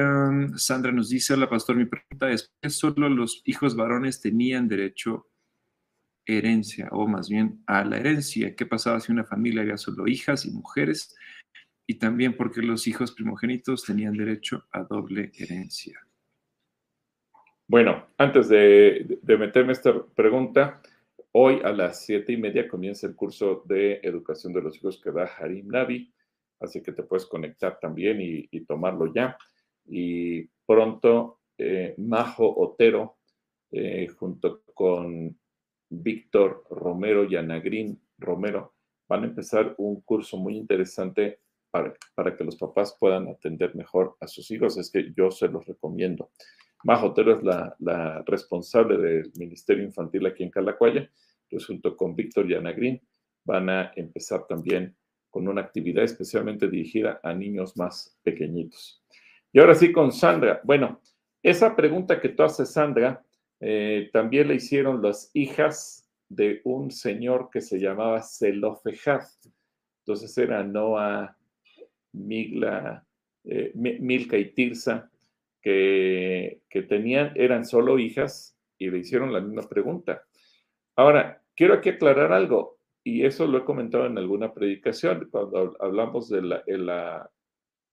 Sandra 0.55 0.91
nos 0.91 1.09
dice, 1.09 1.33
hola 1.33 1.49
pastor, 1.49 1.75
mi 1.75 1.85
pregunta 1.85 2.31
es, 2.31 2.43
¿por 2.43 2.51
qué 2.61 2.69
solo 2.69 3.09
los 3.09 3.41
hijos 3.45 3.75
varones 3.75 4.21
tenían 4.21 4.67
derecho 4.67 5.29
herencia, 6.37 6.87
o 6.91 7.07
más 7.07 7.29
bien 7.29 7.63
a 7.65 7.83
la 7.83 7.97
herencia. 7.97 8.55
¿Qué 8.55 8.65
pasaba 8.65 8.99
si 8.99 9.11
una 9.11 9.23
familia 9.23 9.61
había 9.61 9.77
solo 9.77 10.07
hijas 10.07 10.45
y 10.45 10.51
mujeres? 10.51 11.15
Y 11.87 11.95
también 11.95 12.35
porque 12.37 12.61
los 12.61 12.87
hijos 12.87 13.11
primogénitos 13.11 13.83
tenían 13.83 14.13
derecho 14.13 14.65
a 14.71 14.83
doble 14.83 15.31
herencia. 15.37 15.99
Bueno, 17.67 18.07
antes 18.17 18.49
de, 18.49 19.19
meterme 19.23 19.73
esta 19.73 20.05
pregunta, 20.15 20.81
hoy 21.31 21.61
a 21.63 21.71
las 21.71 22.05
siete 22.05 22.33
y 22.33 22.37
media 22.37 22.67
comienza 22.67 23.07
el 23.07 23.15
curso 23.15 23.63
de 23.65 23.99
educación 24.03 24.53
de 24.53 24.61
los 24.61 24.75
hijos 24.77 25.01
que 25.03 25.11
da 25.11 25.25
Harim 25.25 25.67
Navi, 25.67 26.11
así 26.59 26.81
que 26.81 26.91
te 26.91 27.03
puedes 27.03 27.25
conectar 27.25 27.79
también 27.79 28.19
y, 28.21 28.47
tomarlo 28.65 29.13
ya. 29.13 29.37
Y 29.85 30.43
pronto, 30.65 31.39
eh, 31.57 31.95
Majo 31.97 32.53
Otero, 32.59 33.17
eh, 33.71 34.07
junto 34.07 34.63
con 34.73 35.37
Víctor 35.89 36.65
Romero 36.69 37.23
y 37.23 37.35
Anagrín 37.35 38.01
Romero 38.17 38.73
van 39.07 39.23
a 39.23 39.27
empezar 39.27 39.73
un 39.77 40.01
curso 40.01 40.37
muy 40.37 40.55
interesante 40.55 41.39
para, 41.71 41.93
para, 42.15 42.35
que 42.35 42.43
los 42.43 42.55
papás 42.55 42.95
puedan 42.99 43.27
atender 43.27 43.75
mejor 43.75 44.15
a 44.19 44.27
sus 44.27 44.49
hijos. 44.51 44.77
Es 44.77 44.91
que 44.91 45.11
yo 45.15 45.31
se 45.31 45.47
los 45.47 45.65
recomiendo. 45.65 46.31
Majo 46.83 47.07
Otero 47.07 47.33
es 47.33 47.43
la, 47.43 48.23
responsable 48.25 48.97
del 48.97 49.31
Ministerio 49.35 49.83
Infantil 49.83 50.25
aquí 50.27 50.43
en 50.43 50.51
Calacuaya. 50.51 51.09
Entonces, 51.43 51.67
junto 51.67 51.97
con 51.97 52.15
Víctor 52.15 52.49
y 52.49 52.55
Anagrín 52.55 53.01
van 53.43 53.69
a 53.69 53.91
empezar 53.95 54.45
también 54.47 54.95
con 55.29 55.47
una 55.47 55.61
actividad 55.61 56.03
especialmente 56.03 56.67
dirigida 56.67 57.19
a 57.23 57.33
niños 57.33 57.77
más 57.77 58.17
pequeñitos. 58.23 59.03
Y 59.51 59.59
ahora 59.59 59.75
sí 59.75 59.91
con 59.91 60.11
Sandra. 60.11 60.61
Bueno, 60.63 61.01
esa 61.41 61.75
pregunta 61.75 62.19
que 62.19 62.29
tú 62.29 62.43
haces, 62.43 62.71
Sandra, 62.71 63.23
eh, 63.59 64.09
también 64.13 64.47
le 64.47 64.55
hicieron 64.55 65.01
las 65.01 65.31
hijas 65.33 66.09
de 66.27 66.61
un 66.63 66.91
señor 66.91 67.49
que 67.51 67.61
se 67.61 67.79
llamaba 67.79 68.21
Zelofejad. 68.21 69.23
Entonces 69.99 70.37
era 70.37 70.63
Noah, 70.63 71.35
Migla, 72.13 73.05
eh, 73.43 73.71
Milka 73.75 74.37
y 74.37 74.51
Tirsa, 74.51 75.09
que, 75.61 76.61
que 76.69 76.83
tenían, 76.83 77.33
eran 77.35 77.65
solo 77.65 77.99
hijas 77.99 78.57
y 78.77 78.89
le 78.89 78.99
hicieron 78.99 79.33
la 79.33 79.41
misma 79.41 79.67
pregunta. 79.67 80.23
Ahora, 80.95 81.41
quiero 81.55 81.73
aquí 81.73 81.89
aclarar 81.89 82.31
algo, 82.31 82.78
y 83.03 83.25
eso 83.25 83.47
lo 83.47 83.59
he 83.59 83.65
comentado 83.65 84.05
en 84.05 84.17
alguna 84.17 84.53
predicación, 84.53 85.29
cuando 85.31 85.75
hablamos 85.79 86.29
de 86.29 86.41
la, 86.41 87.29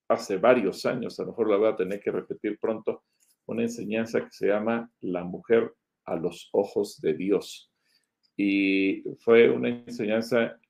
hace 0.09 0.37
varios 0.37 0.85
años, 0.87 1.19
a 1.19 1.23
lo 1.23 1.31
mejor 1.31 1.51
la 1.51 1.57
voy 1.57 1.69
a 1.69 1.77
tener 1.77 2.01
que 2.01 2.11
repetir 2.11 2.59
pronto, 2.59 3.05
una 3.47 3.63
enseñanza 3.63 4.21
que 4.21 4.31
se 4.31 4.49
llama 4.49 4.91
La 5.01 5.25
mujer 5.25 5.73
a 6.05 6.17
los 6.17 6.49
ojos 6.53 7.01
de 7.01 7.15
Dios. 7.15 7.73
Y 8.37 9.03
fue 9.21 9.49
una 9.49 9.69
enseñanza, 9.69 10.61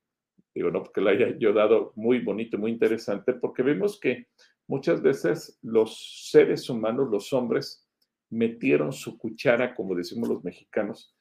digo, 0.55 0.71
no 0.71 0.83
porque 0.83 1.01
la 1.01 1.13
haya 1.13 1.37
yo 1.39 1.53
dado 1.53 1.93
muy 1.97 2.21
bonito, 2.21 2.59
muy 2.59 2.71
interesante, 2.71 3.33
porque 3.33 3.63
vemos 3.63 3.99
que 3.99 4.27
muchas 4.69 5.01
veces 5.01 5.59
los 5.63 6.29
seres 6.31 6.69
humanos, 6.69 7.09
los 7.11 7.33
hombres, 7.33 7.89
metieron 8.29 8.93
su 8.93 9.17
cuchara, 9.17 9.75
como 9.75 9.95
decimos 9.95 10.29
los 10.29 10.45
mexicanos, 10.45 11.17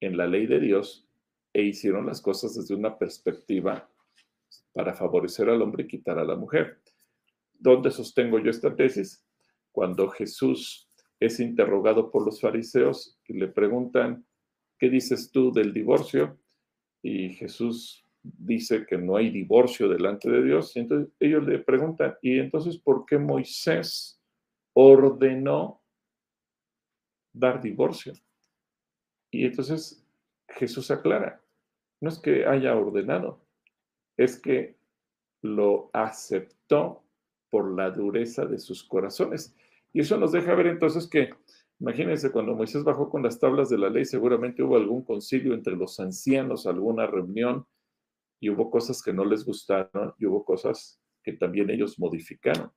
en 0.00 0.16
la 0.16 0.26
ley 0.26 0.46
de 0.46 0.60
Dios 0.60 1.08
e 1.52 1.62
hicieron 1.62 2.06
las 2.06 2.20
cosas 2.20 2.54
desde 2.54 2.74
una 2.74 2.98
perspectiva 2.98 3.88
para 4.72 4.94
favorecer 4.94 5.48
al 5.48 5.62
hombre 5.62 5.84
y 5.84 5.88
quitar 5.88 6.18
a 6.18 6.24
la 6.24 6.36
mujer. 6.36 6.80
¿Dónde 7.52 7.90
sostengo 7.90 8.38
yo 8.38 8.50
esta 8.50 8.74
tesis? 8.74 9.24
Cuando 9.70 10.08
Jesús 10.08 10.88
es 11.20 11.40
interrogado 11.40 12.10
por 12.10 12.24
los 12.24 12.40
fariseos 12.40 13.18
y 13.28 13.34
le 13.34 13.48
preguntan, 13.48 14.26
¿qué 14.78 14.90
dices 14.90 15.30
tú 15.30 15.52
del 15.52 15.72
divorcio? 15.72 16.38
Y 17.02 17.30
Jesús 17.30 18.04
dice 18.22 18.86
que 18.86 18.96
no 18.96 19.16
hay 19.16 19.30
divorcio 19.30 19.88
delante 19.88 20.30
de 20.30 20.42
Dios. 20.42 20.74
Y 20.76 20.80
entonces 20.80 21.12
ellos 21.20 21.44
le 21.46 21.58
preguntan, 21.58 22.16
¿y 22.22 22.38
entonces 22.38 22.78
por 22.78 23.04
qué 23.04 23.18
Moisés 23.18 24.20
ordenó 24.72 25.82
dar 27.32 27.60
divorcio? 27.60 28.12
Y 29.30 29.46
entonces 29.46 30.04
Jesús 30.48 30.90
aclara, 30.90 31.41
no 32.02 32.08
es 32.08 32.18
que 32.18 32.46
haya 32.46 32.76
ordenado, 32.76 33.46
es 34.16 34.38
que 34.38 34.76
lo 35.40 35.88
aceptó 35.92 37.04
por 37.48 37.76
la 37.76 37.90
dureza 37.92 38.44
de 38.44 38.58
sus 38.58 38.82
corazones. 38.82 39.54
Y 39.92 40.00
eso 40.00 40.16
nos 40.18 40.32
deja 40.32 40.52
ver 40.56 40.66
entonces 40.66 41.08
que, 41.08 41.30
imagínense, 41.78 42.32
cuando 42.32 42.56
Moisés 42.56 42.82
bajó 42.82 43.08
con 43.08 43.22
las 43.22 43.38
tablas 43.38 43.68
de 43.68 43.78
la 43.78 43.88
ley, 43.88 44.04
seguramente 44.04 44.64
hubo 44.64 44.76
algún 44.76 45.04
concilio 45.04 45.54
entre 45.54 45.76
los 45.76 46.00
ancianos, 46.00 46.66
alguna 46.66 47.06
reunión, 47.06 47.66
y 48.40 48.50
hubo 48.50 48.68
cosas 48.68 49.00
que 49.00 49.12
no 49.12 49.24
les 49.24 49.44
gustaron 49.44 50.12
y 50.18 50.26
hubo 50.26 50.44
cosas 50.44 51.00
que 51.22 51.34
también 51.34 51.70
ellos 51.70 52.00
modificaron. 52.00 52.72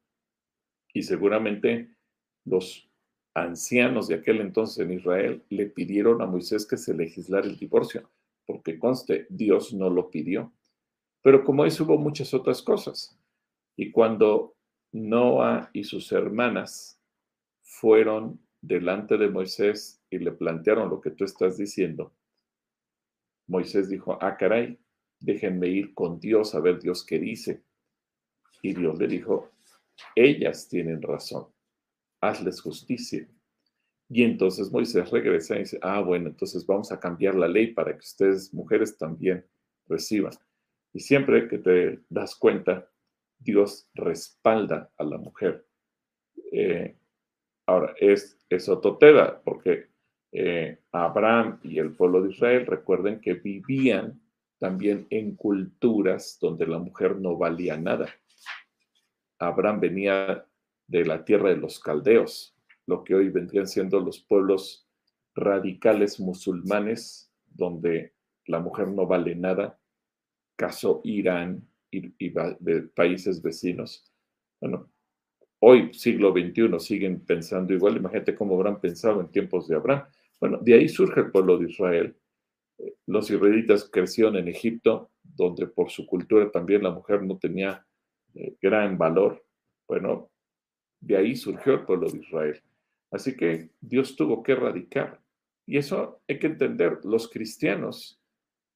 Y 0.93 1.01
seguramente 1.01 1.95
los 2.45 2.91
ancianos 3.33 4.07
de 4.07 4.15
aquel 4.15 4.39
entonces 4.39 4.85
en 4.85 4.93
Israel 4.93 5.43
le 5.49 5.65
pidieron 5.65 6.21
a 6.21 6.27
Moisés 6.27 6.67
que 6.67 6.77
se 6.77 6.93
legislara 6.93 7.47
el 7.47 7.57
divorcio, 7.57 8.07
porque 8.45 8.79
conste, 8.79 9.27
Dios 9.29 9.73
no 9.73 9.89
lo 9.89 10.09
pidió. 10.09 10.53
Pero 11.21 11.43
como 11.43 11.65
eso 11.65 11.83
hubo 11.83 11.97
muchas 11.97 12.33
otras 12.33 12.61
cosas. 12.61 13.17
Y 13.75 13.91
cuando 13.91 14.55
Noah 14.91 15.69
y 15.73 15.83
sus 15.83 16.11
hermanas 16.11 17.01
fueron 17.61 18.39
delante 18.61 19.17
de 19.17 19.29
Moisés 19.29 20.01
y 20.09 20.19
le 20.19 20.31
plantearon 20.31 20.89
lo 20.89 21.01
que 21.01 21.11
tú 21.11 21.25
estás 21.25 21.57
diciendo, 21.57 22.13
Moisés 23.47 23.89
dijo, 23.89 24.17
ah, 24.21 24.37
caray, 24.37 24.79
déjenme 25.19 25.67
ir 25.67 25.93
con 25.93 26.19
Dios 26.19 26.55
a 26.55 26.59
ver 26.59 26.79
Dios 26.79 27.05
qué 27.05 27.19
dice. 27.19 27.63
Y 28.61 28.73
Dios 28.73 28.97
le 28.97 29.07
dijo, 29.07 29.51
ellas 30.15 30.67
tienen 30.67 31.01
razón 31.01 31.47
hazles 32.25 32.61
justicia. 32.61 33.27
Y 34.09 34.23
entonces 34.23 34.71
Moisés 34.71 35.09
regresa 35.09 35.55
y 35.55 35.59
dice, 35.59 35.79
ah, 35.81 36.01
bueno, 36.01 36.29
entonces 36.29 36.65
vamos 36.65 36.91
a 36.91 36.99
cambiar 36.99 37.35
la 37.35 37.47
ley 37.47 37.73
para 37.73 37.93
que 37.93 37.99
ustedes, 37.99 38.53
mujeres, 38.53 38.97
también 38.97 39.45
reciban. 39.87 40.33
Y 40.93 40.99
siempre 40.99 41.47
que 41.47 41.57
te 41.57 41.99
das 42.09 42.35
cuenta, 42.35 42.87
Dios 43.39 43.89
respalda 43.93 44.91
a 44.97 45.03
la 45.03 45.17
mujer. 45.17 45.65
Eh, 46.51 46.95
ahora, 47.65 47.93
es, 47.99 48.37
es 48.49 48.69
otro 48.69 48.97
tema, 48.97 49.41
porque 49.43 49.89
eh, 50.31 50.79
Abraham 50.91 51.59
y 51.63 51.79
el 51.79 51.93
pueblo 51.93 52.21
de 52.21 52.31
Israel, 52.31 52.65
recuerden 52.65 53.19
que 53.19 53.33
vivían 53.33 54.21
también 54.59 55.07
en 55.09 55.35
culturas 55.35 56.37
donde 56.39 56.67
la 56.67 56.77
mujer 56.77 57.17
no 57.17 57.37
valía 57.37 57.77
nada. 57.77 58.09
Abraham 59.39 59.79
venía 59.79 60.45
de 60.87 61.05
la 61.05 61.23
tierra 61.25 61.49
de 61.49 61.57
los 61.57 61.79
caldeos, 61.79 62.54
lo 62.87 63.03
que 63.03 63.15
hoy 63.15 63.29
vendrían 63.29 63.67
siendo 63.67 63.99
los 63.99 64.19
pueblos 64.19 64.87
radicales 65.35 66.19
musulmanes, 66.19 67.31
donde 67.45 68.13
la 68.45 68.59
mujer 68.59 68.89
no 68.89 69.05
vale 69.05 69.35
nada, 69.35 69.79
caso 70.55 71.01
Irán 71.03 71.67
y, 71.91 72.29
países 72.95 73.41
vecinos. 73.41 74.11
Bueno, 74.59 74.89
hoy, 75.59 75.93
siglo 75.93 76.31
XXI, 76.31 76.79
siguen 76.79 77.25
pensando 77.25 77.73
igual. 77.73 77.97
Imagínate 77.97 78.35
cómo 78.35 78.55
habrán 78.55 78.79
pensado 78.79 79.21
en 79.21 79.29
tiempos 79.29 79.67
de 79.67 79.75
Abraham. 79.75 80.05
Bueno, 80.39 80.59
de 80.61 80.73
ahí 80.73 80.89
surge 80.89 81.21
el 81.21 81.31
pueblo 81.31 81.57
de 81.57 81.69
Israel. 81.69 82.15
Eh, 82.77 82.95
los 83.07 83.29
israelitas 83.29 83.89
crecieron 83.89 84.35
en 84.35 84.47
Egipto, 84.47 85.11
donde 85.23 85.67
por 85.67 85.89
su 85.89 86.05
cultura 86.05 86.51
también 86.51 86.83
la 86.83 86.91
mujer 86.91 87.23
no 87.23 87.37
tenía 87.37 87.85
eh, 88.33 88.55
gran 88.61 88.97
valor. 88.97 89.43
Bueno, 89.87 90.29
de 90.99 91.17
ahí 91.17 91.35
surgió 91.35 91.73
el 91.73 91.85
pueblo 91.85 92.09
de 92.09 92.19
Israel. 92.19 92.61
Así 93.15 93.37
que 93.37 93.69
Dios 93.79 94.17
tuvo 94.17 94.43
que 94.43 94.51
erradicar. 94.51 95.21
Y 95.65 95.77
eso 95.77 96.21
hay 96.27 96.37
que 96.37 96.47
entender. 96.47 96.99
Los 97.05 97.29
cristianos, 97.29 98.21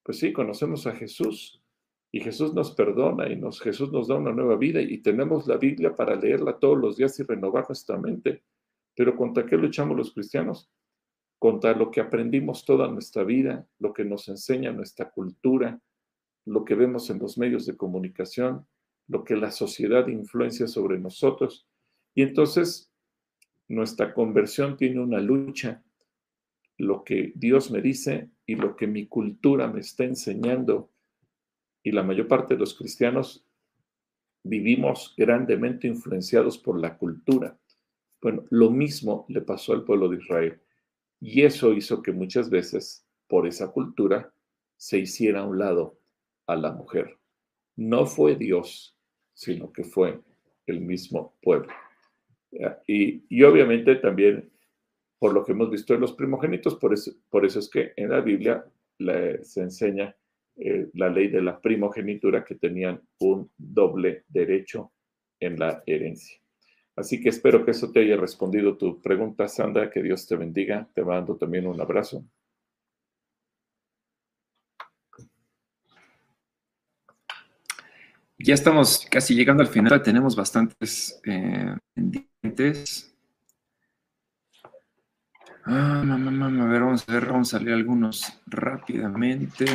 pues 0.02 0.20
sí, 0.20 0.32
conocemos 0.32 0.88
a 0.88 0.96
Jesús 0.96 1.62
y 2.10 2.22
Jesús 2.22 2.54
nos 2.54 2.72
perdona 2.72 3.30
y 3.30 3.36
nos, 3.36 3.60
Jesús 3.60 3.92
nos 3.92 4.08
da 4.08 4.16
una 4.16 4.32
nueva 4.32 4.56
vida 4.56 4.82
y 4.82 5.00
tenemos 5.00 5.46
la 5.46 5.58
Biblia 5.58 5.94
para 5.94 6.16
leerla 6.16 6.58
todos 6.58 6.78
los 6.78 6.96
días 6.96 7.20
y 7.20 7.24
renovar 7.24 7.66
nuestra 7.68 7.98
mente. 7.98 8.44
Pero 8.96 9.14
¿contra 9.18 9.46
qué 9.46 9.58
luchamos 9.58 9.98
los 9.98 10.14
cristianos? 10.14 10.72
Contra 11.38 11.74
lo 11.74 11.92
que 11.92 12.00
aprendimos 12.00 12.64
toda 12.64 12.88
nuestra 12.88 13.26
vida, 13.26 13.68
lo 13.78 13.92
que 13.92 14.06
nos 14.06 14.30
enseña 14.30 14.72
nuestra 14.72 15.10
cultura, 15.12 15.82
lo 16.46 16.64
que 16.64 16.76
vemos 16.76 17.10
en 17.10 17.20
los 17.20 17.38
medios 17.38 17.66
de 17.66 17.76
comunicación, 17.76 18.66
lo 19.10 19.26
que 19.26 19.36
la 19.36 19.52
sociedad 19.52 20.08
influencia 20.08 20.66
sobre 20.66 20.98
nosotros 20.98 21.68
y 22.16 22.22
entonces 22.22 22.89
nuestra 23.70 24.14
conversión 24.14 24.78
tiene 24.78 25.00
una 25.00 25.20
lucha, 25.20 25.84
lo 26.78 27.04
que 27.04 27.32
Dios 27.36 27.72
me 27.72 27.82
dice 27.82 28.30
y 28.46 28.56
lo 28.56 28.76
que 28.76 28.88
mi 28.88 29.08
cultura 29.08 29.68
me 29.68 29.80
está 29.80 30.04
enseñando. 30.04 30.92
Y 31.84 31.92
la 31.92 32.04
mayor 32.04 32.28
parte 32.28 32.56
de 32.56 32.60
los 32.60 32.74
cristianos 32.74 33.46
vivimos 34.44 35.14
grandemente 35.16 35.88
influenciados 35.88 36.58
por 36.58 36.80
la 36.80 36.98
cultura. 36.98 37.60
Bueno, 38.22 38.46
lo 38.50 38.72
mismo 38.72 39.26
le 39.30 39.42
pasó 39.42 39.74
al 39.74 39.84
pueblo 39.84 40.10
de 40.10 40.18
Israel. 40.18 40.62
Y 41.22 41.44
eso 41.44 41.74
hizo 41.74 42.02
que 42.02 42.12
muchas 42.12 42.50
veces, 42.50 43.06
por 43.28 43.46
esa 43.46 43.72
cultura, 43.72 44.34
se 44.78 44.98
hiciera 44.98 45.42
a 45.42 45.46
un 45.46 45.60
lado 45.60 46.00
a 46.48 46.56
la 46.56 46.72
mujer. 46.72 47.20
No 47.76 48.06
fue 48.06 48.36
Dios, 48.36 48.98
sino 49.34 49.72
que 49.72 49.84
fue 49.84 50.20
el 50.66 50.82
mismo 50.82 51.36
pueblo. 51.42 51.72
Y, 52.88 53.44
obviamente 53.44 53.96
también 53.96 54.50
por 55.20 55.34
lo 55.34 55.44
que 55.44 55.52
hemos 55.52 55.70
visto 55.70 55.94
en 55.94 56.02
los 56.02 56.14
primogénitos, 56.14 56.76
por 56.76 56.94
eso, 56.94 57.12
por 57.30 57.46
eso 57.46 57.60
es 57.60 57.70
que 57.70 57.92
en 57.98 58.10
la 58.10 58.22
Biblia 58.22 58.66
se 59.42 59.62
enseña 59.62 60.16
eh, 60.56 60.90
la 60.94 61.10
ley 61.10 61.28
de 61.28 61.42
la 61.42 61.60
primogenitura 61.60 62.44
que 62.44 62.56
tenían 62.56 63.02
un 63.20 63.50
doble 63.58 64.24
derecho 64.28 64.92
en 65.40 65.60
la 65.60 65.84
herencia. 65.86 66.38
Así 66.96 67.22
que 67.22 67.30
espero 67.30 67.64
que 67.64 67.72
eso 67.72 67.92
te 67.92 68.02
haya 68.02 68.18
respondido 68.18 68.78
tu 68.78 69.02
pregunta, 69.02 69.48
Sandra. 69.48 69.90
Que 69.90 70.04
Dios 70.04 70.28
te 70.28 70.36
bendiga. 70.36 70.90
Te 70.94 71.02
mando 71.02 71.38
también 71.38 71.66
un 71.66 71.80
abrazo. 71.80 72.26
Ya 78.40 78.54
estamos 78.54 79.06
casi 79.12 79.36
llegando 79.36 79.62
al 79.62 79.70
final. 79.70 80.02
Tenemos 80.02 80.36
bastantes 80.36 81.20
eh, 81.26 81.76
Ah, 85.66 86.02
mamá, 86.04 86.48
a 86.48 86.68
ver, 86.68 86.82
vamos 86.82 87.08
a 87.08 87.14
ver, 87.14 87.26
vamos 87.28 87.54
a 87.54 87.60
leer 87.60 87.76
algunos 87.76 88.42
rápidamente. 88.48 89.66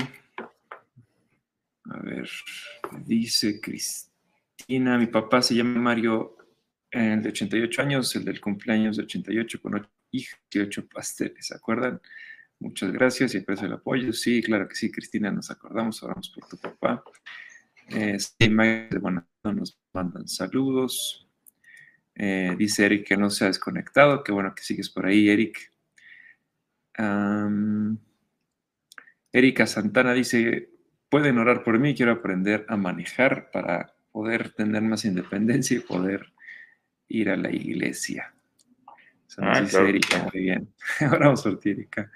A 1.85 1.99
ver, 2.01 2.29
dice 3.05 3.61
Cristina, 3.61 4.99
mi 4.99 5.07
papá 5.07 5.43
se 5.43 5.55
llama 5.55 5.79
Mario 5.79 6.37
el 6.91 7.23
de 7.23 7.29
88 7.29 7.83
años, 7.83 8.17
el 8.17 8.25
del 8.25 8.41
cumpleaños 8.41 8.97
de 8.97 9.03
88 9.03 9.61
con 9.61 9.75
8 9.75 9.91
hijos 10.12 10.41
y 10.51 10.59
8 10.61 10.89
pasteles, 10.89 11.47
¿se 11.47 11.55
acuerdan? 11.55 12.01
Muchas 12.61 12.91
gracias 12.93 13.35
y 13.35 13.39
aprecio 13.39 13.67
el 13.67 13.75
apoyo. 13.75 14.12
Sí, 14.12 14.43
claro 14.43 14.67
que 14.67 14.75
sí, 14.75 14.91
Cristina, 14.91 15.31
nos 15.31 15.51
acordamos, 15.51 16.03
oramos 16.03 16.31
por 16.31 16.49
tu 16.49 16.57
papá. 16.57 17.05
Eh, 17.89 18.18
sí, 18.18 18.49
bueno, 19.01 19.26
nos 19.43 19.78
mandan 19.93 20.26
saludos. 20.28 21.28
Eh, 22.14 22.55
dice 22.57 22.87
Eric 22.87 23.09
que 23.09 23.16
no 23.16 23.28
se 23.28 23.45
ha 23.45 23.49
desconectado, 23.49 24.22
qué 24.22 24.32
bueno 24.32 24.55
que 24.55 24.62
sigues 24.62 24.89
por 24.89 25.07
ahí, 25.07 25.28
Eric. 25.28 25.72
Erika 29.32 29.66
Santana 29.66 30.12
dice, 30.12 30.70
pueden 31.09 31.39
orar 31.39 31.64
por 31.64 31.78
mí, 31.80 31.95
quiero 31.95 32.12
aprender 32.12 32.64
a 32.68 32.76
manejar 32.76 33.51
para 33.51 33.95
poder 34.12 34.51
tener 34.51 34.82
más 34.82 35.05
independencia 35.05 35.76
y 35.76 35.80
poder 35.80 36.32
ir 37.09 37.30
a 37.30 37.37
la 37.37 37.51
iglesia. 37.51 38.32
Ah, 39.39 39.59
Erika, 39.59 40.22
muy 40.32 40.43
bien. 40.43 40.72
Oramos 41.12 41.43
por 41.43 41.59
ti, 41.59 41.70
Erika. 41.70 42.11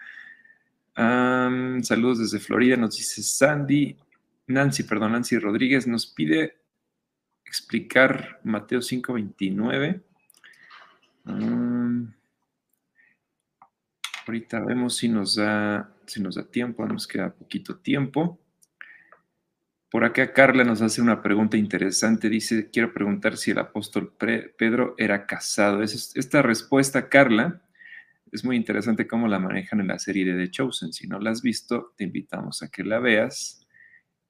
saludos 0.95 2.21
desde 2.21 2.39
Florida, 2.39 2.77
nos 2.77 2.97
dice 2.97 3.21
Sandy, 3.23 3.97
Nancy, 4.49 4.83
perdón, 4.83 5.13
Nancy 5.13 5.39
Rodríguez 5.39 5.87
nos 5.87 6.07
pide 6.07 6.57
explicar 7.45 8.41
Mateo 8.45 8.81
5:29. 8.81 10.03
ahorita 14.27 14.61
vemos 14.61 14.97
si 14.97 15.09
nos 15.09 15.37
da, 15.37 15.95
si 16.07 16.23
nos 16.23 16.35
da 16.35 16.45
tiempo, 16.45 16.87
nos 16.87 17.07
queda 17.07 17.35
poquito 17.35 17.79
tiempo. 17.79 18.39
Por 19.91 20.05
acá 20.05 20.35
Carla 20.35 20.65
nos 20.65 20.83
hace 20.83 21.01
una 21.01 21.23
pregunta 21.23 21.57
interesante. 21.57 22.29
Dice, 22.29 22.71
quiero 22.71 22.93
preguntar 22.93 23.39
si 23.39 23.53
el 23.53 23.59
apóstol 23.59 24.15
Pedro 24.19 24.95
era 24.99 25.27
casado. 25.27 25.83
Esta 25.83 26.43
respuesta, 26.43 27.09
Carla, 27.09 27.63
es 28.31 28.45
muy 28.45 28.57
interesante 28.57 29.07
cómo 29.07 29.29
la 29.29 29.39
manejan 29.39 29.81
en 29.81 29.89
la 29.89 29.99
serie 29.99 30.27
de 30.27 30.45
The 30.45 30.51
Chosen. 30.51 30.93
Si 30.93 31.07
no 31.07 31.19
la 31.19 31.31
has 31.31 31.41
visto, 31.41 31.95
te 31.97 32.05
invitamos 32.05 32.63
a 32.63 32.69
que 32.69 32.85
la 32.85 32.99
veas 32.99 33.67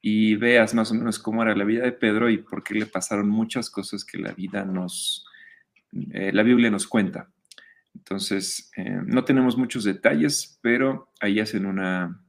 y 0.01 0.37
veas 0.37 0.75
más 0.75 0.91
o 0.91 0.95
menos 0.95 1.19
cómo 1.19 1.43
era 1.43 1.55
la 1.55 1.65
vida 1.65 1.85
de 1.85 1.93
Pedro 1.93 2.31
y 2.31 2.39
por 2.39 2.63
qué 2.63 2.75
le 2.75 2.87
pasaron 2.87 3.29
muchas 3.29 3.71
cosas 3.71 4.05
que 4.05 4.19
la 4.19 4.33
vida 4.33 4.65
nos, 4.65 5.27
eh, 6.13 6.33
la 6.33 6.43
Biblia 6.43 6.71
nos 6.71 6.87
cuenta. 6.87 7.31
Entonces, 7.95 8.71
eh, 8.77 9.01
no 9.05 9.25
tenemos 9.25 9.57
muchos 9.57 9.85
detalles, 9.85 10.59
pero 10.63 11.13
ahí 11.21 11.41
hacen 11.41 11.67
una, 11.67 12.23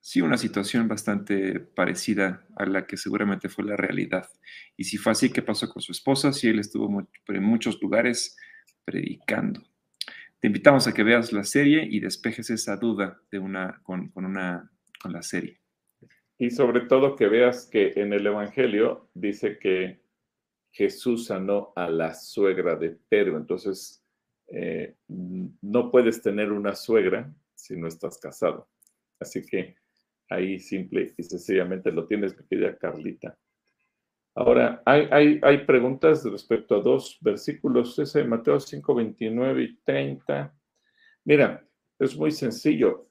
sí, 0.00 0.20
una 0.22 0.38
situación 0.38 0.88
bastante 0.88 1.60
parecida 1.60 2.46
a 2.56 2.64
la 2.64 2.86
que 2.86 2.96
seguramente 2.96 3.48
fue 3.48 3.64
la 3.64 3.76
realidad. 3.76 4.28
Y 4.76 4.84
si 4.84 4.96
fue 4.96 5.12
así, 5.12 5.30
¿qué 5.30 5.42
pasó 5.42 5.68
con 5.68 5.82
su 5.82 5.92
esposa? 5.92 6.32
Si 6.32 6.48
él 6.48 6.58
estuvo 6.58 7.06
en 7.28 7.42
muchos 7.42 7.80
lugares 7.82 8.36
predicando. 8.84 9.62
Te 10.40 10.46
invitamos 10.46 10.86
a 10.86 10.94
que 10.94 11.02
veas 11.02 11.32
la 11.32 11.44
serie 11.44 11.86
y 11.88 12.00
despejes 12.00 12.48
esa 12.50 12.76
duda 12.76 13.20
de 13.30 13.38
una, 13.38 13.80
con, 13.82 14.10
una, 14.14 14.70
con 15.00 15.12
la 15.12 15.22
serie. 15.22 15.60
Y 16.38 16.50
sobre 16.50 16.82
todo 16.82 17.16
que 17.16 17.28
veas 17.28 17.66
que 17.66 17.92
en 17.96 18.12
el 18.12 18.26
Evangelio 18.26 19.10
dice 19.14 19.58
que 19.58 20.00
Jesús 20.72 21.26
sanó 21.26 21.72
a 21.76 21.88
la 21.88 22.14
suegra 22.14 22.76
de 22.76 22.96
Pedro. 23.08 23.36
Entonces, 23.36 24.02
eh, 24.48 24.96
no 25.08 25.90
puedes 25.90 26.22
tener 26.22 26.50
una 26.50 26.74
suegra 26.74 27.32
si 27.54 27.76
no 27.76 27.88
estás 27.88 28.18
casado. 28.18 28.68
Así 29.18 29.44
que 29.44 29.76
ahí 30.28 30.58
simple 30.58 31.12
y 31.16 31.22
sencillamente 31.22 31.92
lo 31.92 32.06
tienes, 32.06 32.36
mi 32.38 32.46
querida 32.46 32.76
Carlita. 32.76 33.36
Ahora, 34.34 34.82
hay, 34.86 35.40
hay, 35.42 35.66
preguntas 35.66 36.24
respecto 36.24 36.76
a 36.76 36.80
dos 36.80 37.18
versículos, 37.20 37.98
ese 37.98 38.20
de 38.20 38.24
Mateo 38.26 38.60
5, 38.60 38.94
29 38.94 39.62
y 39.62 39.76
30. 39.78 40.54
Mira, 41.24 41.68
es 41.98 42.16
muy 42.16 42.30
sencillo. 42.30 43.09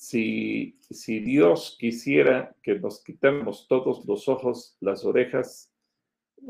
Si, 0.00 0.78
Dios 1.20 1.76
quisiera 1.78 2.56
que 2.62 2.78
nos 2.78 3.04
quitáramos 3.04 3.68
todos 3.68 4.06
los 4.06 4.28
ojos, 4.28 4.78
las 4.80 5.04
orejas 5.04 5.70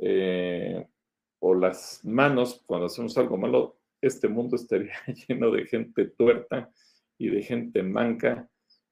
eh, 0.00 0.86
o 1.40 1.56
las 1.56 2.04
manos 2.04 2.62
cuando 2.64 2.86
hacemos 2.86 3.18
algo 3.18 3.36
malo, 3.36 3.80
este 4.00 4.28
mundo 4.28 4.54
estaría 4.54 4.94
lleno 5.28 5.50
de 5.50 5.66
gente 5.66 6.06
tuerta 6.06 6.70
y 7.18 7.28
de 7.28 7.42
gente 7.42 7.82
manca 7.82 8.48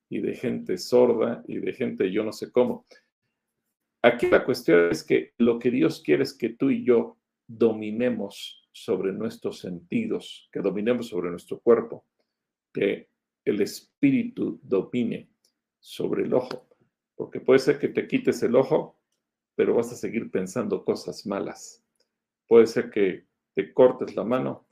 y 0.08 0.18
de 0.18 0.34
gente 0.34 0.76
sorda 0.76 1.44
y 1.46 1.58
de 1.58 1.72
gente 1.72 2.10
yo 2.10 2.24
no 2.24 2.32
sé 2.32 2.50
cómo. 2.50 2.84
Aquí 4.02 4.26
la 4.26 4.44
cuestión 4.44 4.90
es 4.90 5.04
que 5.04 5.34
lo 5.38 5.60
que 5.60 5.70
Dios 5.70 6.02
quiere 6.02 6.24
es 6.24 6.36
que 6.36 6.48
tú 6.48 6.70
y 6.70 6.84
yo 6.84 7.16
dominemos 7.46 8.68
sobre 8.72 9.12
nuestros 9.12 9.60
sentidos, 9.60 10.48
que 10.50 10.58
dominemos 10.58 11.06
sobre 11.06 11.30
nuestro 11.30 11.60
cuerpo, 11.60 12.04
que 12.74 13.08
el 13.50 13.60
espíritu 13.60 14.60
domine 14.62 15.28
sobre 15.78 16.24
el 16.24 16.34
ojo, 16.34 16.68
porque 17.14 17.40
puede 17.40 17.58
ser 17.58 17.78
que 17.78 17.88
te 17.88 18.06
quites 18.06 18.42
el 18.42 18.56
ojo, 18.56 18.98
pero 19.54 19.74
vas 19.74 19.92
a 19.92 19.96
seguir 19.96 20.30
pensando 20.30 20.84
cosas 20.84 21.26
malas. 21.26 21.82
Puede 22.46 22.66
ser 22.66 22.90
que 22.90 23.26
te 23.54 23.72
cortes 23.72 24.14
la 24.14 24.24
mano, 24.24 24.66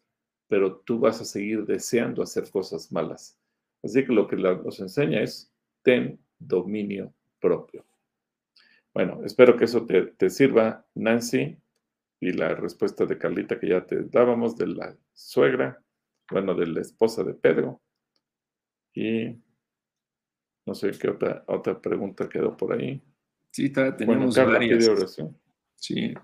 pero 0.49 0.77
tú 0.77 0.99
vas 0.99 1.21
a 1.21 1.25
seguir 1.25 1.65
deseando 1.65 2.23
hacer 2.23 2.51
cosas 2.51 2.93
malas. 2.93 3.39
Así 3.83 4.05
que 4.05 4.13
lo 4.13 4.27
que 4.29 4.37
nos 4.37 4.81
enseña 4.81 5.23
es, 5.23 5.53
ten 5.83 6.19
dominio 6.39 7.13
propio. 7.41 7.85
Bueno, 8.95 9.21
espero 9.25 9.57
que 9.57 9.65
eso 9.65 9.87
te, 9.87 10.31
sirva, 10.31 10.87
Nancy, 10.95 11.57
y 12.19 12.33
la 12.33 12.55
respuesta 12.55 13.05
de 13.05 13.19
Carlita 13.19 13.61
que 13.61 13.69
ya 13.69 13.85
te 13.85 14.05
dábamos 14.05 14.57
de 14.57 14.69
la 14.69 14.97
suegra, 15.13 15.83
bueno, 16.31 16.55
de 16.55 16.67
la 16.67 16.81
esposa 16.81 17.23
de 17.23 17.35
Pedro. 17.35 17.81
Y 18.97 19.39
no 20.65 20.75
sé 20.75 20.91
qué 20.93 21.11
otra, 21.11 21.45
otra 21.47 21.81
pregunta 21.81 22.29
quedó 22.29 22.57
por 22.57 22.73
ahí. 22.73 23.01
Sí, 23.51 23.69
tenemos 23.71 24.35
bueno, 24.35 24.53
varias. 24.53 24.89
oración. 24.89 25.39
Sí, 25.77 26.15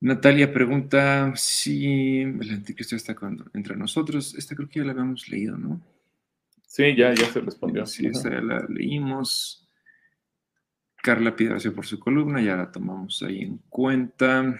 Natalia 0.00 0.50
pregunta 0.50 1.32
si 1.36 2.22
el 2.22 2.50
anticristo 2.50 2.96
está 2.96 3.14
entre 3.52 3.76
nosotros. 3.76 4.34
Esta 4.34 4.56
creo 4.56 4.68
que 4.68 4.80
ya 4.80 4.86
la 4.86 4.92
habíamos 4.92 5.28
leído, 5.28 5.58
¿no? 5.58 5.82
Sí, 6.66 6.96
ya, 6.96 7.12
ya 7.12 7.26
se 7.26 7.40
respondió. 7.40 7.84
Sí, 7.84 8.06
esta 8.06 8.30
ya 8.30 8.40
la 8.40 8.66
leímos. 8.66 9.68
Carla 11.02 11.36
pide 11.36 11.50
gracias 11.50 11.74
por 11.74 11.84
su 11.84 11.98
columna, 11.98 12.40
ya 12.40 12.56
la 12.56 12.72
tomamos 12.72 13.22
ahí 13.22 13.42
en 13.42 13.58
cuenta. 13.68 14.58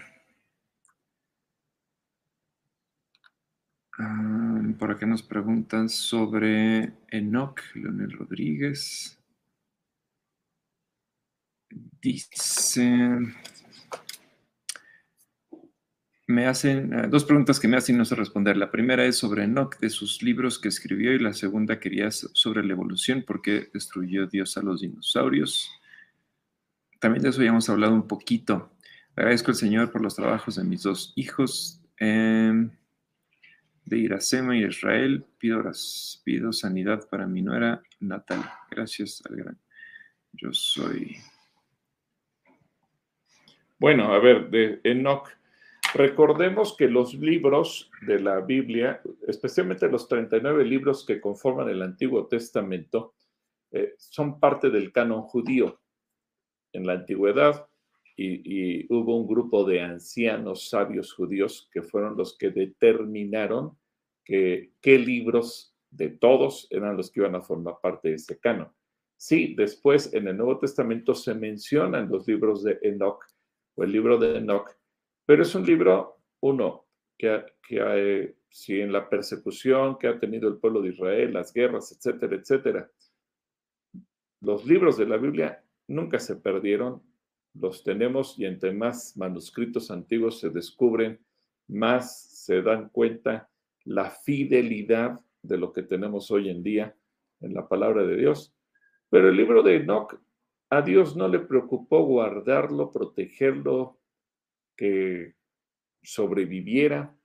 Ah, 3.97 4.50
por 4.73 4.91
acá 4.91 5.05
nos 5.05 5.23
preguntan 5.23 5.89
sobre 5.89 6.93
Enoch, 7.09 7.59
Leonel 7.75 8.11
Rodríguez. 8.11 9.17
Dice, 12.01 13.19
me 16.31 16.47
hacen 16.47 16.93
eh, 16.93 17.07
dos 17.09 17.25
preguntas 17.25 17.59
que 17.59 17.67
me 17.67 17.77
hacen 17.77 17.97
no 17.97 18.05
sé 18.05 18.15
responder. 18.15 18.57
La 18.57 18.71
primera 18.71 19.05
es 19.05 19.17
sobre 19.17 19.43
Enoch, 19.43 19.77
de 19.79 19.89
sus 19.89 20.23
libros 20.23 20.59
que 20.59 20.69
escribió, 20.69 21.13
y 21.13 21.19
la 21.19 21.33
segunda 21.33 21.79
quería 21.79 22.09
sobre 22.11 22.63
la 22.63 22.73
evolución, 22.73 23.23
por 23.23 23.41
qué 23.41 23.69
destruyó 23.73 24.27
Dios 24.27 24.57
a 24.57 24.61
los 24.61 24.81
dinosaurios. 24.81 25.69
También 26.99 27.23
de 27.23 27.29
eso 27.29 27.41
ya 27.41 27.49
hemos 27.49 27.69
hablado 27.69 27.93
un 27.93 28.07
poquito. 28.07 28.71
Agradezco 29.15 29.51
al 29.51 29.55
Señor 29.55 29.91
por 29.91 30.01
los 30.01 30.15
trabajos 30.15 30.55
de 30.55 30.63
mis 30.63 30.83
dos 30.83 31.13
hijos, 31.15 31.81
em, 31.97 32.71
de 33.85 33.97
Iracema 33.97 34.55
y 34.55 34.65
Israel. 34.65 35.25
Pido, 35.37 35.63
pido 36.23 36.53
sanidad 36.53 37.07
para 37.09 37.27
mi 37.27 37.41
nuera 37.41 37.81
Natalia. 37.99 38.53
Gracias 38.69 39.21
al 39.29 39.35
gran. 39.35 39.59
Yo 40.33 40.53
soy. 40.53 41.17
Bueno, 43.79 44.13
a 44.13 44.19
ver, 44.19 44.49
de 44.49 44.79
Enoch 44.83 45.29
Recordemos 45.93 46.75
que 46.77 46.87
los 46.87 47.13
libros 47.15 47.91
de 48.07 48.19
la 48.19 48.39
Biblia, 48.39 49.01
especialmente 49.27 49.89
los 49.89 50.07
39 50.07 50.63
libros 50.63 51.05
que 51.05 51.19
conforman 51.19 51.67
el 51.67 51.81
Antiguo 51.81 52.27
Testamento, 52.27 53.13
eh, 53.71 53.95
son 53.97 54.39
parte 54.39 54.69
del 54.69 54.93
canon 54.93 55.23
judío. 55.23 55.81
En 56.71 56.87
la 56.87 56.93
antigüedad 56.93 57.67
y, 58.17 58.85
hubo 58.93 59.17
un 59.17 59.27
grupo 59.27 59.63
de 59.63 59.81
ancianos 59.81 60.69
sabios 60.69 61.13
judíos 61.13 61.69
que 61.71 61.81
fueron 61.81 62.17
los 62.17 62.37
que 62.37 62.49
determinaron 62.49 63.77
qué 64.23 64.69
libros 64.83 65.75
de 65.89 66.09
todos 66.09 66.67
eran 66.69 66.95
los 66.95 67.11
que 67.11 67.19
iban 67.19 67.35
a 67.35 67.41
formar 67.41 67.75
parte 67.81 68.09
de 68.09 68.15
ese 68.15 68.39
canon. 68.39 68.71
Sí, 69.17 69.53
después 69.55 70.13
en 70.13 70.27
el 70.27 70.37
Nuevo 70.37 70.57
Testamento 70.57 71.13
se 71.13 71.35
mencionan 71.35 72.09
los 72.09 72.27
libros 72.27 72.63
de 72.63 72.79
Enoch 72.81 73.23
o 73.75 73.83
el 73.83 73.91
libro 73.91 74.17
de 74.17 74.37
Enoch, 74.37 74.69
pero 75.25 75.43
es 75.43 75.53
un 75.53 75.65
libro, 75.65 76.17
uno, 76.39 76.87
que, 77.17 77.45
que 77.67 78.35
si 78.49 78.81
en 78.81 78.91
la 78.91 79.09
persecución 79.09 79.97
que 79.97 80.07
ha 80.07 80.19
tenido 80.19 80.49
el 80.49 80.57
pueblo 80.57 80.81
de 80.81 80.89
Israel, 80.89 81.33
las 81.33 81.53
guerras, 81.53 81.91
etcétera, 81.91 82.35
etcétera, 82.35 82.91
los 84.41 84.65
libros 84.65 84.97
de 84.97 85.05
la 85.05 85.17
Biblia 85.17 85.63
nunca 85.87 86.17
se 86.17 86.37
perdieron 86.37 87.03
los 87.53 87.83
tenemos 87.83 88.37
y 88.39 88.45
entre 88.45 88.71
más 88.71 89.15
manuscritos 89.17 89.91
antiguos 89.91 90.39
se 90.39 90.49
descubren, 90.49 91.19
más 91.67 92.29
se 92.45 92.61
dan 92.61 92.89
cuenta 92.89 93.49
la 93.83 94.09
fidelidad 94.09 95.19
de 95.41 95.57
lo 95.57 95.73
que 95.73 95.83
tenemos 95.83 96.31
hoy 96.31 96.49
en 96.49 96.63
día 96.63 96.95
en 97.41 97.53
la 97.53 97.67
palabra 97.67 98.03
de 98.03 98.15
Dios. 98.15 98.53
Pero 99.09 99.29
el 99.29 99.35
libro 99.35 99.63
de 99.63 99.77
Enoch, 99.77 100.19
a 100.69 100.81
Dios 100.81 101.17
no 101.17 101.27
le 101.27 101.39
preocupó 101.39 102.03
guardarlo, 102.05 102.91
protegerlo, 102.91 103.99
que 104.77 105.35
sobreviviera. 106.01 107.15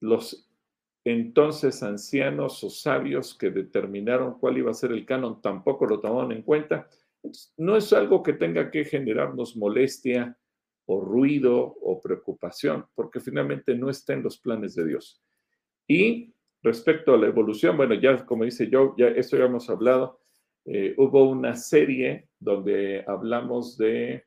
Los 0.00 0.48
entonces 1.04 1.82
ancianos 1.82 2.62
o 2.62 2.70
sabios 2.70 3.34
que 3.34 3.50
determinaron 3.50 4.38
cuál 4.38 4.58
iba 4.58 4.70
a 4.70 4.74
ser 4.74 4.92
el 4.92 5.06
canon 5.06 5.40
tampoco 5.40 5.86
lo 5.86 6.00
tomaron 6.00 6.32
en 6.32 6.42
cuenta. 6.42 6.88
No 7.56 7.76
es 7.76 7.92
algo 7.92 8.22
que 8.22 8.32
tenga 8.32 8.70
que 8.70 8.84
generarnos 8.84 9.56
molestia 9.56 10.36
o 10.86 11.00
ruido 11.00 11.76
o 11.82 12.00
preocupación, 12.00 12.86
porque 12.94 13.20
finalmente 13.20 13.74
no 13.74 13.90
está 13.90 14.14
en 14.14 14.22
los 14.22 14.38
planes 14.38 14.74
de 14.74 14.86
Dios. 14.86 15.22
Y 15.86 16.32
respecto 16.62 17.14
a 17.14 17.18
la 17.18 17.26
evolución, 17.26 17.76
bueno, 17.76 17.94
ya 17.94 18.24
como 18.24 18.44
dice 18.44 18.68
yo, 18.70 18.94
ya 18.96 19.08
esto 19.08 19.36
ya 19.36 19.44
hemos 19.44 19.68
hablado, 19.68 20.20
eh, 20.64 20.94
hubo 20.96 21.28
una 21.28 21.56
serie 21.56 22.28
donde 22.38 23.04
hablamos 23.06 23.76
de, 23.78 24.24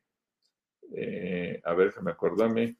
eh, 0.95 1.61
a 1.63 1.73
ver, 1.73 1.87
déjame 1.87 2.11
acordarme, 2.11 2.77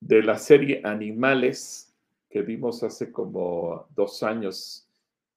de 0.00 0.22
la 0.22 0.36
serie 0.36 0.80
Animales 0.84 1.94
que 2.28 2.42
vimos 2.42 2.82
hace 2.82 3.12
como 3.12 3.86
dos 3.94 4.22
años 4.22 4.88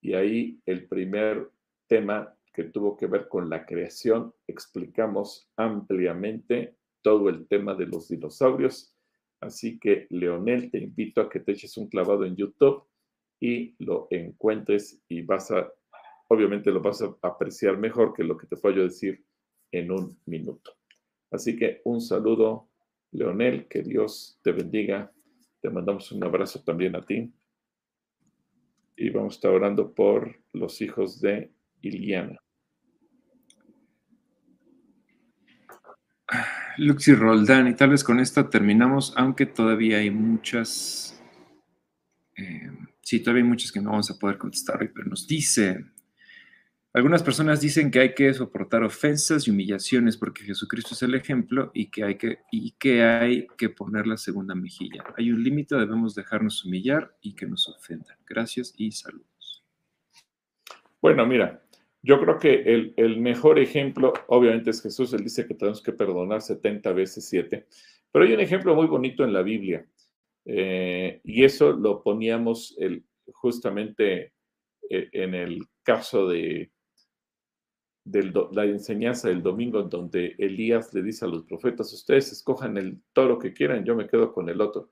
y 0.01 0.13
ahí 0.13 0.59
el 0.65 0.87
primer 0.87 1.49
tema 1.87 2.35
que 2.55 2.63
tuvo 2.63 2.95
que 2.95 3.07
ver 3.07 3.27
con 3.27 3.49
la 3.49 3.65
creación, 3.65 4.33
explicamos 4.47 5.51
ampliamente 5.57 6.77
todo 7.01 7.27
el 7.27 7.47
tema 7.47 7.75
de 7.75 7.85
los 7.85 8.07
dinosaurios. 8.07 8.95
Así 9.41 9.77
que, 9.77 10.07
Leonel, 10.09 10.71
te 10.71 10.77
invito 10.77 11.19
a 11.19 11.29
que 11.29 11.41
te 11.41 11.51
eches 11.51 11.75
un 11.75 11.89
clavado 11.89 12.23
en 12.23 12.37
YouTube 12.37 12.85
y 13.41 13.75
lo 13.83 14.07
encuentres 14.09 15.03
y 15.09 15.21
vas 15.21 15.51
a, 15.51 15.69
obviamente 16.29 16.71
lo 16.71 16.81
vas 16.81 17.01
a 17.01 17.13
apreciar 17.21 17.77
mejor 17.77 18.13
que 18.13 18.23
lo 18.23 18.37
que 18.37 18.47
te 18.47 18.55
puedo 18.55 18.83
decir 18.83 19.25
en 19.73 19.91
un 19.91 20.17
minuto. 20.25 20.71
Así 21.31 21.57
que 21.57 21.81
un 21.83 21.99
saludo, 21.99 22.69
Leonel, 23.11 23.67
que 23.67 23.83
Dios 23.83 24.39
te 24.41 24.53
bendiga. 24.53 25.11
Te 25.59 25.69
mandamos 25.69 26.09
un 26.13 26.23
abrazo 26.23 26.63
también 26.63 26.95
a 26.95 27.05
ti. 27.05 27.33
Y 28.95 29.09
vamos 29.09 29.33
a 29.33 29.35
estar 29.35 29.51
orando 29.51 29.93
por 29.93 30.41
los 30.53 30.81
hijos 30.81 31.19
de 31.19 31.51
Iliana. 31.81 32.44
Luxi 36.77 37.13
Roldán, 37.13 37.67
y 37.67 37.73
tal 37.75 37.89
vez 37.89 38.03
con 38.03 38.19
esto 38.19 38.49
terminamos, 38.49 39.13
aunque 39.15 39.45
todavía 39.45 39.97
hay 39.97 40.11
muchas, 40.11 41.21
eh, 42.37 42.71
sí, 43.01 43.19
todavía 43.19 43.43
hay 43.43 43.49
muchas 43.49 43.71
que 43.71 43.81
no 43.81 43.91
vamos 43.91 44.11
a 44.11 44.19
poder 44.19 44.37
contestar 44.37 44.81
hoy, 44.81 44.89
pero 44.93 45.07
nos 45.07 45.27
dice, 45.27 45.85
algunas 46.95 47.23
personas 47.23 47.59
dicen 47.59 47.91
que 47.91 47.99
hay 47.99 48.13
que 48.15 48.33
soportar 48.33 48.81
ofensas 48.83 49.47
y 49.47 49.51
humillaciones 49.51 50.15
porque 50.15 50.45
Jesucristo 50.45 50.93
es 50.93 51.03
el 51.03 51.13
ejemplo 51.13 51.69
y 51.73 51.87
que 51.91 52.05
hay 52.05 52.15
que, 52.15 52.39
y 52.51 52.71
que, 52.71 53.03
hay 53.03 53.47
que 53.57 53.67
poner 53.67 54.07
la 54.07 54.15
segunda 54.15 54.55
mejilla. 54.55 55.03
Hay 55.17 55.29
un 55.29 55.43
límite, 55.43 55.75
debemos 55.75 56.15
dejarnos 56.15 56.63
humillar 56.63 57.17
y 57.21 57.35
que 57.35 57.47
nos 57.47 57.67
ofendan. 57.67 58.15
Gracias 58.25 58.73
y 58.77 58.93
saludos. 58.93 59.65
Bueno, 61.01 61.25
mira, 61.25 61.64
yo 62.05 62.19
creo 62.19 62.37
que 62.37 62.93
el, 62.95 63.19
mejor 63.19 63.57
ejemplo, 63.57 64.13
obviamente, 64.27 64.69
es 64.69 64.81
Jesús. 64.81 65.11
Él 65.13 65.23
dice 65.23 65.47
que 65.47 65.55
tenemos 65.55 65.81
que 65.81 65.91
perdonar 65.91 66.39
70 66.39 66.93
veces 66.93 67.27
7. 67.27 67.65
Pero 68.11 68.25
hay 68.25 68.33
un 68.33 68.41
ejemplo 68.41 68.75
muy 68.75 68.85
bonito 68.85 69.23
en 69.23 69.33
la 69.33 69.41
Biblia. 69.41 69.83
Eh, 70.45 71.19
y 71.23 71.43
eso 71.43 71.71
lo 71.71 72.03
poníamos 72.03 72.77
justamente 73.33 74.33
eh, 74.87 75.09
en 75.13 75.33
el 75.33 75.63
caso 75.81 76.27
de, 76.27 76.71
la 78.03 78.65
enseñanza 78.65 79.29
del 79.29 79.41
domingo, 79.41 79.81
donde 79.81 80.35
Elías 80.37 80.93
le 80.93 81.01
dice 81.01 81.25
a 81.25 81.27
los 81.27 81.43
profetas, 81.45 81.91
ustedes 81.91 82.31
escojan 82.31 82.77
el 82.77 83.01
toro 83.13 83.39
que 83.39 83.51
quieran, 83.51 83.83
yo 83.83 83.95
me 83.95 84.07
quedo 84.07 84.31
con 84.31 84.47
el 84.47 84.61
otro. 84.61 84.91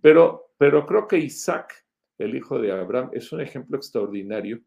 Pero, 0.00 0.50
pero 0.58 0.84
creo 0.84 1.06
que 1.06 1.18
Isaac, 1.18 1.86
el 2.18 2.34
hijo 2.34 2.58
de 2.58 2.72
Abraham, 2.72 3.10
es 3.12 3.30
un 3.30 3.40
ejemplo 3.40 3.76
extraordinario 3.76 4.60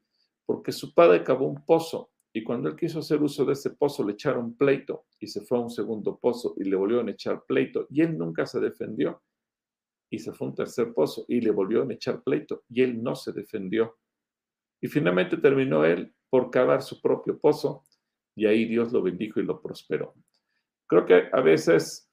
porque 0.46 0.72
su 0.72 0.94
padre 0.94 1.24
cavó 1.24 1.48
un 1.48 1.66
pozo 1.66 2.12
y 2.34 2.44
cuando 2.44 2.70
él 2.70 2.76
quiso 2.76 3.00
hacer 3.00 3.22
uso 3.22 3.46
de 3.46 3.54
ese 3.54 3.72
pozo 3.72 4.06
le 4.06 4.14
echaron 4.14 4.56
pleito 4.56 5.06
y 5.20 5.28
se 5.28 5.42
fue 5.42 5.58
a 5.58 5.62
un 5.62 5.70
segundo 5.70 6.18
pozo 6.18 6.54
y 6.58 6.64
le 6.64 6.76
volvieron 6.76 7.10
a 7.10 7.12
echar 7.12 7.44
pleito 7.46 7.88
y 7.90 8.02
él 8.02 8.18
nunca 8.18 8.46
se 8.46 8.60
defendió 8.60 9.22
y 10.10 10.20
se 10.20 10.34
fue 10.34 10.48
a 10.48 10.50
un 10.52 10.56
tercer 10.56 10.94
pozo 10.94 11.26
y 11.28 11.42
le 11.42 11.52
volvieron 11.52 11.90
a 11.90 11.94
echar 11.94 12.22
pleito 12.22 12.64
y 12.70 12.82
él 12.82 13.02
no 13.02 13.16
se 13.16 13.32
defendió. 13.32 13.98
Y 14.82 14.88
finalmente 14.88 15.38
terminó 15.38 15.86
él 15.86 16.14
por 16.30 16.52
cavar 16.52 16.82
su 16.82 17.02
propio 17.02 17.40
pozo 17.40 17.84
y 18.36 18.46
ahí 18.46 18.66
Dios 18.66 18.92
lo 18.92 19.02
bendijo 19.02 19.40
y 19.40 19.44
lo 19.44 19.62
prosperó. 19.62 20.14
Creo 20.88 21.06
que 21.06 21.30
a 21.32 21.42
veces 21.42 22.10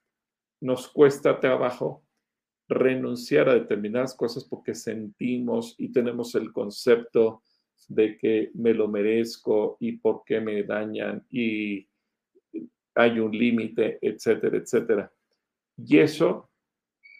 nos 0.60 0.88
cuesta 0.88 1.40
trabajo 1.40 2.04
renunciar 2.68 3.48
a 3.48 3.54
determinadas 3.54 4.14
cosas 4.14 4.44
porque 4.44 4.74
sentimos 4.74 5.74
y 5.78 5.90
tenemos 5.90 6.34
el 6.34 6.52
concepto 6.52 7.42
de 7.88 8.16
que 8.16 8.50
me 8.54 8.74
lo 8.74 8.88
merezco 8.88 9.76
y 9.80 9.92
por 9.92 10.24
qué 10.24 10.40
me 10.40 10.62
dañan 10.62 11.24
y 11.30 11.88
hay 12.94 13.20
un 13.20 13.30
límite, 13.30 13.98
etcétera, 14.02 14.56
etcétera. 14.56 15.12
Y 15.76 15.98
eso, 15.98 16.50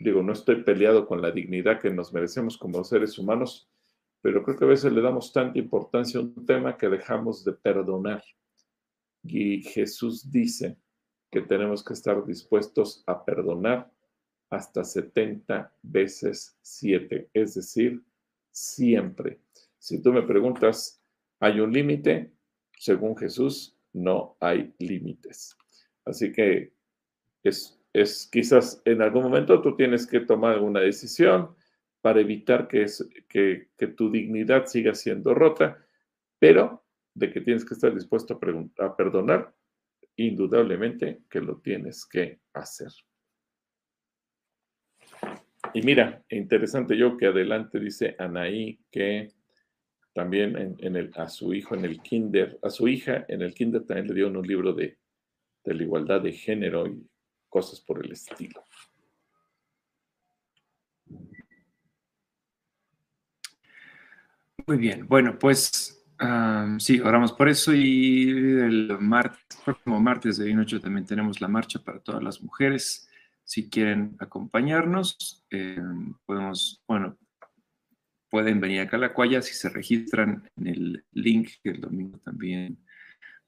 digo, 0.01 0.23
no 0.23 0.33
estoy 0.33 0.65
peleado 0.65 1.07
con 1.07 1.23
la 1.23 1.31
dignidad 1.31 1.81
que 1.81 1.91
nos 1.91 2.13
merecemos 2.13 2.59
como 2.59 2.83
seres 2.83 3.17
humanos, 3.19 3.71
pero 4.21 4.43
creo 4.43 4.57
que 4.57 4.65
a 4.65 4.69
veces 4.69 4.93
le 4.93 5.01
damos 5.01 5.33
tanta 5.33 5.59
importancia 5.59 6.19
a 6.19 6.25
un 6.25 6.45
tema 6.45 6.77
que 6.77 6.89
dejamos 6.89 7.45
de 7.45 7.53
perdonar. 7.53 8.25
Y 9.23 9.63
Jesús 9.63 10.31
dice 10.31 10.77
que 11.31 11.43
tenemos 11.43 11.85
que 11.85 11.93
estar 11.93 12.25
dispuestos 12.27 13.05
a 13.07 13.25
perdonar 13.25 13.91
hasta 14.51 14.83
70 14.83 15.73
veces 15.83 16.59
7, 16.63 17.31
es 17.33 17.55
decir, 17.55 18.03
siempre. 18.51 19.41
Si 19.79 20.03
tú 20.03 20.13
me 20.13 20.23
preguntas, 20.23 21.03
¿hay 21.41 21.61
un 21.61 21.73
límite? 21.73 22.33
Según 22.77 23.17
Jesús, 23.17 23.77
no 23.93 24.37
hay 24.41 24.75
límites. 24.79 25.57
Así 26.05 26.33
que 26.33 26.73
es, 27.43 27.81
es, 27.93 28.29
quizás 28.31 28.83
en 28.85 29.03
algún 29.03 29.25
momento 29.25 29.61
tú 29.61 29.77
tienes 29.77 30.07
que 30.07 30.21
tomar 30.21 30.61
una 30.61 30.81
decisión 30.81 31.55
para 32.01 32.21
evitar 32.21 32.69
que, 32.69 32.83
es, 32.83 33.09
que, 33.29 33.69
tu 33.97 34.11
dignidad 34.11 34.67
siga 34.67 34.95
siendo 34.95 35.35
rota, 35.35 35.85
pero 36.39 36.85
de 37.15 37.33
que 37.33 37.41
tienes 37.41 37.65
que 37.65 37.75
estar 37.75 37.95
dispuesto 37.95 38.39
a, 38.79 38.85
a 38.85 38.97
perdonar, 38.97 39.55
indudablemente 40.17 41.23
que 41.29 41.41
lo 41.41 41.59
tienes 41.59 42.07
que 42.07 42.41
hacer. 42.53 42.93
Y 45.75 45.83
mira, 45.83 46.25
interesante 46.31 46.97
yo 46.97 47.17
que 47.17 47.27
adelante 47.27 47.79
dice 47.79 48.15
Anaí 48.19 48.81
que 48.91 49.33
también 50.19 50.77
a 51.15 51.29
su 51.29 51.55
hijo 51.55 51.77
en 51.77 51.85
el 51.85 52.03
kinder, 52.03 52.59
a 52.61 52.71
su 52.71 52.89
hija 52.89 53.25
en 53.29 53.41
el 53.41 53.55
kinder 53.55 53.85
también 53.87 54.09
le 54.09 54.15
dieron 54.15 54.37
un 54.37 54.45
libro 54.45 54.73
de, 54.73 54.99
de 55.63 55.75
la 55.75 55.83
igualdad 55.85 56.21
de 56.21 56.33
género 56.33 56.89
y 56.89 57.09
cosas 57.49 57.81
por 57.81 58.05
el 58.05 58.11
estilo. 58.11 58.65
Muy 64.67 64.77
bien, 64.77 65.07
bueno, 65.07 65.39
pues 65.39 66.05
sí, 66.81 66.99
oramos 66.99 67.33
por 67.33 67.49
eso 67.49 67.73
y 67.73 68.31
el 68.31 68.99
martes, 68.99 69.61
próximo 69.65 70.01
martes 70.01 70.39
de 70.39 70.53
8 70.59 70.81
también 70.81 71.07
tenemos 71.07 71.41
la 71.41 71.47
marcha 71.47 71.79
para 71.79 72.01
todas 72.01 72.25
las 72.25 72.43
mujeres. 72.43 73.09
Si 73.45 73.71
quieren 73.71 74.17
acompañarnos, 74.19 75.47
eh, 75.53 75.81
podemos, 76.27 76.83
bueno, 76.89 77.17
pueden 78.31 78.61
venir 78.61 78.81
a 78.81 78.89
Calacuaya 78.89 79.43
si 79.43 79.55
se 79.55 79.69
registran 79.69 80.49
en 80.57 80.67
el 80.67 81.05
link 81.13 81.51
que 81.63 81.71
el 81.71 81.81
domingo 81.81 82.19
también 82.19 82.79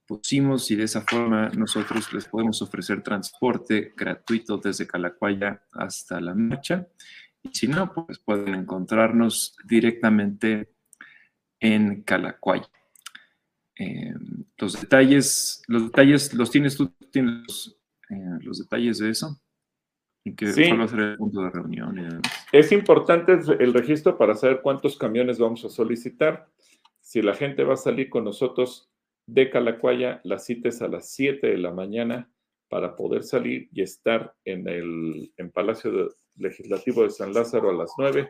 pusimos 0.06 0.70
y 0.70 0.76
de 0.76 0.84
esa 0.84 1.02
forma 1.02 1.50
nosotros 1.50 2.12
les 2.12 2.24
podemos 2.24 2.60
ofrecer 2.62 3.02
transporte 3.02 3.92
gratuito 3.96 4.58
desde 4.58 4.86
Calacuaya 4.86 5.62
hasta 5.72 6.20
la 6.20 6.34
marcha. 6.34 6.88
Y 7.42 7.50
si 7.52 7.68
no, 7.68 7.92
pues 7.92 8.18
pueden 8.18 8.54
encontrarnos 8.54 9.56
directamente 9.64 10.72
en 11.60 12.02
Calacuaya. 12.02 12.68
Eh, 13.76 14.14
los 14.58 14.80
detalles, 14.80 15.62
los 15.68 15.84
detalles 15.84 16.34
los 16.34 16.50
tienes 16.50 16.76
tú, 16.76 16.92
tienes 17.10 17.76
eh, 18.10 18.38
los 18.40 18.58
detalles 18.58 18.98
de 18.98 19.10
eso 19.10 19.40
que 20.24 20.52
sí. 20.52 20.70
a 20.70 20.88
ser 20.88 21.00
el 21.00 21.16
punto 21.16 21.42
de 21.42 21.50
reunión. 21.50 22.22
Es 22.52 22.72
importante 22.72 23.32
el 23.32 23.74
registro 23.74 24.18
para 24.18 24.34
saber 24.34 24.60
cuántos 24.62 24.96
camiones 24.96 25.38
vamos 25.38 25.64
a 25.64 25.70
solicitar. 25.70 26.46
Si 27.00 27.22
la 27.22 27.34
gente 27.34 27.64
va 27.64 27.74
a 27.74 27.78
salir 27.78 28.10
con 28.10 28.24
nosotros 28.24 28.90
de 29.26 29.50
Calacuaya, 29.50 30.20
la 30.24 30.38
cita 30.38 30.68
es 30.68 30.82
a 30.82 30.88
las 30.88 31.10
7 31.12 31.46
de 31.46 31.58
la 31.58 31.70
mañana 31.70 32.30
para 32.68 32.94
poder 32.96 33.24
salir 33.24 33.68
y 33.72 33.82
estar 33.82 34.34
en 34.44 34.68
el 34.68 35.32
en 35.36 35.50
Palacio 35.50 36.10
Legislativo 36.36 37.02
de 37.02 37.10
San 37.10 37.32
Lázaro 37.32 37.70
a 37.70 37.74
las 37.74 37.92
9. 37.96 38.28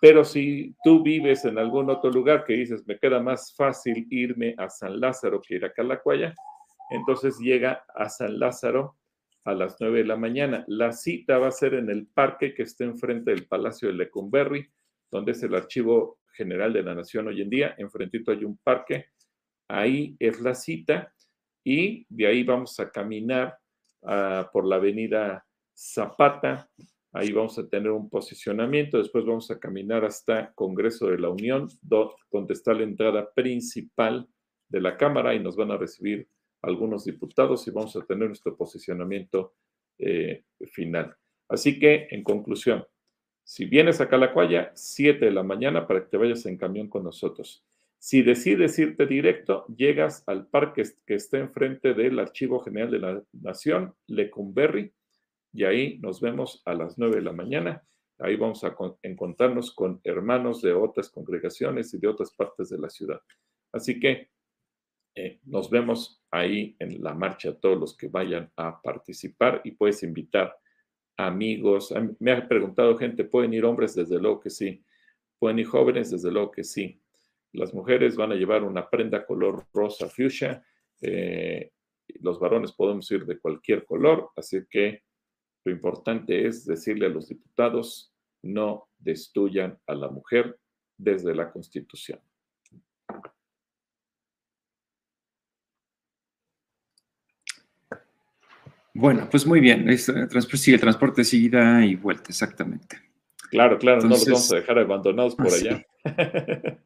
Pero 0.00 0.24
si 0.24 0.76
tú 0.84 1.02
vives 1.02 1.44
en 1.44 1.58
algún 1.58 1.90
otro 1.90 2.10
lugar 2.10 2.44
que 2.44 2.54
dices, 2.54 2.86
me 2.86 2.98
queda 2.98 3.20
más 3.20 3.54
fácil 3.56 4.06
irme 4.10 4.54
a 4.56 4.70
San 4.70 5.00
Lázaro 5.00 5.40
que 5.40 5.56
ir 5.56 5.64
a 5.64 5.72
Calacuaya, 5.72 6.34
entonces 6.90 7.38
llega 7.38 7.84
a 7.94 8.08
San 8.08 8.38
Lázaro 8.38 8.97
a 9.48 9.54
las 9.54 9.76
9 9.80 10.00
de 10.00 10.04
la 10.04 10.16
mañana. 10.16 10.62
La 10.68 10.92
cita 10.92 11.38
va 11.38 11.48
a 11.48 11.52
ser 11.52 11.72
en 11.72 11.88
el 11.88 12.06
parque 12.06 12.52
que 12.54 12.64
está 12.64 12.84
enfrente 12.84 13.30
del 13.30 13.46
Palacio 13.46 13.88
de 13.88 13.94
Lecumberri, 13.94 14.68
donde 15.10 15.32
es 15.32 15.42
el 15.42 15.54
Archivo 15.54 16.18
General 16.34 16.70
de 16.70 16.82
la 16.82 16.94
Nación 16.94 17.28
hoy 17.28 17.40
en 17.40 17.48
día. 17.48 17.74
Enfrentito 17.78 18.30
hay 18.30 18.44
un 18.44 18.58
parque. 18.58 19.06
Ahí 19.66 20.14
es 20.18 20.42
la 20.42 20.54
cita 20.54 21.14
y 21.64 22.06
de 22.10 22.26
ahí 22.26 22.44
vamos 22.44 22.78
a 22.78 22.90
caminar 22.90 23.58
uh, 24.02 24.44
por 24.52 24.66
la 24.66 24.76
avenida 24.76 25.46
Zapata. 25.74 26.68
Ahí 27.12 27.32
vamos 27.32 27.58
a 27.58 27.66
tener 27.66 27.90
un 27.90 28.10
posicionamiento. 28.10 28.98
Después 28.98 29.24
vamos 29.24 29.50
a 29.50 29.58
caminar 29.58 30.04
hasta 30.04 30.52
Congreso 30.52 31.06
de 31.06 31.20
la 31.20 31.30
Unión, 31.30 31.68
donde 31.80 32.52
está 32.52 32.74
la 32.74 32.82
entrada 32.82 33.32
principal 33.32 34.28
de 34.68 34.80
la 34.82 34.98
Cámara 34.98 35.34
y 35.34 35.40
nos 35.40 35.56
van 35.56 35.70
a 35.70 35.78
recibir 35.78 36.28
algunos 36.62 37.04
diputados 37.04 37.66
y 37.66 37.70
vamos 37.70 37.94
a 37.96 38.04
tener 38.04 38.28
nuestro 38.28 38.56
posicionamiento 38.56 39.54
eh, 39.98 40.44
final. 40.72 41.16
Así 41.48 41.78
que, 41.78 42.08
en 42.10 42.22
conclusión, 42.22 42.86
si 43.44 43.64
vienes 43.64 44.00
a 44.00 44.08
Calacuaya, 44.08 44.72
7 44.74 45.24
de 45.24 45.30
la 45.30 45.42
mañana 45.42 45.86
para 45.86 46.00
que 46.00 46.10
te 46.10 46.16
vayas 46.18 46.44
en 46.46 46.58
camión 46.58 46.88
con 46.88 47.04
nosotros. 47.04 47.64
Si 47.98 48.22
decides 48.22 48.78
irte 48.78 49.06
directo, 49.06 49.66
llegas 49.74 50.22
al 50.26 50.46
parque 50.46 50.84
que 51.06 51.14
está 51.14 51.38
enfrente 51.38 51.94
del 51.94 52.18
Archivo 52.18 52.60
General 52.60 52.90
de 52.90 52.98
la 52.98 53.22
Nación, 53.32 53.94
Lecumberri, 54.06 54.92
y 55.52 55.64
ahí 55.64 55.98
nos 55.98 56.20
vemos 56.20 56.62
a 56.64 56.74
las 56.74 56.98
9 56.98 57.16
de 57.16 57.22
la 57.22 57.32
mañana. 57.32 57.82
Ahí 58.18 58.36
vamos 58.36 58.62
a 58.64 58.76
encontrarnos 59.02 59.74
con 59.74 60.00
hermanos 60.04 60.60
de 60.60 60.74
otras 60.74 61.08
congregaciones 61.08 61.92
y 61.94 61.98
de 61.98 62.08
otras 62.08 62.32
partes 62.34 62.68
de 62.68 62.78
la 62.78 62.90
ciudad. 62.90 63.20
Así 63.72 63.98
que 63.98 64.28
eh, 65.18 65.40
nos 65.46 65.68
vemos 65.68 66.22
ahí 66.30 66.76
en 66.78 67.02
la 67.02 67.12
marcha, 67.12 67.52
todos 67.58 67.76
los 67.76 67.96
que 67.96 68.06
vayan 68.06 68.52
a 68.56 68.80
participar 68.80 69.60
y 69.64 69.72
puedes 69.72 70.04
invitar 70.04 70.56
amigos. 71.16 71.92
Me 72.20 72.30
ha 72.30 72.46
preguntado 72.46 72.96
gente, 72.96 73.24
¿pueden 73.24 73.52
ir 73.52 73.64
hombres? 73.64 73.96
Desde 73.96 74.20
luego 74.20 74.38
que 74.38 74.50
sí. 74.50 74.84
¿Pueden 75.40 75.58
ir 75.58 75.66
jóvenes? 75.66 76.12
Desde 76.12 76.30
luego 76.30 76.52
que 76.52 76.62
sí. 76.62 77.02
Las 77.52 77.74
mujeres 77.74 78.14
van 78.14 78.30
a 78.30 78.36
llevar 78.36 78.62
una 78.62 78.88
prenda 78.88 79.26
color 79.26 79.66
rosa 79.72 80.08
fuchsia. 80.08 80.64
Eh, 81.00 81.72
los 82.20 82.38
varones 82.38 82.70
podemos 82.70 83.10
ir 83.10 83.26
de 83.26 83.40
cualquier 83.40 83.84
color, 83.86 84.30
así 84.36 84.60
que 84.70 85.02
lo 85.64 85.72
importante 85.72 86.46
es 86.46 86.64
decirle 86.64 87.06
a 87.06 87.10
los 87.10 87.28
diputados, 87.28 88.14
no 88.42 88.88
destruyan 88.96 89.80
a 89.88 89.94
la 89.94 90.10
mujer 90.10 90.60
desde 90.96 91.34
la 91.34 91.50
Constitución. 91.50 92.20
Bueno, 98.98 99.28
pues 99.30 99.46
muy 99.46 99.60
bien. 99.60 99.86
sí, 99.96 100.72
el 100.72 100.80
transporte 100.80 101.22
ida 101.32 101.86
y 101.86 101.94
vuelta, 101.94 102.24
exactamente. 102.30 102.96
Claro, 103.48 103.78
claro, 103.78 104.02
no 104.02 104.08
los 104.08 104.26
vamos 104.26 104.52
a 104.52 104.56
dejar 104.56 104.78
abandonados 104.80 105.36
por 105.36 105.46
allá. 105.46 105.86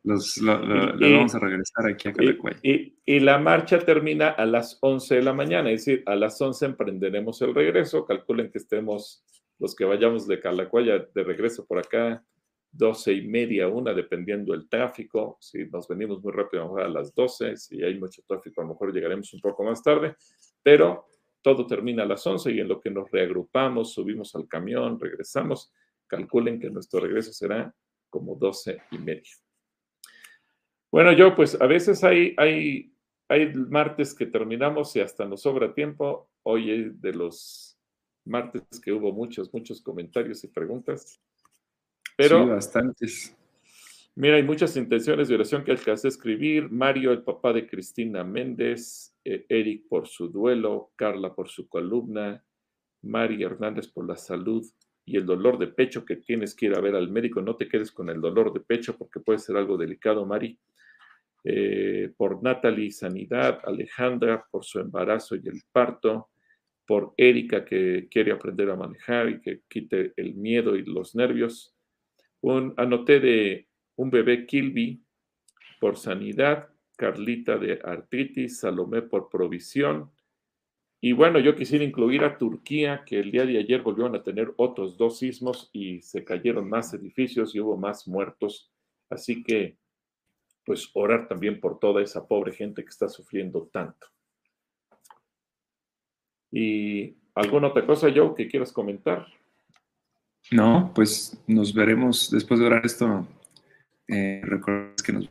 Los, 0.04 0.36
lo, 0.36 0.60
vamos 1.00 1.34
a 1.34 1.38
regresar 1.38 1.86
aquí 1.86 2.08
a 2.08 2.12
Calacuaya. 2.12 2.58
Y, 2.62 2.98
y, 3.06 3.20
la 3.20 3.38
marcha 3.38 3.78
termina 3.78 4.28
a 4.28 4.44
las 4.44 4.76
11 4.82 5.16
de 5.16 5.22
la 5.22 5.32
mañana, 5.32 5.70
es 5.70 5.86
decir, 5.86 6.02
a 6.04 6.14
las 6.14 6.38
11 6.38 6.66
emprenderemos 6.66 7.40
el 7.40 7.54
regreso. 7.54 8.04
Calculen 8.04 8.50
que 8.50 8.58
estemos 8.58 9.24
los 9.58 9.74
que 9.74 9.86
vayamos 9.86 10.26
de 10.26 10.38
Calacuaya 10.38 11.06
de 11.14 11.24
regreso 11.24 11.64
por 11.64 11.78
acá, 11.78 12.22
12 12.72 13.12
y 13.12 13.26
media, 13.26 13.68
una, 13.68 13.94
dependiendo 13.94 14.52
del 14.52 14.68
tráfico. 14.68 15.38
Si 15.40 15.64
nos 15.64 15.88
venimos 15.88 16.22
muy 16.22 16.32
rápido, 16.32 16.62
a 16.62 16.66
lo 16.66 16.74
mejor 16.74 16.90
a 16.90 16.90
las 16.90 17.14
12. 17.14 17.56
Si 17.56 17.82
hay 17.82 17.98
mucho 17.98 18.22
tráfico, 18.28 18.60
a 18.60 18.64
lo 18.64 18.70
mejor 18.70 18.92
llegaremos 18.92 19.32
un 19.32 19.40
poco 19.40 19.64
más 19.64 19.82
tarde. 19.82 20.14
Pero 20.62 21.06
todo 21.42 21.66
termina 21.66 22.04
a 22.04 22.06
las 22.06 22.26
11 22.26 22.52
y 22.52 22.60
en 22.60 22.68
lo 22.68 22.80
que 22.80 22.90
nos 22.90 23.10
reagrupamos, 23.10 23.92
subimos 23.92 24.34
al 24.34 24.48
camión, 24.48 24.98
regresamos, 24.98 25.72
calculen 26.06 26.60
que 26.60 26.70
nuestro 26.70 27.00
regreso 27.00 27.32
será 27.32 27.74
como 28.08 28.36
12 28.36 28.82
y 28.92 28.98
media. 28.98 29.32
Bueno, 30.90 31.12
yo 31.12 31.34
pues 31.34 31.60
a 31.60 31.66
veces 31.66 32.04
hay, 32.04 32.34
hay, 32.36 32.92
hay 33.28 33.52
martes 33.54 34.14
que 34.14 34.26
terminamos 34.26 34.94
y 34.94 35.00
hasta 35.00 35.24
nos 35.24 35.42
sobra 35.42 35.74
tiempo. 35.74 36.30
Hoy 36.42 36.70
es 36.70 37.00
de 37.00 37.12
los 37.12 37.78
martes 38.24 38.62
que 38.82 38.92
hubo 38.92 39.12
muchos, 39.12 39.52
muchos 39.52 39.80
comentarios 39.80 40.44
y 40.44 40.48
preguntas. 40.48 41.20
Pero, 42.16 42.42
sí, 42.42 42.48
bastantes. 42.50 43.36
Mira, 44.14 44.36
hay 44.36 44.42
muchas 44.42 44.76
intenciones 44.76 45.28
de 45.28 45.34
oración 45.34 45.64
que 45.64 45.70
alcancé 45.70 46.08
a 46.08 46.10
escribir. 46.10 46.70
Mario, 46.70 47.12
el 47.12 47.22
papá 47.22 47.54
de 47.54 47.66
Cristina 47.66 48.22
Méndez, 48.22 49.11
eh, 49.24 49.46
Eric 49.48 49.88
por 49.88 50.06
su 50.08 50.28
duelo, 50.28 50.92
Carla 50.96 51.34
por 51.34 51.48
su 51.48 51.68
columna, 51.68 52.44
Mari 53.02 53.42
Hernández 53.42 53.88
por 53.88 54.06
la 54.06 54.16
salud 54.16 54.64
y 55.04 55.16
el 55.16 55.26
dolor 55.26 55.58
de 55.58 55.68
pecho 55.68 56.04
que 56.04 56.16
tienes 56.16 56.54
que 56.54 56.66
ir 56.66 56.76
a 56.76 56.80
ver 56.80 56.94
al 56.94 57.10
médico. 57.10 57.42
No 57.42 57.56
te 57.56 57.68
quedes 57.68 57.90
con 57.90 58.08
el 58.08 58.20
dolor 58.20 58.52
de 58.52 58.60
pecho 58.60 58.96
porque 58.96 59.20
puede 59.20 59.38
ser 59.38 59.56
algo 59.56 59.76
delicado, 59.76 60.24
Mari. 60.24 60.58
Eh, 61.44 62.12
por 62.16 62.40
Natalie 62.42 62.92
Sanidad, 62.92 63.60
Alejandra 63.64 64.46
por 64.48 64.64
su 64.64 64.78
embarazo 64.78 65.34
y 65.34 65.48
el 65.48 65.60
parto, 65.72 66.30
por 66.86 67.14
Erika 67.16 67.64
que 67.64 68.08
quiere 68.08 68.32
aprender 68.32 68.70
a 68.70 68.76
manejar 68.76 69.28
y 69.28 69.40
que 69.40 69.62
quite 69.68 70.12
el 70.16 70.34
miedo 70.34 70.76
y 70.76 70.84
los 70.84 71.14
nervios. 71.14 71.74
Anoté 72.76 73.20
de 73.20 73.68
un 73.96 74.10
bebé 74.10 74.46
Kilby 74.46 75.02
por 75.80 75.96
sanidad, 75.96 76.68
Carlita 77.02 77.58
de 77.58 77.80
artritis, 77.82 78.60
Salomé 78.60 79.02
por 79.02 79.28
provisión. 79.28 80.12
Y 81.00 81.12
bueno, 81.12 81.40
yo 81.40 81.56
quisiera 81.56 81.84
incluir 81.84 82.22
a 82.22 82.38
Turquía, 82.38 83.02
que 83.04 83.18
el 83.18 83.32
día 83.32 83.44
de 83.44 83.58
ayer 83.58 83.82
volvieron 83.82 84.14
a 84.14 84.22
tener 84.22 84.54
otros 84.56 84.96
dos 84.96 85.18
sismos 85.18 85.68
y 85.72 86.00
se 86.00 86.22
cayeron 86.22 86.68
más 86.68 86.94
edificios 86.94 87.56
y 87.56 87.60
hubo 87.60 87.76
más 87.76 88.06
muertos. 88.06 88.70
Así 89.10 89.42
que, 89.42 89.78
pues, 90.64 90.88
orar 90.94 91.26
también 91.26 91.58
por 91.58 91.80
toda 91.80 92.00
esa 92.00 92.24
pobre 92.24 92.52
gente 92.52 92.84
que 92.84 92.90
está 92.90 93.08
sufriendo 93.08 93.68
tanto. 93.72 94.06
¿Y 96.52 97.16
alguna 97.34 97.66
otra 97.66 97.84
cosa, 97.84 98.12
Joe, 98.14 98.32
que 98.36 98.46
quieras 98.46 98.70
comentar? 98.70 99.26
No, 100.52 100.92
pues 100.94 101.36
nos 101.48 101.74
veremos 101.74 102.30
después 102.30 102.60
de 102.60 102.66
orar 102.66 102.86
esto 102.86 103.26
eh, 104.06 104.40
que 105.04 105.12
nos 105.12 105.28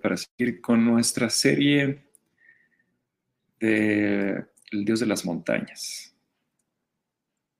para 0.00 0.16
seguir 0.16 0.60
con 0.60 0.84
nuestra 0.84 1.28
serie 1.28 2.06
de 3.60 4.44
El 4.70 4.84
Dios 4.84 5.00
de 5.00 5.06
las 5.06 5.24
Montañas. 5.24 6.16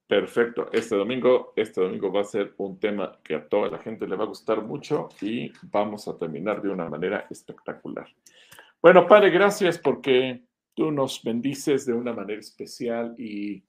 Perfecto. 0.06 0.70
Este 0.72 0.94
domingo, 0.94 1.52
este 1.56 1.80
domingo 1.80 2.12
va 2.12 2.20
a 2.20 2.24
ser 2.24 2.54
un 2.58 2.78
tema 2.78 3.18
que 3.22 3.34
a 3.34 3.48
toda 3.48 3.70
la 3.70 3.78
gente 3.78 4.06
le 4.06 4.16
va 4.16 4.24
a 4.24 4.28
gustar 4.28 4.62
mucho 4.62 5.08
y 5.20 5.52
vamos 5.62 6.06
a 6.08 6.18
terminar 6.18 6.60
de 6.60 6.68
una 6.68 6.88
manera 6.88 7.26
espectacular. 7.30 8.08
Bueno, 8.80 9.06
Padre, 9.06 9.30
gracias 9.30 9.78
porque 9.78 10.42
tú 10.74 10.90
nos 10.90 11.22
bendices 11.22 11.86
de 11.86 11.94
una 11.94 12.12
manera 12.12 12.40
especial 12.40 13.14
y 13.18 13.62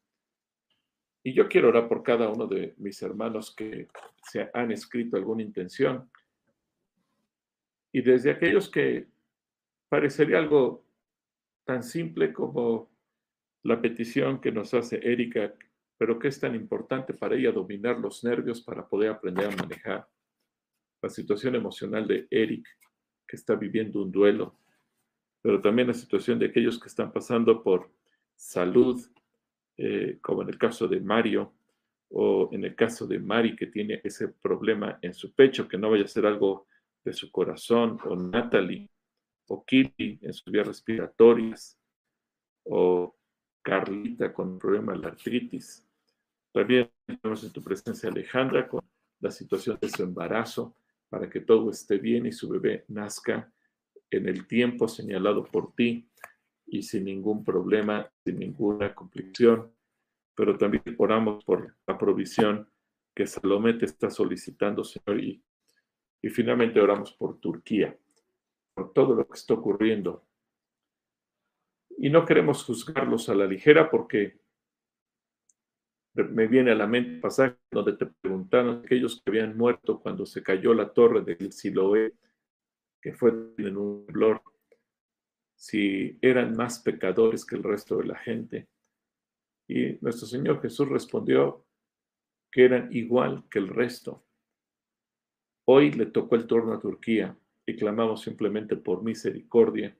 y 1.26 1.34
yo 1.34 1.48
quiero 1.48 1.70
orar 1.70 1.88
por 1.88 2.04
cada 2.04 2.28
uno 2.28 2.48
de 2.48 2.74
mis 2.78 3.02
hermanos 3.02 3.56
que 3.56 3.88
se 4.30 4.50
han 4.54 4.72
escrito 4.72 5.16
alguna 5.16 5.42
intención. 5.42 6.10
Y 7.94 8.02
desde 8.02 8.32
aquellos 8.32 8.70
que 8.70 9.08
parecería 9.88 10.40
algo 10.40 10.86
tan 11.64 11.84
simple 11.84 12.34
como 12.34 12.92
la 13.62 13.80
petición 13.82 14.42
que 14.42 14.52
nos 14.52 14.74
hace 14.74 15.00
Erika, 15.02 15.54
pero 15.98 16.20
que 16.20 16.28
es 16.28 16.40
tan 16.40 16.56
importante 16.56 17.14
para 17.14 17.36
ella 17.36 17.52
dominar 17.52 18.00
los 18.00 18.24
nervios 18.24 18.62
para 18.62 18.86
poder 18.86 19.12
aprender 19.12 19.46
a 19.46 19.56
manejar 19.56 20.08
la 21.02 21.10
situación 21.10 21.56
emocional 21.56 22.08
de 22.08 22.28
Eric, 22.30 22.68
que 23.28 23.36
está 23.36 23.56
viviendo 23.56 24.02
un 24.02 24.12
duelo, 24.12 24.58
pero 25.42 25.62
también 25.62 25.88
la 25.88 25.94
situación 25.94 26.40
de 26.40 26.48
aquellos 26.48 26.80
que 26.80 26.88
están 26.88 27.12
pasando 27.12 27.62
por 27.62 27.92
salud, 28.36 29.00
eh, 29.78 30.18
como 30.22 30.42
en 30.42 30.50
el 30.50 30.58
caso 30.58 30.88
de 30.88 31.00
Mario, 31.00 31.54
o 32.10 32.50
en 32.52 32.64
el 32.64 32.76
caso 32.76 33.08
de 33.08 33.20
Mari, 33.20 33.56
que 33.56 33.68
tiene 33.68 34.00
ese 34.04 34.30
problema 34.30 35.00
en 35.02 35.14
su 35.14 35.34
pecho, 35.34 35.68
que 35.68 35.78
no 35.78 35.90
vaya 35.90 36.06
a 36.06 36.08
ser 36.08 36.26
algo 36.26 36.68
de 37.04 37.14
su 37.14 37.32
corazón, 37.32 38.00
o 38.06 38.16
Natalie, 38.16 38.90
o 39.48 39.64
Kitty 39.64 40.20
en 40.22 40.34
sus 40.34 40.52
vías 40.52 40.68
respiratorias, 40.68 41.80
o 42.64 43.16
Carlita 43.62 44.34
con 44.34 44.54
el 44.54 44.58
problema 44.60 44.94
de 44.94 45.00
la 45.00 45.08
artritis. 45.10 45.88
También 46.52 46.90
tenemos 47.06 47.44
en 47.44 47.52
tu 47.52 47.64
presencia 47.64 48.10
Alejandra 48.10 48.68
con 48.68 48.82
la 49.20 49.32
situación 49.32 49.78
de 49.82 49.90
su 49.90 50.04
embarazo, 50.04 50.76
para 51.10 51.30
que 51.30 51.42
todo 51.42 51.70
esté 51.70 51.98
bien 51.98 52.26
y 52.26 52.32
su 52.32 52.50
bebé 52.50 52.86
nazca 52.88 53.52
en 54.10 54.28
el 54.28 54.48
tiempo 54.48 54.88
señalado 54.88 55.44
por 55.46 55.74
ti 55.76 56.10
y 56.66 56.82
sin 56.84 57.06
ningún 57.06 57.44
problema, 57.44 58.12
sin 58.26 58.40
ninguna 58.40 58.94
complicación. 58.96 59.72
Pero 60.36 60.58
también 60.58 60.84
oramos 60.98 61.44
por 61.44 61.76
la 61.86 61.98
provisión 61.98 62.68
que 63.16 63.28
Salomé 63.28 63.74
te 63.74 63.86
está 63.86 64.10
solicitando, 64.10 64.84
Señor, 64.84 65.24
y, 65.24 65.44
y 66.24 66.30
finalmente 66.30 66.80
oramos 66.80 67.12
por 67.12 67.38
Turquía, 67.40 67.96
por 68.74 68.94
todo 68.94 69.14
lo 69.14 69.28
que 69.28 69.38
está 69.38 69.54
ocurriendo. 69.54 70.26
Y 71.98 72.10
no 72.10 72.26
queremos 72.26 72.64
juzgarlos 72.64 73.28
a 73.28 73.36
la 73.36 73.46
ligera 73.46 73.92
porque 73.92 74.40
me 76.14 76.48
viene 76.48 76.72
a 76.72 76.76
la 76.76 76.88
mente 76.88 77.16
el 77.16 77.20
pasaje 77.20 77.58
donde 77.70 77.98
te 77.98 78.06
preguntaron 78.06 78.84
aquellos 78.86 79.22
que 79.22 79.32
habían 79.32 79.58
muerto 79.58 80.00
cuando 80.00 80.26
se 80.26 80.42
cayó 80.42 80.74
la 80.74 80.94
torre 80.94 81.22
del 81.24 81.52
Siloé, 81.52 82.14
que 83.02 83.14
fue 83.14 83.32
en 83.58 83.76
un 83.76 84.06
temblor, 84.06 84.42
si 85.56 86.18
eran 86.22 86.56
más 86.56 86.80
pecadores 86.80 87.46
que 87.46 87.58
el 87.58 87.64
resto 87.64 87.98
de 87.98 88.06
la 88.06 88.16
gente. 88.16 88.70
Y 89.68 89.98
nuestro 90.00 90.26
Señor 90.26 90.62
Jesús 90.62 90.88
respondió 90.88 91.66
que 92.50 92.64
eran 92.64 92.96
igual 92.96 93.44
que 93.50 93.60
el 93.60 93.68
resto. 93.68 94.24
Hoy 95.66 95.92
le 95.92 96.08
tocó 96.08 96.36
el 96.36 96.46
turno 96.46 96.74
a 96.74 96.80
Turquía 96.80 97.38
y 97.66 97.78
clamamos 97.78 98.22
simplemente 98.22 98.76
por 98.76 99.02
misericordia 99.02 99.98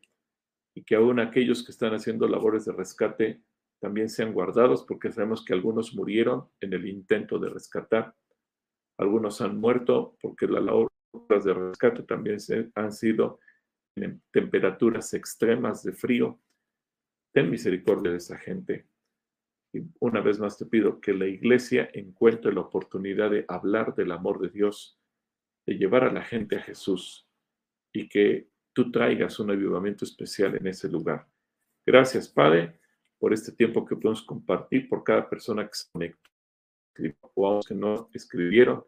y 0.76 0.84
que 0.84 0.96
aún 0.96 1.20
aquellos 1.20 1.64
que 1.64 1.72
están 1.72 1.94
haciendo 1.94 2.28
labores 2.28 2.66
de 2.66 2.74
rescate 2.74 3.42
también 3.80 4.10
sean 4.10 4.34
guardados, 4.34 4.86
porque 4.86 5.12
sabemos 5.12 5.44
que 5.44 5.54
algunos 5.54 5.94
murieron 5.94 6.50
en 6.60 6.74
el 6.74 6.88
intento 6.88 7.38
de 7.40 7.50
rescatar. 7.50 8.16
Algunos 8.98 9.42
han 9.42 9.58
muerto 9.58 10.18
porque 10.22 10.48
las 10.48 10.64
labores 10.64 11.46
de 11.46 11.54
rescate 11.54 12.04
también 12.04 12.40
han 12.76 12.92
sido 12.92 13.40
en 13.96 14.22
temperaturas 14.32 15.14
extremas 15.14 15.84
de 15.84 15.94
frío. 15.94 16.40
Ten 17.34 17.50
misericordia 17.50 18.12
de 18.12 18.18
esa 18.18 18.38
gente. 18.38 18.88
Y 19.74 19.82
una 20.00 20.22
vez 20.22 20.40
más 20.40 20.58
te 20.58 20.66
pido 20.66 21.00
que 21.00 21.14
la 21.14 21.28
iglesia 21.28 21.90
encuentre 21.94 22.54
la 22.54 22.62
oportunidad 22.62 23.32
de 23.32 23.46
hablar 23.48 23.96
del 23.96 24.12
amor 24.12 24.40
de 24.40 24.50
Dios, 24.50 25.00
de 25.66 25.76
llevar 25.76 26.04
a 26.04 26.12
la 26.12 26.24
gente 26.24 26.58
a 26.58 26.62
Jesús 26.62 27.28
y 27.92 28.08
que 28.10 28.50
tú 28.74 28.92
traigas 28.92 29.40
un 29.40 29.52
avivamiento 29.52 30.06
especial 30.06 30.56
en 30.56 30.68
ese 30.68 30.90
lugar. 30.90 31.28
Gracias, 31.86 32.28
Padre 32.28 32.80
por 33.24 33.32
este 33.32 33.54
tiempo 33.54 33.86
que 33.86 33.96
podemos 33.96 34.22
compartir, 34.24 34.90
por 34.90 35.02
cada 35.02 35.30
persona 35.30 35.66
que 35.66 35.74
se 35.74 35.90
conectó, 35.94 36.30
o 37.36 37.62
que 37.66 37.74
no 37.74 38.10
escribieron, 38.12 38.84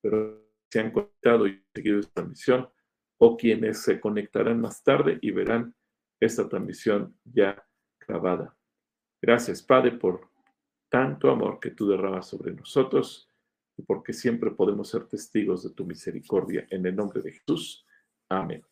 pero 0.00 0.42
se 0.70 0.80
han 0.80 0.90
conectado 0.90 1.46
y 1.46 1.62
seguido 1.74 1.98
esta 1.98 2.14
transmisión, 2.14 2.70
o 3.18 3.36
quienes 3.36 3.82
se 3.82 4.00
conectarán 4.00 4.58
más 4.58 4.82
tarde 4.82 5.18
y 5.20 5.32
verán 5.32 5.76
esta 6.18 6.48
transmisión 6.48 7.14
ya 7.24 7.62
grabada. 8.00 8.56
Gracias, 9.20 9.62
Padre, 9.62 9.90
por 9.98 10.30
tanto 10.88 11.30
amor 11.30 11.60
que 11.60 11.72
tú 11.72 11.86
derramas 11.86 12.26
sobre 12.26 12.54
nosotros 12.54 13.30
y 13.76 13.82
porque 13.82 14.12
siempre 14.12 14.50
podemos 14.50 14.88
ser 14.88 15.06
testigos 15.06 15.62
de 15.62 15.70
tu 15.70 15.84
misericordia. 15.84 16.66
En 16.70 16.86
el 16.86 16.94
nombre 16.94 17.20
de 17.22 17.32
Jesús. 17.32 17.84
Amén. 18.28 18.64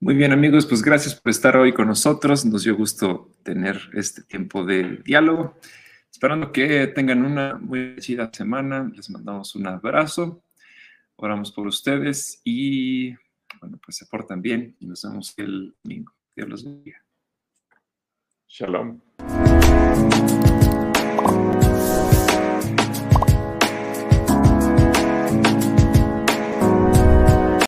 Muy 0.00 0.14
bien 0.14 0.30
amigos, 0.30 0.64
pues 0.64 0.80
gracias 0.80 1.16
por 1.16 1.30
estar 1.30 1.56
hoy 1.56 1.72
con 1.72 1.88
nosotros. 1.88 2.44
Nos 2.44 2.62
dio 2.62 2.76
gusto 2.76 3.32
tener 3.42 3.80
este 3.94 4.22
tiempo 4.22 4.64
de 4.64 4.98
diálogo. 5.04 5.56
Esperando 6.10 6.52
que 6.52 6.86
tengan 6.88 7.24
una 7.24 7.56
muy 7.58 7.96
chida 7.98 8.30
semana. 8.32 8.90
Les 8.94 9.10
mandamos 9.10 9.56
un 9.56 9.66
abrazo. 9.66 10.42
Oramos 11.16 11.50
por 11.50 11.66
ustedes 11.66 12.40
y 12.44 13.10
bueno, 13.60 13.80
pues 13.84 13.96
se 13.96 14.06
portan 14.06 14.40
bien 14.40 14.76
y 14.78 14.86
nos 14.86 15.02
vemos 15.02 15.34
el 15.36 15.74
domingo. 15.82 16.12
Dios 16.36 16.48
los 16.48 16.64
bendiga. 16.64 17.04
Shalom. 18.46 19.00